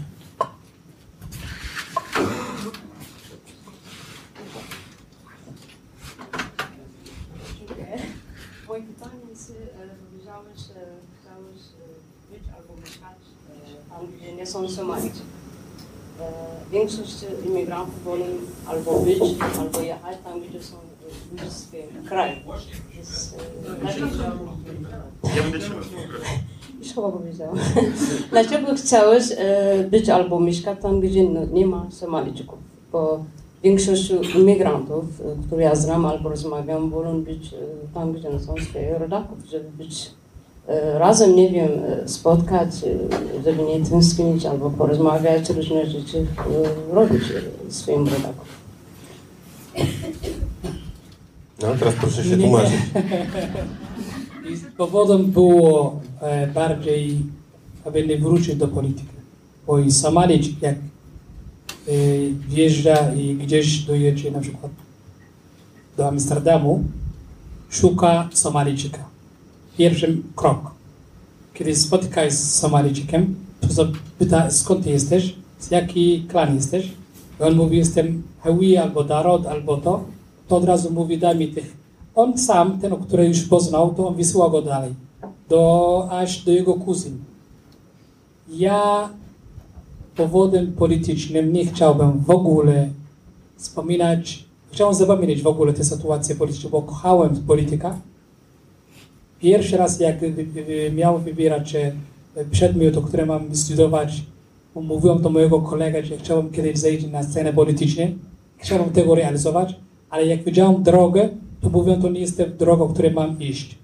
[8.68, 9.56] Moje pytanie jest, e,
[10.06, 10.82] powiedziałeś, że
[11.22, 13.18] chciałeś e, być albo mieszkać
[13.50, 13.87] e, tam, gdzie
[14.38, 15.22] nie są Somalici.
[16.20, 16.24] E,
[16.72, 17.16] Większość
[17.46, 18.26] imigrantów wolą
[18.66, 19.20] albo być,
[19.60, 20.76] albo jechać tam, gdzie są
[21.32, 21.68] ludzie z
[22.10, 22.38] kraju.
[23.84, 23.86] E,
[25.36, 25.80] Ja będę trzymał.
[26.80, 27.58] Już chyba powiedziałam.
[28.32, 32.60] Dlaczego chciałeś e, być albo mieszkać tam, gdzie no, nie ma Somalijczyków?
[32.92, 33.24] Bo
[33.64, 35.06] większość imigrantów,
[35.48, 37.50] które ja znam albo rozmawiam, wolą być
[37.94, 40.12] tam, gdzie są swoich rodaków, żeby być
[40.98, 47.24] razem, nie wiem, e, spotkać, e, żeby nie tęsknić albo porozmawiać, różne rzeczy e, robić
[47.24, 48.46] e, swoim rodakom.
[51.62, 52.76] No, teraz proszę się tłumaczyć.
[54.50, 57.20] I powodem było e, bardziej,
[57.86, 59.18] aby nie wrócić do polityki.
[59.68, 60.80] Bo i Somalijczyk, jak e,
[62.48, 64.72] wjeżdża i gdzieś dojedzie na przykład
[65.98, 66.84] do Amsterdamu,
[67.70, 69.17] szuka Somalijczyka.
[69.78, 70.72] Pierwszy krok.
[71.54, 76.92] Kiedy spotyka się z Somalijczykiem, to zapyta, skąd jesteś, z jaki klan jesteś.
[77.40, 80.04] I on mówi, jestem Hawi albo Darod, albo to.
[80.48, 81.78] To od razu mówi, daj mi tych
[82.18, 84.94] on sam, ten, który już poznał, to on wysyła go dalej,
[85.50, 87.18] do, aż do jego kuzyn.
[88.50, 89.10] Ja
[90.16, 92.90] powodem politycznym nie chciałbym w ogóle
[93.58, 98.00] wspominać, chciałem zapomnieć w ogóle tę sytuację polityczną, bo kochałem polityka.
[99.40, 100.16] Pierwszy raz, jak
[100.96, 101.92] miałem wybierać e,
[102.52, 104.24] przedmiot, o którym mam studiować,
[104.76, 108.04] mówiłem do mojego kolega, że chciałbym kiedyś zejść na scenę polityczną,
[108.58, 109.76] chciałbym tego realizować,
[110.10, 111.30] ale jak widziałem drogę,
[111.62, 113.78] to mówią, to nie jest droga, której mam iść.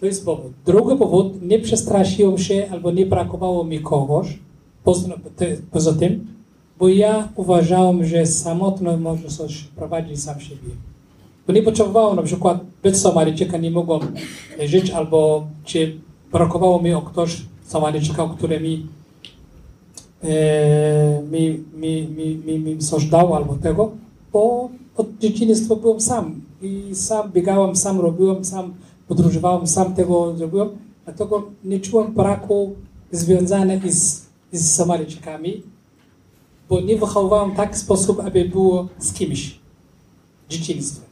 [0.00, 0.52] To jest powód.
[0.66, 4.38] Drugi powód, nie przestraszyłem się albo nie brakowało mi kogoś,
[4.84, 5.08] poza,
[5.70, 6.26] poza tym,
[6.78, 10.70] bo ja uważałem, że samotny może coś prowadzić sam siebie.
[11.48, 14.00] Bo nie potrzebowałem na przykład być Somalijczyka, nie mogłem
[14.64, 16.00] żyć, albo czy
[16.32, 18.86] brakowało mi o ktoś Somalijczyka, który mi
[20.24, 23.90] e, mi, mi, mi, mi, mi coś dał albo tego,
[24.32, 28.74] bo od dzieciństwa byłem sam i sam biegałem, sam robiłem, sam
[29.08, 30.68] podróżowałem, sam tego zrobiłem,
[31.04, 32.74] dlatego nie czułem braku
[33.12, 35.62] związany z, z Somalijczykami,
[36.68, 39.58] bo nie wychowywałem tak w sposób, aby było z kimś
[40.48, 41.07] w dzieciństwie.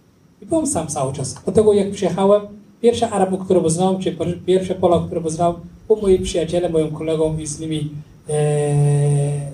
[0.49, 1.35] Byłem sam cały czas.
[1.45, 2.43] Dlatego jak przyjechałem,
[2.83, 4.17] pierwszy Arab, którego znałem, czy
[4.47, 5.57] pierwszy Polak, którego znałem,
[5.89, 7.91] był moim przyjacielem, moim kolegą i z nimi
[8.29, 9.51] e,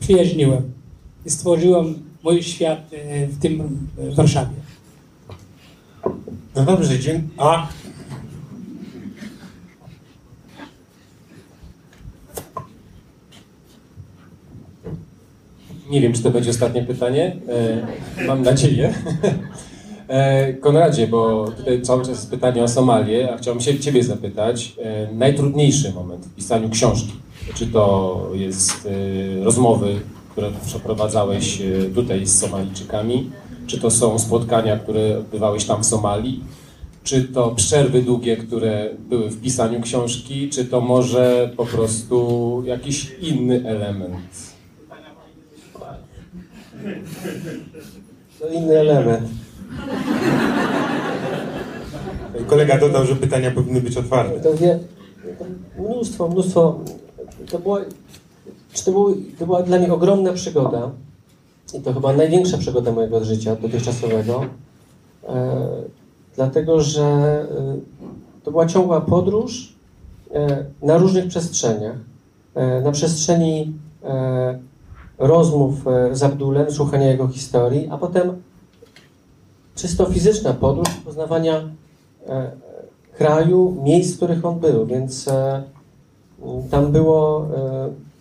[0.00, 0.62] przyjaźniłem.
[1.26, 4.56] I stworzyłem mój świat e, w tym w Warszawie.
[6.56, 7.28] No dobrze, dziękuję.
[7.36, 7.68] A,
[15.90, 17.36] Nie wiem, czy to będzie ostatnie pytanie.
[18.18, 18.94] E, mam nadzieję.
[20.08, 24.74] E, Konradzie, bo tutaj cały czas jest pytanie o Somalię, a chciałbym się Ciebie zapytać.
[24.82, 27.12] E, najtrudniejszy moment w pisaniu książki.
[27.54, 28.88] Czy to jest
[29.42, 30.00] rozmowy,
[30.32, 31.62] które przeprowadzałeś
[31.94, 33.30] tutaj z Somalijczykami?
[33.66, 36.44] Czy to są spotkania, które odbywałeś tam w Somalii?
[37.04, 40.48] Czy to przerwy długie, które były w pisaniu książki?
[40.48, 44.47] Czy to może po prostu jakiś inny element?
[48.38, 49.28] To inny element.
[52.46, 54.40] kolega dodał, że pytania powinny być otwarte.
[54.40, 54.78] To wie,
[55.78, 56.80] mnóstwo, mnóstwo.
[57.50, 57.80] To była,
[58.72, 60.90] czy to, był, to była dla mnie ogromna przygoda.
[61.74, 64.44] I to chyba największa przygoda mojego życia dotychczasowego.
[65.28, 65.66] E,
[66.36, 67.46] dlatego, że e,
[68.44, 69.72] to była ciągła podróż
[70.34, 71.96] e, na różnych przestrzeniach.
[72.54, 73.72] E, na przestrzeni
[74.04, 74.58] e,
[75.18, 78.42] rozmów e, z Abdulem, słuchania jego historii, a potem
[79.74, 81.68] czysto fizyczna podróż poznawania
[82.26, 82.50] e,
[83.16, 85.62] kraju, miejsc, w których on był, więc e,
[86.70, 87.46] tam było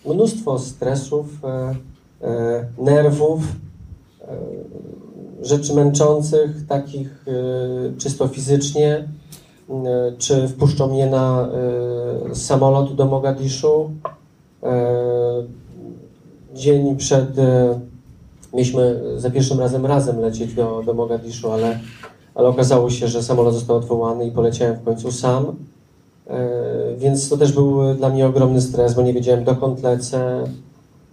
[0.05, 1.25] mnóstwo stresów,
[2.77, 3.41] nerwów,
[5.41, 7.25] rzeczy męczących, takich
[7.97, 9.07] czysto fizycznie,
[10.17, 11.49] czy wpuszczą mnie na
[12.33, 13.91] samolot do Mogadiszu.
[16.57, 17.79] Dzień przed, e,
[18.53, 21.79] mieliśmy za pierwszym razem razem lecieć do, do Mogadiszu, ale,
[22.35, 25.45] ale okazało się, że samolot został odwołany i poleciałem w końcu sam.
[26.27, 26.49] E,
[26.97, 30.43] Więc to też był dla mnie ogromny stres, bo nie wiedziałem dokąd lecę.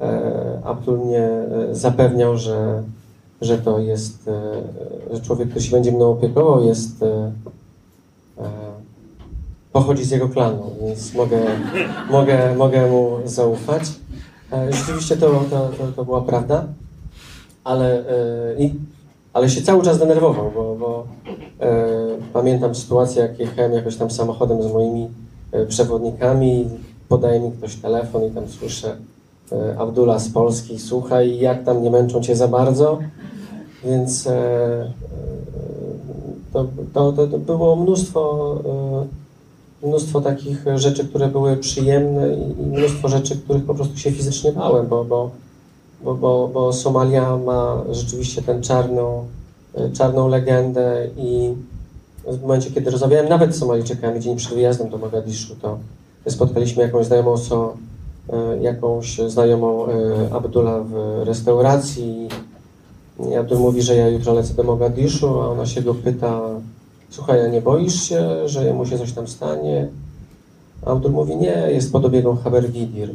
[0.00, 1.28] E, Abdul mnie
[1.72, 2.82] zapewniał, że,
[3.40, 4.30] że to jest,
[5.12, 7.04] że człowiek, który się będzie mną opiekował, jest,
[9.72, 11.40] pochodzi z jego klanu, więc mogę,
[12.10, 13.82] mogę, mogę mu zaufać.
[14.54, 16.64] E, Rzeczywiście to, to, to, to była prawda,
[17.64, 18.70] ale, e,
[19.32, 21.06] ale się cały czas denerwował, bo, bo
[21.60, 21.86] e,
[22.32, 25.08] pamiętam sytuację, jak jechałem jakoś tam samochodem z moimi
[25.68, 26.68] przewodnikami,
[27.08, 28.96] podaje mi ktoś telefon i tam słyszę
[29.78, 32.98] Abdullah z Polski, słuchaj, jak tam nie męczą cię za bardzo,
[33.84, 34.28] więc
[36.52, 38.54] to, to, to, było mnóstwo
[39.84, 44.86] mnóstwo takich rzeczy, które były przyjemne i mnóstwo rzeczy, których po prostu się fizycznie bałem,
[44.86, 45.30] bo, bo,
[46.04, 49.26] bo, bo, bo Somalia ma rzeczywiście tę czarną,
[49.74, 51.54] e, czarną legendę i
[52.26, 55.78] w momencie, kiedy rozmawiałem nawet z Somalijczykami dzień przed wyjazdem do Mogadiszu, to
[56.28, 57.76] spotkaliśmy jakąś znajomą, so,
[58.32, 59.90] e, jakąś znajomą e,
[60.34, 62.28] Abdullah w restauracji
[63.40, 66.40] Abdul mówi, że ja jutro lecę do Mogadiszu, a ona się go pyta,
[67.14, 69.88] słuchaj, a nie boisz się, że mu się coś tam stanie?
[70.86, 73.10] A Abdul mówi, nie, jest pod obiegą Habergidir.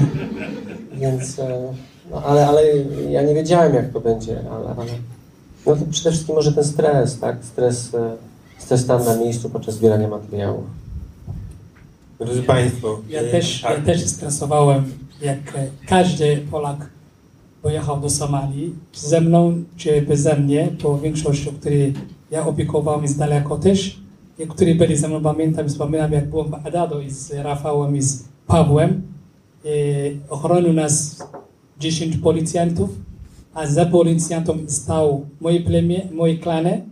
[1.00, 1.72] Więc, e,
[2.10, 2.62] no, ale, ale
[3.10, 4.92] ja nie wiedziałem, jak to będzie, ale, ale
[5.66, 7.36] no to przede wszystkim może ten stres, tak?
[7.44, 8.16] Stres, e,
[8.58, 10.64] stres tam na miejscu podczas zbierania materiałów.
[12.18, 14.84] Drodzy Państwo, Ja e, też, tak, ja też się stresowałem,
[15.22, 15.38] jak
[15.86, 16.86] każdy Polak
[17.62, 21.94] pojechał do Somalii, ze mną czy beze mnie, to większość, o której
[22.34, 24.00] ja opiekowałem jest daleko też,
[24.38, 28.28] i którzy byli ze mną, pamiętam, wspominam, jak byłem w Adado z Rafałem i z
[28.46, 29.02] Pawłem,
[29.64, 29.68] e,
[30.28, 31.22] ochronił nas
[31.80, 32.90] 10 policjantów,
[33.54, 36.82] a za policjantą stał moje plemię, moje klany,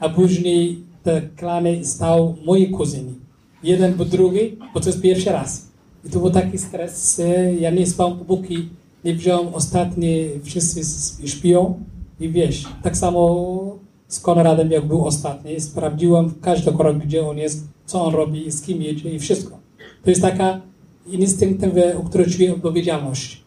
[0.00, 3.14] a później te klany stał moi kuzyni.
[3.62, 5.68] Jeden po drugi, bo to jest pierwszy raz.
[6.04, 7.22] I to był taki stres,
[7.60, 8.68] ja nie spałem póki
[9.04, 10.80] nie wziąłem ostatni, wszyscy
[11.28, 11.80] śpią
[12.20, 13.79] i wiesz, tak samo
[14.10, 18.62] z Konradem jak był ostatni, sprawdziłem każdy krok, gdzie on jest, co on robi, z
[18.62, 19.58] kim jedzie i wszystko.
[20.04, 20.60] To jest taka
[21.06, 23.42] instynktywna, o której czuję odpowiedzialność,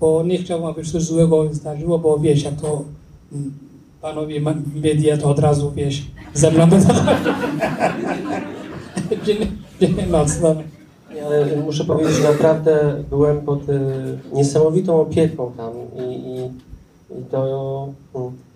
[0.00, 2.84] bo nie chciałbym, aby coś złego zdarzyło, bo wiesz, jak to
[3.32, 3.52] mm,
[4.02, 4.40] panowie
[4.74, 6.02] media to od razu, wiesz,
[6.34, 6.68] ze mną
[9.24, 9.38] Dzień,
[9.80, 10.54] dzień noc, no.
[11.64, 16.38] Muszę powiedzieć, że naprawdę byłem pod y, niesamowitą opieką tam i, i,
[17.18, 18.47] i to y,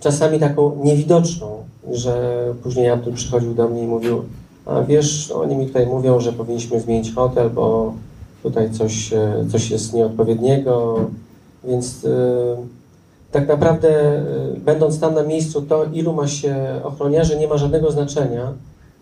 [0.00, 4.22] czasami taką niewidoczną, że później Abdul przychodził do mnie i mówił,
[4.66, 7.94] a wiesz, oni mi tutaj mówią, że powinniśmy zmienić hotel, bo
[8.42, 10.98] tutaj coś, e, coś jest nieodpowiedniego,
[11.64, 12.56] więc y,
[13.32, 13.88] tak naprawdę
[14.56, 18.52] y, będąc tam na miejscu, to ilu ma się ochroniarzy nie ma żadnego znaczenia.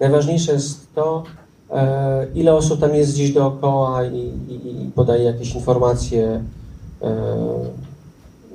[0.01, 1.23] Najważniejsze jest to,
[1.71, 6.43] e, ile osób tam jest gdzieś dookoła i, i, i podaje jakieś informacje
[7.03, 7.15] e,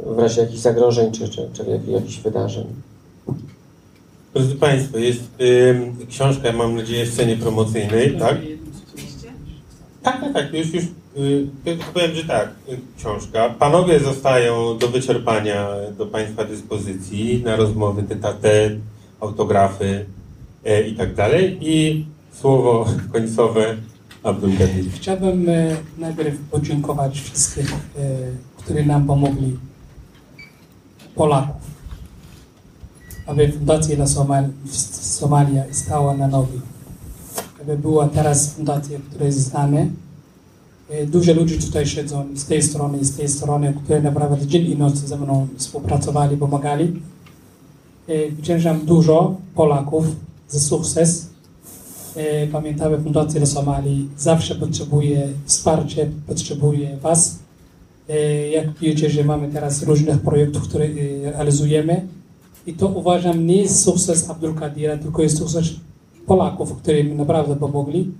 [0.05, 2.65] w razie jakichś zagrożeń czy, czy, czy jak- jakichś wydarzeń.
[4.33, 5.23] Drodzy Państwo, jest
[5.69, 8.37] ym, książka, mam nadzieję, w scenie promocyjnej, tak?
[10.03, 10.83] Tak, tak, tak, już, już
[11.17, 11.47] y,
[11.93, 13.49] powiem, że tak, y, książka.
[13.49, 15.67] Panowie zostają do wyczerpania
[15.97, 18.69] do Państwa dyspozycji na rozmowy tete,
[19.19, 20.05] autografy
[20.65, 21.57] e, i tak dalej.
[21.61, 22.05] I
[22.41, 23.77] słowo końcowe
[24.23, 24.85] Abdul Kadir.
[24.95, 27.77] Chciałbym e, najpierw podziękować wszystkich, e,
[28.57, 29.57] którzy nam pomogli,
[31.15, 31.61] Polaków,
[33.27, 34.49] aby Fundacja dla Somal
[35.01, 36.61] Somalia stała na nogi.
[37.61, 39.77] Aby była teraz fundacja, która jest znana.
[40.89, 44.65] E, Dużo ludzi tutaj siedzą z tej strony i z tej strony, które naprawdę dzień
[44.71, 47.01] i noc ze mną współpracowali, pomagali.
[48.07, 50.05] E, Wdzięczam dużo Polaków
[50.49, 51.29] za sukces.
[52.15, 57.42] E, Pamiętamy Fundację dla Somalii zawsze potrzebuje wsparcia, potrzebuje Was.
[58.09, 62.07] E, Jak wiecie, że mamy teraz różnych projektów, które e, realizujemy
[62.67, 65.65] i to uważam nie jest sukces Abdul Kadira, tylko jest sukces
[66.25, 68.11] Polaków, którzy mi naprawdę pomogli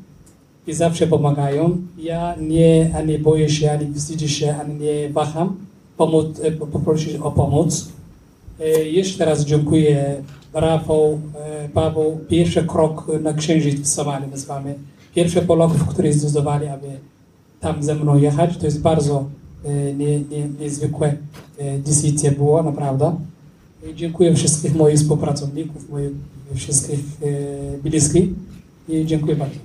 [0.67, 1.77] i zawsze pomagają.
[1.97, 5.55] Ja nie, ani boję się, ani wstydzę się, ani nie waham
[5.97, 7.87] pomóc, e, po- poprosić o pomoc.
[8.91, 10.15] Jeszcze raz dziękuję
[10.53, 11.19] Rafał,
[11.73, 12.19] Paweł.
[12.29, 14.75] Pierwszy krok na księżyc w Somalii nazywamy.
[15.15, 16.87] Pierwszy Polaków, którzy zdecydowali, aby
[17.59, 18.57] tam ze mną jechać.
[18.57, 19.25] To jest bardzo
[20.59, 21.17] niezwykłe
[21.57, 23.15] e, decyzja było, naprawdę.
[23.95, 26.11] Dziękuję wszystkich moich współpracowników, moich
[26.55, 28.29] wszystkich e, bliskich
[28.89, 29.55] i dziękuję bardzo.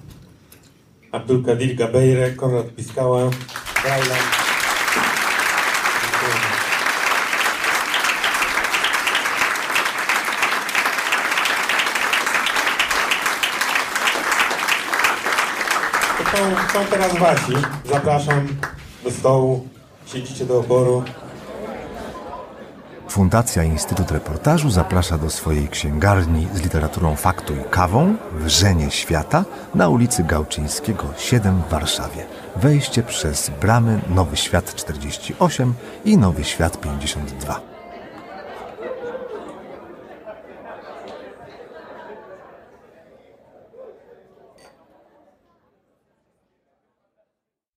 [1.12, 3.30] Abdul Kadir Gabeire, Konrad Piskała,
[3.82, 4.18] Brajlan.
[16.18, 17.52] To są, są teraz wasi.
[17.90, 18.48] Zapraszam
[19.04, 19.77] do stołu.
[20.12, 21.02] Siedzicie do oboru.
[23.08, 29.44] Fundacja Instytut Reportażu zaprasza do swojej księgarni z literaturą faktu i kawą Wrzenie Świata
[29.74, 32.26] na ulicy Gałczyńskiego 7 w Warszawie.
[32.56, 35.74] Wejście przez bramy Nowy Świat 48
[36.04, 37.77] i Nowy Świat 52.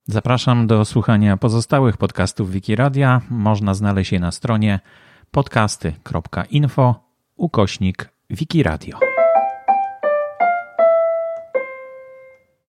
[0.08, 3.22] Zapraszam do słuchania pozostałych podcastów Wikiradia.
[3.30, 4.80] Można znaleźć je na stronie
[5.32, 6.96] podcasty.info
[7.36, 9.11] ukośnik Wikiradio.